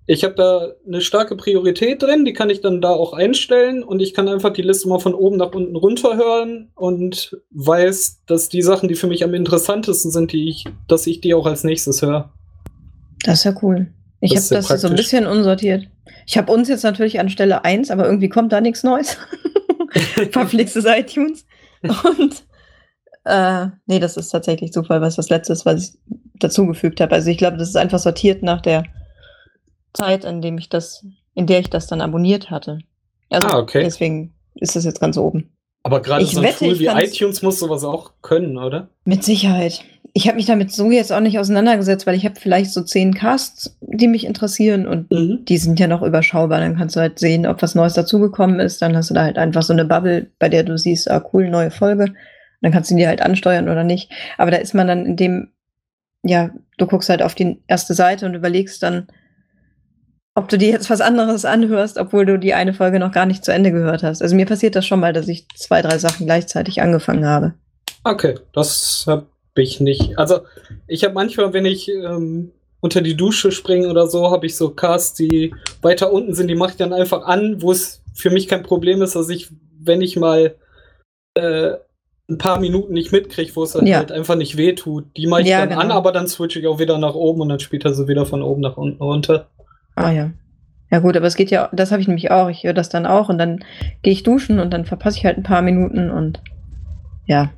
ich 0.07 0.23
habe 0.23 0.35
da 0.35 0.67
eine 0.85 1.01
starke 1.01 1.35
Priorität 1.35 2.01
drin, 2.01 2.25
die 2.25 2.33
kann 2.33 2.49
ich 2.49 2.61
dann 2.61 2.79
da 2.79 2.89
auch 2.89 3.13
einstellen 3.13 3.83
und 3.83 4.01
ich 4.01 4.13
kann 4.13 4.27
einfach 4.27 4.53
die 4.53 4.61
Liste 4.61 4.87
mal 4.87 4.99
von 4.99 5.15
oben 5.15 5.37
nach 5.37 5.51
unten 5.51 5.75
runter 5.75 6.15
hören 6.15 6.71
und 6.75 7.37
weiß, 7.51 8.21
dass 8.27 8.49
die 8.49 8.61
Sachen, 8.61 8.87
die 8.87 8.95
für 8.95 9.07
mich 9.07 9.23
am 9.23 9.33
interessantesten 9.33 10.11
sind, 10.11 10.31
die 10.31 10.49
ich, 10.49 10.65
dass 10.87 11.07
ich 11.07 11.21
die 11.21 11.33
auch 11.33 11.47
als 11.47 11.63
nächstes 11.63 12.03
höre. 12.03 12.31
Das 13.23 13.39
ist 13.39 13.43
ja 13.45 13.55
cool. 13.63 13.87
Ich 14.19 14.35
habe 14.35 14.47
das 14.49 14.81
so 14.81 14.87
ein 14.87 14.95
bisschen 14.95 15.25
unsortiert. 15.25 15.87
Ich 16.27 16.37
habe 16.37 16.51
uns 16.51 16.69
jetzt 16.69 16.83
natürlich 16.83 17.19
an 17.19 17.29
Stelle 17.29 17.65
1, 17.65 17.89
aber 17.89 18.05
irgendwie 18.05 18.29
kommt 18.29 18.53
da 18.53 18.61
nichts 18.61 18.83
Neues. 18.83 19.17
Verflixtes 20.31 20.85
iTunes. 20.85 21.45
Und 21.81 22.43
äh, 23.25 23.67
nee, 23.87 23.99
das 23.99 24.17
ist 24.17 24.29
tatsächlich 24.29 24.71
Zufall, 24.71 25.01
was 25.01 25.15
das 25.15 25.29
letzte 25.29 25.53
ist, 25.53 25.65
was 25.65 25.89
ich 25.89 26.19
dazugefügt 26.39 27.01
habe. 27.01 27.13
Also 27.13 27.29
ich 27.29 27.37
glaube, 27.37 27.57
das 27.57 27.69
ist 27.69 27.77
einfach 27.77 27.99
sortiert 27.99 28.43
nach 28.43 28.61
der 28.61 28.83
Zeit, 29.95 30.25
in 30.25 30.41
dem 30.41 30.57
ich 30.57 30.69
das, 30.69 31.05
in 31.33 31.47
der 31.47 31.59
ich 31.59 31.69
das 31.69 31.87
dann 31.87 32.01
abonniert 32.01 32.49
hatte. 32.49 32.79
Also 33.29 33.47
ah, 33.47 33.57
okay. 33.59 33.83
deswegen 33.83 34.33
ist 34.55 34.75
das 34.75 34.85
jetzt 34.85 34.99
ganz 34.99 35.17
oben. 35.17 35.51
Aber 35.83 36.01
gerade 36.01 36.25
so 36.25 36.39
ein 36.39 36.45
wette, 36.45 36.65
Tool 36.65 36.79
wie 36.79 36.87
iTunes 36.87 37.43
muss 37.43 37.59
sowas 37.59 37.83
auch 37.83 38.13
können, 38.23 38.57
oder? 38.57 38.89
Mit 39.03 39.23
Sicherheit. 39.23 39.83
Ich 40.13 40.27
habe 40.27 40.37
mich 40.37 40.47
damit 40.47 40.71
so 40.71 40.89
jetzt 40.89 41.11
auch 41.11 41.19
nicht 41.19 41.37
auseinandergesetzt, 41.37 42.07
weil 42.07 42.15
ich 42.15 42.25
habe 42.25 42.39
vielleicht 42.39 42.71
so 42.71 42.81
zehn 42.81 43.13
Casts, 43.13 43.77
die 43.81 44.07
mich 44.07 44.25
interessieren 44.25 44.87
und 44.87 45.11
mhm. 45.11 45.45
die 45.45 45.57
sind 45.57 45.79
ja 45.79 45.87
noch 45.87 46.01
überschaubar. 46.01 46.59
Dann 46.59 46.77
kannst 46.77 46.95
du 46.95 47.01
halt 47.01 47.19
sehen, 47.19 47.45
ob 47.45 47.61
was 47.61 47.75
Neues 47.75 47.93
dazugekommen 47.93 48.59
ist. 48.59 48.81
Dann 48.81 48.95
hast 48.95 49.11
du 49.11 49.13
da 49.13 49.23
halt 49.23 49.37
einfach 49.37 49.61
so 49.61 49.73
eine 49.73 49.85
Bubble, 49.85 50.31
bei 50.39 50.49
der 50.49 50.63
du 50.63 50.75
siehst, 50.75 51.11
ah 51.11 51.23
cool, 51.33 51.49
neue 51.49 51.69
Folge. 51.69 52.13
dann 52.61 52.71
kannst 52.71 52.89
du 52.89 52.95
die 52.95 53.05
halt 53.05 53.21
ansteuern 53.21 53.69
oder 53.69 53.83
nicht. 53.83 54.11
Aber 54.39 54.49
da 54.49 54.57
ist 54.57 54.73
man 54.73 54.87
dann 54.87 55.05
in 55.05 55.17
dem, 55.17 55.49
ja, 56.23 56.49
du 56.79 56.87
guckst 56.87 57.09
halt 57.09 57.21
auf 57.21 57.35
die 57.35 57.61
erste 57.67 57.93
Seite 57.93 58.25
und 58.25 58.33
überlegst 58.33 58.81
dann, 58.81 59.05
ob 60.35 60.49
du 60.49 60.57
dir 60.57 60.69
jetzt 60.69 60.89
was 60.89 60.99
anderes 60.99 61.45
anhörst, 61.45 61.97
obwohl 61.97 62.25
du 62.25 62.37
die 62.37 62.53
eine 62.53 62.73
Folge 62.73 62.99
noch 62.99 63.13
gar 63.13 63.25
nicht 63.25 63.45
zu 63.45 63.53
Ende 63.53 63.71
gehört 63.71 64.03
hast. 64.03 64.21
Also 64.21 64.35
mir 64.35 64.45
passiert 64.45 64.75
das 64.75 64.85
schon 64.85 64.99
mal, 64.99 65.13
dass 65.13 65.29
ich 65.29 65.47
zwei, 65.55 65.81
drei 65.81 65.97
Sachen 65.97 66.25
gleichzeitig 66.25 66.81
angefangen 66.81 67.25
habe. 67.25 67.53
Okay, 68.03 68.35
das 68.53 69.05
habe 69.07 69.25
ich 69.55 69.79
nicht. 69.79 70.19
Also 70.19 70.41
ich 70.87 71.05
habe 71.05 71.13
manchmal, 71.13 71.53
wenn 71.53 71.65
ich 71.65 71.89
ähm, 71.89 72.51
unter 72.81 73.01
die 73.01 73.15
Dusche 73.15 73.53
springe 73.53 73.89
oder 73.89 74.07
so, 74.07 74.29
habe 74.29 74.45
ich 74.45 74.57
so 74.57 74.69
Casts, 74.69 75.13
die 75.13 75.55
weiter 75.81 76.11
unten 76.11 76.33
sind, 76.33 76.49
die 76.49 76.55
mache 76.55 76.71
ich 76.71 76.77
dann 76.77 76.91
einfach 76.91 77.23
an, 77.25 77.61
wo 77.61 77.71
es 77.71 78.03
für 78.13 78.29
mich 78.29 78.49
kein 78.49 78.63
Problem 78.63 79.01
ist, 79.01 79.15
dass 79.15 79.29
ich, 79.29 79.49
wenn 79.79 80.01
ich 80.01 80.17
mal 80.17 80.55
äh, 81.35 81.75
ein 82.29 82.37
paar 82.37 82.59
Minuten 82.59 82.93
nicht 82.93 83.11
mitkriege, 83.13 83.55
wo 83.55 83.63
es 83.63 83.71
dann 83.71 83.87
ja. 83.87 83.97
halt 83.97 84.11
einfach 84.11 84.35
nicht 84.35 84.57
weh 84.57 84.73
tut, 84.73 85.05
die 85.15 85.27
mache 85.27 85.43
ich 85.43 85.47
ja, 85.47 85.59
dann 85.59 85.69
genau. 85.69 85.81
an, 85.81 85.91
aber 85.91 86.11
dann 86.11 86.27
switche 86.27 86.59
ich 86.59 86.67
auch 86.67 86.79
wieder 86.79 86.97
nach 86.97 87.15
oben 87.15 87.41
und 87.41 87.49
dann 87.49 87.59
spielt 87.59 87.85
er 87.85 87.93
so 87.93 88.07
wieder 88.07 88.25
von 88.25 88.41
oben 88.41 88.61
nach 88.61 88.77
unten 88.77 89.01
runter. 89.01 89.47
Ah 89.95 90.11
ja. 90.11 90.31
Ja 90.91 90.99
gut, 90.99 91.17
aber 91.17 91.25
es 91.25 91.35
geht 91.35 91.51
ja, 91.51 91.69
das 91.73 91.91
habe 91.91 92.01
ich 92.01 92.07
nämlich 92.07 92.31
auch. 92.31 92.47
Ich 92.49 92.63
höre 92.63 92.73
das 92.73 92.89
dann 92.89 93.05
auch 93.05 93.29
und 93.29 93.37
dann 93.37 93.63
gehe 94.01 94.13
ich 94.13 94.23
duschen 94.23 94.59
und 94.59 94.71
dann 94.71 94.85
verpasse 94.85 95.17
ich 95.17 95.25
halt 95.25 95.37
ein 95.37 95.43
paar 95.43 95.61
Minuten 95.61 96.11
und 96.11 96.41
ja, 97.25 97.51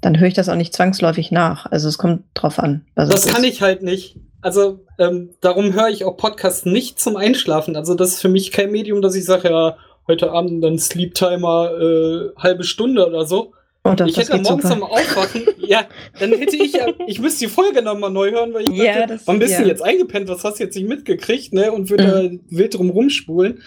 dann 0.00 0.18
höre 0.18 0.28
ich 0.28 0.34
das 0.34 0.48
auch 0.48 0.56
nicht 0.56 0.74
zwangsläufig 0.74 1.30
nach. 1.30 1.66
Also 1.70 1.88
es 1.88 1.98
kommt 1.98 2.24
drauf 2.34 2.58
an. 2.58 2.84
das 2.94 3.26
kann 3.26 3.44
ich 3.44 3.62
halt 3.62 3.82
nicht. 3.82 4.16
also 4.40 4.80
ähm, 4.98 5.30
darum 5.40 5.74
höre 5.74 5.90
ich 5.90 6.04
auch 6.04 6.16
Podcasts 6.16 6.64
nicht 6.64 6.98
zum 6.98 7.16
Einschlafen. 7.16 7.76
Also 7.76 7.94
das 7.94 8.08
ist 8.10 8.20
für 8.20 8.28
mich 8.28 8.50
kein 8.50 8.72
Medium, 8.72 9.02
dass 9.02 9.14
ich 9.14 9.24
sage, 9.24 9.50
ja, 9.50 9.76
heute 10.08 10.32
Abend 10.32 10.64
dann 10.64 10.78
Sleep 10.78 11.14
Timer 11.14 11.70
äh, 11.80 12.30
halbe 12.36 12.64
Stunde 12.64 13.06
oder 13.06 13.26
so. 13.26 13.52
Oh, 13.84 13.94
doch, 13.94 14.06
ich 14.06 14.16
hätte 14.16 14.38
morgens 14.38 14.62
super. 14.62 14.74
am 14.76 14.82
Aufwachen, 14.84 15.42
ja, 15.58 15.88
dann 16.20 16.30
hätte 16.32 16.54
ich 16.56 16.72
ja, 16.72 16.86
ich 17.08 17.18
müsste 17.18 17.46
die 17.46 17.50
Folge 17.50 17.82
nochmal 17.82 18.10
neu 18.10 18.30
hören, 18.30 18.54
weil 18.54 18.62
ich 18.62 18.76
Ja, 18.76 19.00
dachte, 19.00 19.14
das- 19.14 19.26
wann 19.26 19.40
bist 19.40 19.58
du 19.58 19.62
ja. 19.62 19.68
jetzt 19.68 19.82
eingepennt, 19.82 20.28
was 20.28 20.44
hast 20.44 20.60
du 20.60 20.64
jetzt 20.64 20.76
nicht 20.76 20.88
mitgekriegt, 20.88 21.52
ne? 21.52 21.72
Und 21.72 21.90
würde 21.90 22.04
Mhm. 22.30 22.38
da 22.50 22.56
wild 22.58 22.74
drum 22.78 22.90
rumspulen. 22.90 23.60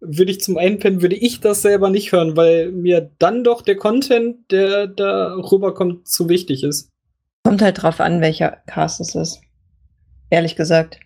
Würde 0.00 0.30
ich 0.30 0.40
zum 0.40 0.56
Einpennen, 0.56 1.02
würde 1.02 1.16
ich 1.16 1.40
das 1.40 1.60
selber 1.60 1.90
nicht 1.90 2.12
hören, 2.12 2.34
weil 2.36 2.70
mir 2.72 3.10
dann 3.18 3.44
doch 3.44 3.60
der 3.62 3.76
Content, 3.76 4.50
der 4.50 4.86
da 4.86 5.34
rüberkommt, 5.34 6.06
zu 6.08 6.28
wichtig 6.30 6.62
ist. 6.62 6.88
Kommt 7.44 7.60
halt 7.60 7.82
drauf 7.82 8.00
an, 8.00 8.20
welcher 8.22 8.58
Cast 8.66 9.00
es 9.00 9.14
ist. 9.16 9.40
Ehrlich 10.30 10.56
gesagt. 10.56 10.98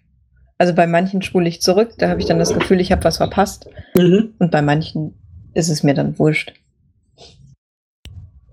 Also 0.58 0.72
bei 0.74 0.86
manchen 0.86 1.22
spule 1.22 1.48
ich 1.48 1.62
zurück, 1.62 1.94
da 1.98 2.08
habe 2.10 2.20
ich 2.20 2.26
dann 2.26 2.38
das 2.38 2.54
Gefühl, 2.54 2.80
ich 2.80 2.92
habe 2.92 3.02
was 3.02 3.16
verpasst. 3.16 3.66
Mhm. 3.96 4.34
Und 4.38 4.50
bei 4.52 4.62
manchen 4.62 5.14
ist 5.54 5.68
es 5.70 5.82
mir 5.82 5.94
dann 5.94 6.16
wurscht. 6.18 6.52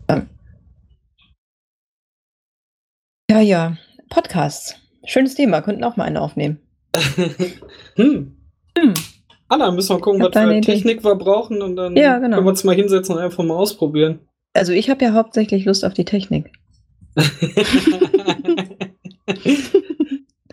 Ja, 0.09 0.25
ja. 3.29 3.39
ja. 3.39 3.77
Podcasts. 4.09 4.75
Schönes 5.05 5.35
Thema, 5.35 5.61
könnten 5.61 5.83
auch 5.83 5.95
mal 5.97 6.03
einen 6.05 6.17
aufnehmen. 6.17 6.59
hm. 7.95 8.35
Hm. 8.77 8.93
Anna, 9.47 9.71
müssen 9.71 9.95
wir 9.95 9.99
gucken, 9.99 10.21
was 10.21 10.33
für 10.33 10.39
eine 10.39 10.57
Idee. 10.57 10.73
Technik 10.73 11.03
wir 11.03 11.15
brauchen 11.15 11.61
und 11.61 11.75
dann 11.75 11.95
Ja, 11.95 12.17
genau. 12.19 12.35
können 12.35 12.45
wir 12.45 12.49
uns 12.49 12.63
mal 12.63 12.75
hinsetzen 12.75 13.15
und 13.15 13.21
einfach 13.21 13.43
mal 13.43 13.55
ausprobieren. 13.55 14.19
Also 14.53 14.73
ich 14.73 14.89
habe 14.89 15.03
ja 15.03 15.13
hauptsächlich 15.13 15.65
Lust 15.65 15.85
auf 15.85 15.93
die 15.93 16.05
Technik. 16.05 16.51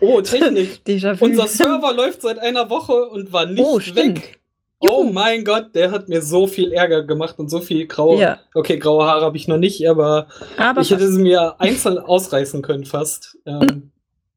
oh, 0.01 0.21
Technik. 0.21 0.81
Unser 1.21 1.47
Server 1.47 1.93
läuft 1.93 2.21
seit 2.21 2.39
einer 2.39 2.69
Woche 2.69 3.09
und 3.09 3.31
war 3.33 3.45
nicht 3.45 3.63
Oh, 3.63 3.79
weg. 3.79 4.39
Oh 4.79 5.03
mein 5.03 5.43
Gott, 5.43 5.73
der 5.73 5.91
hat 5.91 6.07
mir 6.07 6.21
so 6.21 6.45
viel 6.45 6.71
Ärger 6.71 7.03
gemacht 7.03 7.39
und 7.39 7.49
so 7.49 7.59
viel 7.61 7.87
graue. 7.87 8.19
Ja, 8.21 8.39
Okay, 8.53 8.77
graue 8.77 9.05
Haare 9.05 9.25
habe 9.25 9.37
ich 9.37 9.47
noch 9.47 9.57
nicht, 9.57 9.87
aber, 9.89 10.27
aber 10.57 10.81
ich 10.81 10.91
hätte 10.91 11.11
sie 11.11 11.21
mir 11.21 11.59
einzeln 11.59 11.97
ausreißen 11.97 12.61
können 12.61 12.85
fast. 12.85 13.37
Ähm, 13.45 13.91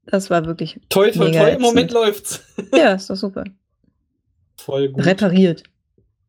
das 0.06 0.30
war 0.30 0.46
wirklich. 0.46 0.80
toi, 0.88 1.10
Mega 1.14 1.40
toi, 1.42 1.50
im 1.50 1.60
Moment 1.60 1.92
läuft's. 1.92 2.42
Ja, 2.74 2.94
ist 2.94 3.10
doch 3.10 3.16
super. 3.16 3.44
Voll 4.56 4.88
gut. 4.88 5.04
Repariert. 5.04 5.62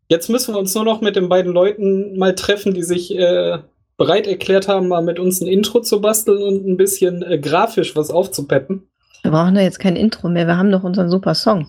Jetzt 0.10 0.30
müssen 0.30 0.54
wir 0.54 0.60
uns 0.60 0.76
nur 0.76 0.84
noch 0.84 1.00
mit 1.00 1.16
den 1.16 1.30
beiden 1.30 1.54
Leuten 1.54 2.18
mal 2.18 2.36
treffen, 2.36 2.74
die 2.74 2.84
sich 2.84 3.16
äh, 3.18 3.60
bereit 3.96 4.28
erklärt 4.28 4.68
haben, 4.68 4.90
mal 4.90 5.02
mit 5.02 5.20
uns 5.20 5.40
ein 5.40 5.48
Intro 5.48 5.80
zu 5.82 6.02
basteln 6.02 6.42
und 6.42 6.68
ein 6.68 6.76
bisschen 6.76 7.24
äh, 7.24 7.40
grafisch 7.40 7.96
was 7.96 8.10
aufzupeppen. 8.10 8.90
Wir 9.22 9.32
brauchen 9.32 9.56
da 9.56 9.62
jetzt 9.62 9.80
kein 9.80 9.96
Intro 9.96 10.28
mehr. 10.28 10.48
Wir 10.48 10.58
haben 10.58 10.72
doch 10.72 10.84
unseren 10.84 11.10
super 11.10 11.34
Song. 11.34 11.68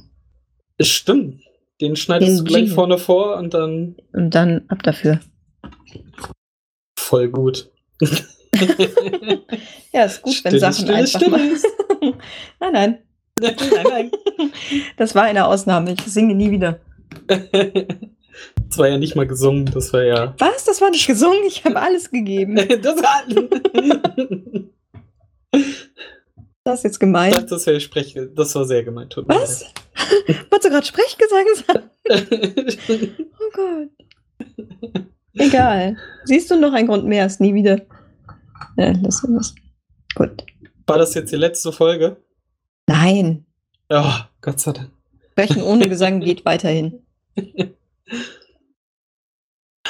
Stimmt. 0.81 1.41
Den 1.83 1.97
schneidest 1.97 2.31
Den 2.31 2.37
du 2.39 2.45
gleich 2.45 2.61
Jingle. 2.63 2.75
vorne 2.75 2.97
vor 2.99 3.37
und 3.37 3.53
dann 3.53 3.97
Und 4.13 4.31
dann 4.35 4.63
ab 4.69 4.83
dafür. 4.83 5.21
voll 6.99 7.29
gut. 7.29 7.71
Ja, 9.95 10.05
ist 10.05 10.23
gut, 10.23 10.43
wenn 10.45 10.51
Stille, 10.53 10.61
Sachen 10.61 10.85
stille, 10.85 10.95
einfach 10.95 11.21
stille. 11.21 11.39
nein, 12.61 12.73
nein. 12.73 12.99
nein, 13.41 13.87
nein. 13.89 14.11
Das 14.97 15.15
war 15.15 15.25
eine 15.25 15.47
Ausnahme. 15.47 15.93
Ich 15.93 16.01
singe 16.03 16.35
nie 16.35 16.51
wieder. 16.51 16.81
Das 18.69 18.79
war 18.79 18.89
ja 18.89 18.97
nicht 18.97 19.15
mal 19.15 19.27
gesungen, 19.27 19.67
das 19.67 19.93
war 19.93 20.03
ja. 20.03 20.35
Was? 20.39 20.65
Das 20.65 20.81
war 20.81 20.89
nicht 20.91 21.07
gesungen? 21.07 21.45
Ich 21.47 21.63
habe 21.67 21.79
alles 21.79 22.11
gegeben. 22.11 22.57
Das 22.57 22.97
war. 23.03 23.23
Das 26.65 26.79
ist 26.81 26.85
jetzt 26.85 27.01
gemein. 27.01 27.33
das, 27.49 27.67
wäre 27.67 27.81
Sprech, 27.81 28.17
das 28.35 28.55
war 28.55 28.65
sehr 28.65 28.85
gemeint. 28.85 29.13
Tut 29.13 29.29
Was? 29.29 29.65
Wolltest 30.51 30.65
du 30.65 30.69
gerade 30.71 30.87
Sprechgesang 30.87 31.47
sagen? 31.67 31.91
Oh 33.39 33.51
Gott. 33.55 33.89
Egal. 35.35 35.97
Siehst 36.25 36.51
du 36.51 36.57
noch 36.59 36.73
einen 36.73 36.87
Grund 36.89 37.05
mehr? 37.07 37.27
Ist 37.27 37.41
nie 37.41 37.55
wieder. 37.55 37.81
Ja, 38.77 38.93
das 38.93 39.23
ist 39.25 39.55
Gut. 40.15 40.45
War 40.87 40.99
das 40.99 41.15
jetzt 41.15 41.33
die 41.33 41.37
letzte 41.37 41.73
Folge? 41.73 42.17
Nein. 42.87 43.45
Ja, 43.91 44.29
Gott 44.41 44.61
sei 44.61 44.73
Dank. 44.73 44.91
Sprechen 45.33 45.63
ohne 45.63 45.89
Gesang 45.89 46.21
geht 46.21 46.45
weiterhin. 46.45 47.03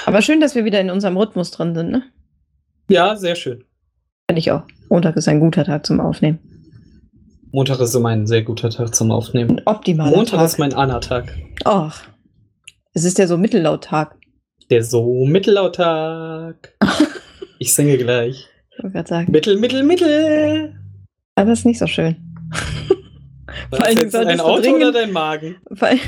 Aber 0.06 0.22
schön, 0.22 0.40
dass 0.40 0.54
wir 0.54 0.64
wieder 0.64 0.80
in 0.80 0.90
unserem 0.90 1.16
Rhythmus 1.16 1.50
drin 1.50 1.74
sind, 1.74 1.90
ne? 1.90 2.04
Ja, 2.88 3.16
sehr 3.16 3.34
schön. 3.34 3.64
Finde 4.28 4.40
ich 4.40 4.50
auch. 4.50 4.62
Montag 4.88 5.16
ist 5.16 5.28
ein 5.28 5.40
guter 5.40 5.64
Tag 5.64 5.86
zum 5.86 6.00
Aufnehmen. 6.00 6.38
Montag 7.52 7.80
ist 7.80 7.94
immer 7.94 8.08
ein 8.10 8.26
sehr 8.26 8.42
guter 8.42 8.70
Tag 8.70 8.94
zum 8.94 9.10
Aufnehmen. 9.10 9.58
Ein 9.58 9.66
optimaler 9.66 10.16
Montag 10.16 10.38
Tag. 10.38 10.46
ist 10.46 10.58
mein 10.58 10.72
Anna-Tag. 10.74 11.36
Ach. 11.64 12.02
Es 12.94 13.04
ist 13.04 13.18
ja 13.18 13.26
so 13.26 13.36
Mittellauttag. 13.36 14.16
Der 14.70 14.82
so 14.84 15.24
Mittellauttag. 15.24 16.74
Ich 17.58 17.74
singe 17.74 17.96
gleich. 17.96 18.48
Ich 18.76 18.82
wollte 18.82 18.92
gerade 18.96 19.08
sagen. 19.08 19.30
Mittel, 19.30 19.56
Mittel, 19.56 19.84
Mittel. 19.84 20.74
Aber 21.36 21.50
das 21.50 21.60
ist 21.60 21.64
nicht 21.64 21.78
so 21.78 21.86
schön. 21.86 22.16
War 23.70 23.78
Vor 23.78 23.86
allen 23.86 23.94
das 23.94 24.10
Dingen 24.10 24.26
ein 24.26 24.40
Auto 24.40 24.52
oder 24.54 24.62
dringend- 24.62 24.94
dein 24.96 25.12
Magen? 25.12 25.56
Vor 25.72 25.86
allen 25.86 26.00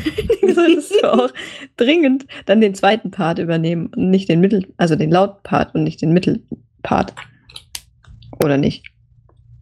Dingen 0.43 0.53
solltest 0.53 0.93
du 1.01 1.13
auch 1.13 1.31
dringend 1.77 2.27
dann 2.47 2.61
den 2.61 2.75
zweiten 2.75 3.13
Part 3.13 3.39
übernehmen 3.39 3.93
und 3.95 4.11
nicht 4.11 4.29
den 4.29 4.41
Mittel, 4.41 4.67
also 4.79 4.97
den 4.97 5.13
Lautpart 5.13 5.77
und 5.77 5.85
nicht 5.85 6.03
den 6.03 6.13
Mittelpart. 6.13 7.15
Oder 8.43 8.57
nicht? 8.59 8.87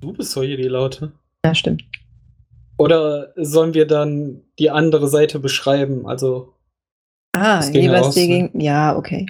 Du 0.01 0.15
bist 0.15 0.35
doch 0.35 0.43
hier 0.45 0.57
die 0.57 0.63
Laute. 0.69 1.13
Ja, 1.45 1.55
stimmt. 1.55 1.85
Oder 2.79 3.33
sollen 3.37 3.75
wir 3.75 3.87
dann 3.87 4.43
die 4.59 4.71
andere 4.71 5.09
Seite 5.09 5.39
beschreiben? 5.39 6.07
Also, 6.07 6.55
Ah, 7.35 7.57
Das 7.59 7.73
jeweils 7.73 8.15
die 8.15 8.27
gegen. 8.27 8.61
Ja, 8.61 8.95
okay. 8.97 9.27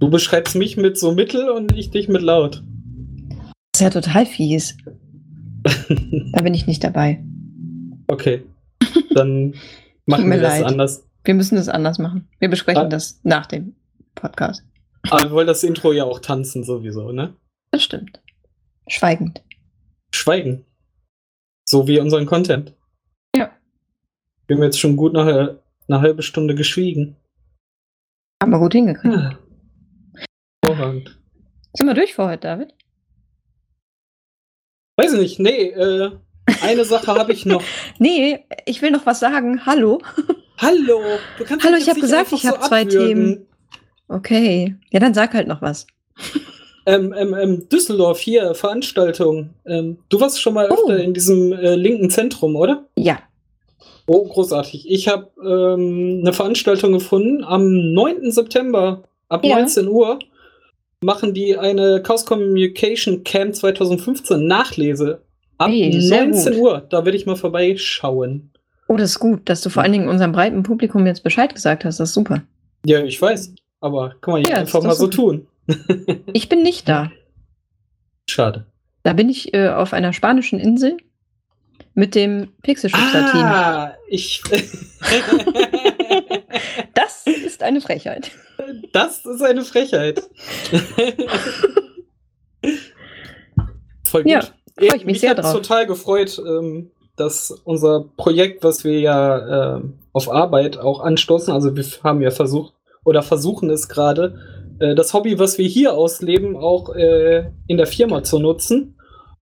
du 0.00 0.08
beschreibst 0.08 0.56
mich 0.56 0.76
mit 0.78 0.98
so 0.98 1.12
mittel 1.12 1.50
und 1.50 1.76
ich 1.76 1.90
dich 1.90 2.08
mit 2.08 2.22
laut. 2.22 2.62
Das 3.72 3.80
ist 3.80 3.80
ja 3.82 3.90
total 3.90 4.26
fies. 4.26 4.76
Da 6.32 6.42
bin 6.42 6.54
ich 6.54 6.66
nicht 6.66 6.82
dabei. 6.84 7.22
okay. 8.08 8.44
Dann 9.14 9.54
machen 10.06 10.30
wir 10.30 10.40
das 10.40 10.60
leid. 10.60 10.64
anders. 10.66 11.04
Wir 11.24 11.34
müssen 11.34 11.58
es 11.58 11.68
anders 11.68 11.98
machen. 11.98 12.28
Wir 12.38 12.48
besprechen 12.48 12.82
Ah. 12.82 12.88
das 12.88 13.18
nach 13.24 13.46
dem 13.46 13.74
Podcast. 14.14 14.62
Aber 15.10 15.24
wir 15.24 15.30
wollen 15.32 15.46
das 15.48 15.64
Intro 15.64 15.92
ja 15.92 16.04
auch 16.04 16.20
tanzen 16.20 16.62
sowieso, 16.62 17.10
ne? 17.12 17.34
Das 17.72 17.82
stimmt. 17.82 18.20
Schweigend. 18.88 19.42
Schweigen. 20.14 20.64
So 21.68 21.88
wie 21.88 21.98
unseren 21.98 22.26
Content. 22.26 22.74
Ja. 23.34 23.50
Wir 24.46 24.56
haben 24.56 24.62
jetzt 24.62 24.78
schon 24.78 24.96
gut 24.96 25.16
eine, 25.16 25.60
eine 25.88 26.00
halbe 26.00 26.22
Stunde 26.22 26.54
geschwiegen. 26.54 27.16
Haben 28.40 28.52
wir 28.52 28.58
gut 28.58 28.72
hingekriegt. 28.72 29.14
Ja. 29.14 29.38
Hervorragend. 30.64 31.18
Sind 31.74 31.86
wir 31.86 31.94
durch 31.94 32.14
für 32.14 32.26
heute, 32.26 32.40
David? 32.42 32.74
Weiß 34.96 35.12
ich 35.12 35.18
nicht, 35.18 35.40
nee, 35.40 35.70
äh, 35.70 36.10
eine 36.62 36.84
Sache 36.84 37.14
habe 37.14 37.32
ich 37.32 37.44
noch. 37.44 37.62
Nee, 37.98 38.46
ich 38.64 38.80
will 38.80 38.90
noch 38.90 39.04
was 39.04 39.20
sagen. 39.20 39.66
Hallo. 39.66 40.00
Hallo, 40.58 41.02
du 41.38 41.44
kannst 41.44 41.66
Hallo, 41.66 41.76
ich 41.76 41.86
jetzt 41.86 41.88
hab 41.88 41.96
nicht 41.96 42.02
gesagt, 42.02 42.32
ich 42.32 42.46
hab 42.46 42.62
zwei 42.62 42.82
abwürgen. 42.82 43.08
Themen. 43.08 43.46
Okay. 44.08 44.76
Ja, 44.90 45.00
dann 45.00 45.12
sag 45.12 45.34
halt 45.34 45.48
noch 45.48 45.60
was. 45.60 45.86
Ähm, 46.86 47.12
ähm, 47.18 47.34
ähm, 47.34 47.68
Düsseldorf 47.68 48.20
hier, 48.20 48.54
Veranstaltung. 48.54 49.50
Ähm, 49.66 49.98
du 50.08 50.20
warst 50.20 50.40
schon 50.40 50.54
mal 50.54 50.68
Oh. 50.70 50.74
öfter 50.74 51.02
in 51.02 51.12
diesem 51.14 51.52
äh, 51.52 51.74
linken 51.74 52.10
Zentrum, 52.10 52.54
oder? 52.56 52.84
Ja. 52.96 53.18
Oh, 54.06 54.24
großartig. 54.24 54.88
Ich 54.88 55.08
habe 55.08 55.28
ähm, 55.44 56.20
eine 56.22 56.32
Veranstaltung 56.32 56.92
gefunden. 56.92 57.42
Am 57.42 57.92
9. 57.92 58.30
September 58.30 59.02
ab 59.28 59.44
Ja. 59.44 59.56
19 59.58 59.88
Uhr 59.88 60.20
machen 61.02 61.34
die 61.34 61.56
eine 61.58 62.02
Chaos 62.02 62.24
Communication 62.24 63.24
Camp 63.24 63.54
2015 63.56 64.46
Nachlese. 64.46 65.22
Ab 65.58 65.70
Hey, 65.70 66.00
sehr 66.00 66.24
19 66.26 66.52
gut. 66.54 66.62
Uhr. 66.62 66.82
Da 66.88 67.04
werde 67.04 67.16
ich 67.18 67.26
mal 67.26 67.34
vorbeischauen. 67.36 68.50
Oh, 68.88 68.96
das 68.96 69.10
ist 69.10 69.18
gut, 69.18 69.40
dass 69.48 69.60
du 69.62 69.70
vor 69.70 69.82
allen 69.82 69.92
Dingen 69.92 70.08
unserem 70.08 70.30
breiten 70.30 70.62
Publikum 70.62 71.04
jetzt 71.06 71.24
Bescheid 71.24 71.52
gesagt 71.52 71.84
hast. 71.84 71.98
Das 71.98 72.10
ist 72.10 72.14
super. 72.14 72.42
Ja, 72.84 73.02
ich 73.02 73.20
weiß. 73.20 73.54
Aber 73.80 74.14
kann 74.20 74.34
man 74.34 74.42
ja, 74.44 74.56
einfach 74.58 74.82
mal 74.84 74.94
so 74.94 75.08
tun. 75.08 75.48
Ich 76.32 76.48
bin 76.48 76.62
nicht 76.62 76.88
da. 76.88 77.10
Schade. 78.28 78.66
Da 79.02 79.12
bin 79.12 79.28
ich 79.28 79.54
äh, 79.54 79.68
auf 79.68 79.92
einer 79.92 80.12
spanischen 80.12 80.58
Insel 80.58 80.96
mit 81.94 82.14
dem 82.14 82.52
Pixelschubser-Team. 82.62 83.42
Ah, 83.42 83.94
ich. 84.08 84.42
Das 86.94 87.26
ist 87.26 87.62
eine 87.62 87.80
Frechheit. 87.80 88.30
Das 88.92 89.24
ist 89.26 89.42
eine 89.42 89.62
Frechheit. 89.62 90.22
Voll 94.04 94.22
gut. 94.22 94.32
Ja, 94.32 94.40
freu 94.78 94.96
ich 94.96 95.04
mich 95.04 95.20
sehr 95.20 95.30
hat's 95.30 95.42
drauf. 95.42 95.54
total 95.54 95.86
gefreut, 95.86 96.40
ähm, 96.44 96.90
dass 97.16 97.50
unser 97.64 98.04
Projekt, 98.16 98.64
was 98.64 98.84
wir 98.84 99.00
ja 99.00 99.76
ähm, 99.76 99.98
auf 100.12 100.30
Arbeit 100.30 100.78
auch 100.78 101.00
anstoßen, 101.00 101.52
also 101.52 101.76
wir 101.76 101.84
haben 102.02 102.22
ja 102.22 102.30
versucht 102.30 102.74
oder 103.04 103.22
versuchen 103.22 103.70
es 103.70 103.88
gerade, 103.88 104.38
äh, 104.80 104.94
das 104.94 105.12
Hobby, 105.14 105.38
was 105.38 105.58
wir 105.58 105.66
hier 105.66 105.94
ausleben, 105.94 106.56
auch 106.56 106.94
äh, 106.94 107.50
in 107.66 107.76
der 107.76 107.86
Firma 107.86 108.22
zu 108.22 108.38
nutzen. 108.38 108.92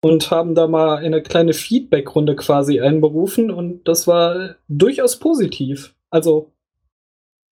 und 0.02 0.30
haben 0.30 0.54
da 0.54 0.66
mal 0.68 0.96
eine 0.98 1.22
kleine 1.22 1.54
Feedback-Runde 1.54 2.36
quasi 2.36 2.78
einberufen 2.80 3.50
und 3.50 3.88
das 3.88 4.06
war 4.06 4.56
durchaus 4.68 5.18
positiv. 5.18 5.94
Also 6.10 6.52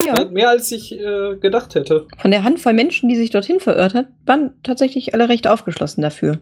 Ja. 0.04 0.26
mehr 0.26 0.50
als 0.50 0.70
ich 0.70 0.92
äh, 0.92 1.36
gedacht 1.40 1.74
hätte. 1.74 2.06
Von 2.18 2.30
der 2.30 2.44
Handvoll 2.44 2.74
Menschen, 2.74 3.08
die 3.08 3.16
sich 3.16 3.30
dorthin 3.30 3.58
verirrt 3.58 3.94
hat, 3.94 4.08
waren 4.26 4.52
tatsächlich 4.62 5.14
alle 5.14 5.30
recht 5.30 5.46
aufgeschlossen 5.48 6.02
dafür. 6.02 6.40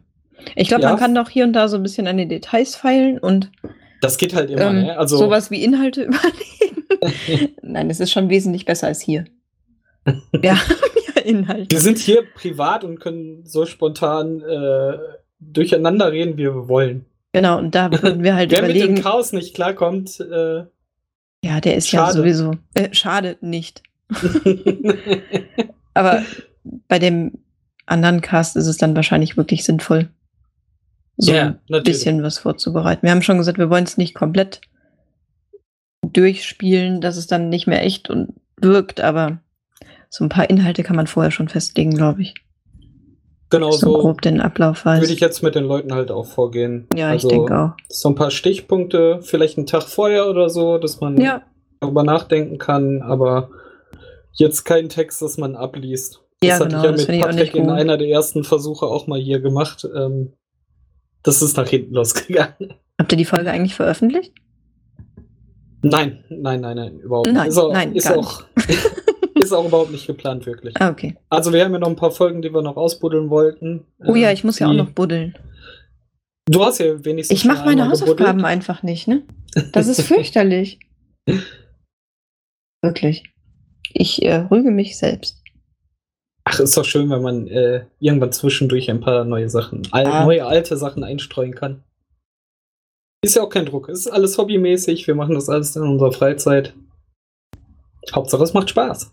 Ich 0.57 0.67
glaube, 0.67 0.83
Ja. 0.83 0.89
man 0.91 0.99
kann 0.99 1.15
doch 1.15 1.29
hier 1.29 1.45
und 1.45 1.53
da 1.53 1.69
so 1.69 1.77
ein 1.77 1.83
bisschen 1.85 2.09
an 2.09 2.17
den 2.17 2.29
Details 2.29 2.75
feilen 2.75 3.19
und 3.19 3.53
Das 4.01 4.19
geht 4.19 4.35
halt 4.35 4.51
immer, 4.51 4.71
ähm, 4.71 4.83
ne? 4.83 4.99
Also 4.99 5.17
sowas 5.17 5.53
wie 5.53 5.63
Inhalte 5.63 6.03
überlegen. 6.11 7.55
Nein, 7.63 7.89
es 7.89 8.01
ist 8.01 8.11
schon 8.11 8.31
wesentlich 8.31 8.65
besser 8.65 8.89
als 8.89 9.01
hier. 9.01 9.27
Ja 10.43 10.57
Inhalte. 11.25 11.71
wir 11.71 11.81
sind 11.81 11.99
hier 11.99 12.23
privat 12.35 12.85
und 12.85 12.99
können 13.01 13.45
so 13.47 13.67
spontan 13.67 14.41
äh, 14.43 14.99
durcheinander 15.41 16.13
reden, 16.13 16.35
wie 16.35 16.45
wir 16.45 16.69
wollen. 16.69 17.05
Genau, 17.33 17.59
und 17.59 17.75
da 17.75 17.91
würden 18.03 18.23
wir 18.23 18.35
halt 18.35 18.51
Wer 18.53 18.63
mit 18.63 18.71
dem 18.73 18.77
überlegen. 18.83 19.03
Chaos 19.03 19.33
nicht 19.33 19.55
klarkommt, 19.55 20.19
äh, 20.21 20.65
Ja, 21.45 21.61
der 21.63 21.77
ist 21.77 21.91
ja 21.93 22.01
Schade. 22.07 22.19
sowieso. 22.19 22.55
Äh, 22.75 22.93
schade 22.93 23.37
nicht. 23.41 23.83
Aber 25.95 26.23
bei 26.89 26.99
dem 26.99 27.33
anderen 27.87 28.21
Cast 28.21 28.57
ist 28.57 28.67
es 28.67 28.77
dann 28.77 28.95
wahrscheinlich 28.97 29.37
wirklich 29.37 29.65
sinnvoll, 29.65 30.09
so 31.17 31.33
Ja, 31.33 31.43
ein 31.47 31.59
natürlich. 31.69 31.85
bisschen 31.99 32.23
was 32.23 32.39
vorzubereiten. 32.39 33.03
Wir 33.03 33.11
haben 33.11 33.23
schon 33.23 33.39
gesagt, 33.39 33.59
wir 33.59 33.71
wollen 33.71 33.85
es 33.85 33.97
nicht 33.97 34.15
komplett 34.15 34.61
durchspielen, 36.03 37.01
dass 37.01 37.17
es 37.17 37.27
dann 37.27 37.49
nicht 37.49 37.67
mehr 37.67 37.85
echt 37.85 38.11
und 38.11 38.35
wirkt, 38.61 39.01
aber 39.01 39.39
so 40.11 40.25
ein 40.25 40.29
paar 40.29 40.51
Inhalte 40.51 40.83
kann 40.83 40.97
man 40.97 41.07
vorher 41.07 41.31
schon 41.31 41.49
festlegen, 41.49 41.95
glaube 41.95 42.23
ich. 42.23 42.35
genau 43.49 43.71
so 43.71 43.79
so 43.79 43.93
grob 44.01 44.21
den 44.23 44.41
Ablauf 44.41 44.85
weiß. 44.85 45.01
würde 45.01 45.13
ich 45.13 45.21
jetzt 45.21 45.43
mit 45.43 45.55
den 45.55 45.65
Leuten 45.65 45.95
halt 45.95 46.11
auch 46.11 46.27
vorgehen. 46.27 46.87
ja, 46.95 47.09
also, 47.11 47.29
ich 47.29 47.35
denke 47.37 47.59
auch. 47.59 47.71
So 47.89 48.09
ein 48.11 48.15
paar 48.17 48.31
Stichpunkte, 48.31 49.21
vielleicht 49.23 49.57
einen 49.57 49.67
Tag 49.67 49.85
vorher 49.85 50.29
oder 50.29 50.51
so, 50.51 50.79
dass 50.79 51.01
man 51.01 51.19
Ja, 51.21 51.43
darüber 51.81 52.03
nachdenken 52.03 52.59
kann, 52.59 53.03
aber 53.03 53.51
jetzt 54.33 54.65
kein 54.65 54.89
Text, 54.89 55.23
das 55.23 55.39
man 55.39 55.55
abliest. 55.57 56.21
Das 56.41 56.49
Ja, 56.49 56.55
hatte 56.57 56.69
genau, 56.69 56.95
ich 56.95 57.07
ja 57.07 57.17
mit 57.17 57.21
Patrick 57.27 57.55
in 57.55 57.71
einer 57.71 57.97
der 57.97 58.09
ersten 58.09 58.45
Versuche 58.45 58.87
auch 58.87 59.07
mal 59.07 59.19
hier 59.21 59.41
gemacht. 59.41 59.87
Ähm, 59.97 60.33
das 61.23 61.41
ist 61.43 61.57
nach 61.57 61.69
hinten 61.69 61.95
losgegangen. 61.95 62.75
habt 62.99 63.13
ihr 63.13 63.19
die 63.19 63.25
Folge 63.25 63.51
eigentlich 63.51 63.75
veröffentlicht? 63.75 64.33
Nein, 65.83 66.25
nein, 66.29 66.61
nein, 66.61 66.77
nein, 66.77 66.99
überhaupt 67.01 67.27
Nein, 67.29 67.37
nicht. 67.37 67.49
Ist 67.49 67.59
auch, 67.59 67.73
nein, 67.73 67.95
ist, 67.95 68.05
gar 68.09 68.19
auch, 68.19 68.43
ist 69.41 69.53
auch 69.53 69.67
überhaupt 69.67 69.91
nicht 69.91 70.07
geplant, 70.07 70.47
wirklich. 70.47 70.75
Ah, 70.81 70.91
okay. 70.91 71.17
Also 71.29 71.53
wir 71.53 71.65
haben 71.65 71.73
ja 71.73 71.79
noch 71.79 71.89
ein 71.89 71.97
paar 71.97 72.11
Folgen, 72.11 72.43
die 72.43 72.53
wir 72.53 72.63
noch 72.63 72.77
ausbuddeln 72.77 73.31
wollten. 73.31 73.87
Oh 74.07 74.15
ja, 74.15 74.29
Ähm, 74.29 74.35
ich 74.35 74.45
muss 74.45 74.59
ja 74.59 74.69
auch 74.69 74.73
noch 74.75 74.91
buddeln. 74.91 75.37
Du 76.47 76.65
hast 76.65 76.79
ja 76.79 77.05
wenigstens 77.05 77.39
Ich 77.39 77.45
mache 77.45 77.65
meine 77.65 77.89
Hausaufgaben 77.89 78.17
gebuddelt. 78.39 78.45
einfach 78.45 78.83
nicht, 78.83 79.07
ne? 79.09 79.23
Das 79.73 79.87
ist 79.87 80.03
fürchterlich. 80.07 80.81
Wirklich. 82.83 83.25
Ich 83.93 84.23
äh, 84.25 84.37
rüge 84.51 84.71
mich 84.71 84.97
selbst. 84.99 85.43
Ach, 86.45 86.59
ist 86.61 86.77
doch 86.77 86.85
schön, 86.85 87.11
wenn 87.11 87.23
man 87.23 87.47
äh, 87.49 87.85
irgendwann 88.01 88.33
zwischendurch 88.33 88.91
ein 88.91 89.01
paar 89.01 89.25
neue 89.25 89.49
Sachen, 89.51 89.83
al 89.93 90.07
Ah. 90.07 90.25
neue 90.25 90.47
alte 90.47 90.77
Sachen 90.77 91.05
einstreuen 91.05 91.55
kann. 91.55 91.85
Ist 93.23 93.37
ja 93.37 93.43
auch 93.43 93.51
kein 93.51 93.67
Druck. 93.67 93.89
Ist 93.89 94.07
alles 94.09 94.39
hobbymäßig. 94.39 95.07
Wir 95.07 95.15
machen 95.15 95.35
das 95.35 95.49
alles 95.51 95.77
in 95.77 95.83
unserer 95.83 96.13
Freizeit. 96.13 96.75
Hauptsache, 98.15 98.43
es 98.43 98.55
macht 98.55 98.71
Spaß. 98.71 99.13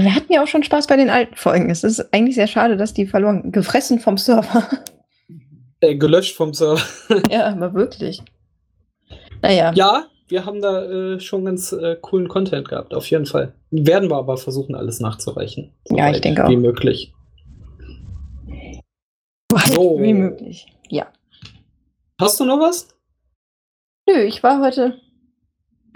Aber 0.00 0.08
wir 0.08 0.14
hatten 0.14 0.32
ja 0.32 0.42
auch 0.42 0.46
schon 0.46 0.62
Spaß 0.62 0.86
bei 0.86 0.96
den 0.96 1.10
alten 1.10 1.34
Folgen. 1.36 1.68
Es 1.68 1.84
ist 1.84 2.14
eigentlich 2.14 2.34
sehr 2.34 2.46
schade, 2.46 2.78
dass 2.78 2.94
die 2.94 3.06
verloren, 3.06 3.52
gefressen 3.52 4.00
vom 4.00 4.16
Server. 4.16 4.66
Äh, 5.80 5.96
gelöscht 5.96 6.36
vom 6.36 6.54
Server. 6.54 6.82
ja, 7.30 7.48
aber 7.48 7.74
wirklich. 7.74 8.22
Naja, 9.42 9.72
Ja, 9.74 10.06
wir 10.28 10.46
haben 10.46 10.62
da 10.62 10.84
äh, 10.84 11.20
schon 11.20 11.44
ganz 11.44 11.72
äh, 11.72 11.96
coolen 12.00 12.28
Content 12.28 12.68
gehabt, 12.68 12.94
auf 12.94 13.10
jeden 13.10 13.26
Fall. 13.26 13.52
Werden 13.70 14.08
wir 14.08 14.16
aber 14.16 14.38
versuchen, 14.38 14.74
alles 14.74 15.00
nachzureichen. 15.00 15.72
Ja, 15.90 16.10
ich 16.10 16.22
denke 16.22 16.46
auch. 16.46 16.50
Wie 16.50 16.56
möglich. 16.56 17.12
so. 19.66 19.98
wie 20.00 20.14
möglich. 20.14 20.66
Ja. 20.88 21.08
Hast 22.18 22.40
du 22.40 22.46
noch 22.46 22.60
was? 22.60 22.88
Nö, 24.08 24.20
ich 24.22 24.42
war 24.42 24.60
heute 24.60 24.98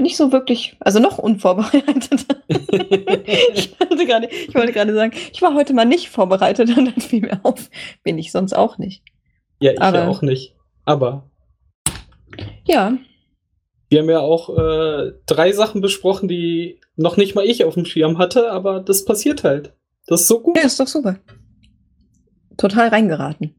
nicht 0.01 0.17
so 0.17 0.33
wirklich, 0.33 0.77
also 0.81 0.99
noch 0.99 1.19
unvorbereitet. 1.19 2.27
ich, 2.49 3.79
wollte 3.81 4.07
gerade, 4.07 4.29
ich 4.29 4.55
wollte 4.55 4.73
gerade 4.73 4.95
sagen, 4.95 5.13
ich 5.33 5.41
war 5.43 5.55
heute 5.55 5.73
mal 5.75 5.85
nicht 5.85 6.09
vorbereitet 6.09 6.77
und 6.77 6.87
dann 6.87 7.01
fiel 7.01 7.21
mir 7.23 7.41
auf, 7.45 7.71
bin 8.03 8.19
ich 8.19 8.33
sonst 8.33 8.53
auch 8.55 8.79
nicht. 8.79 9.03
ja, 9.61 9.73
ich 9.73 9.81
Aber- 9.81 9.99
ja 9.99 10.09
auch 10.09 10.23
nicht. 10.23 10.55
Aber 10.85 11.31
Ja, 12.67 12.93
wir 13.89 14.01
haben 14.01 14.11
ja 14.11 14.21
auch 14.21 14.51
äh, 14.57 15.13
drei 15.27 15.53
Sachen 15.53 15.81
besprochen, 15.81 16.29
die 16.29 16.81
noch 16.97 17.17
nicht 17.17 17.35
mal 17.35 17.45
ich 17.45 17.65
auf 17.65 17.75
dem 17.75 17.85
Schirm 17.87 18.19
hatte, 18.19 18.51
aber 18.51 18.81
das 18.81 19.05
passiert 19.05 19.45
halt. 19.45 19.73
Das 20.07 20.23
ist 20.23 20.29
so 20.29 20.41
gut. 20.41 20.57
ja, 20.57 20.65
ist 20.65 20.81
doch 20.81 20.87
super. 20.89 21.19
Total 22.57 22.89
reingeraten. 22.89 23.55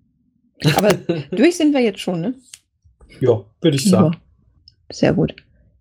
Aber 0.75 0.89
durch 1.31 1.57
sind 1.57 1.73
wir 1.73 1.81
jetzt 1.81 1.99
schon, 1.99 2.21
ne? 2.21 2.33
ja, 3.19 3.43
würde 3.61 3.77
ich 3.77 3.89
sagen. 3.89 4.13
Ja. 4.13 4.19
Sehr 4.91 5.13
gut. 5.13 5.35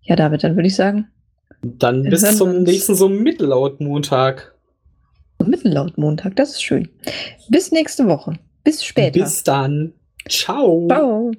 Ja, 0.05 0.15
David, 0.15 0.43
dann 0.43 0.55
würde 0.55 0.67
ich 0.67 0.75
sagen, 0.75 1.07
Dann 1.61 2.03
bis 2.03 2.37
zum 2.37 2.63
nächsten 2.63 2.95
so 2.95 3.09
Mittellaut-Montag. 3.09 4.53
Mittellaut-Montag, 5.43 6.35
das 6.35 6.51
ist 6.51 6.63
schön. 6.63 6.89
Bis 7.49 7.71
nächste 7.71 8.07
Woche. 8.07 8.33
Bis 8.63 8.83
später. 8.83 9.19
Bis 9.19 9.43
dann. 9.43 9.93
Ciao. 10.27 10.87
Ciao. 10.87 11.31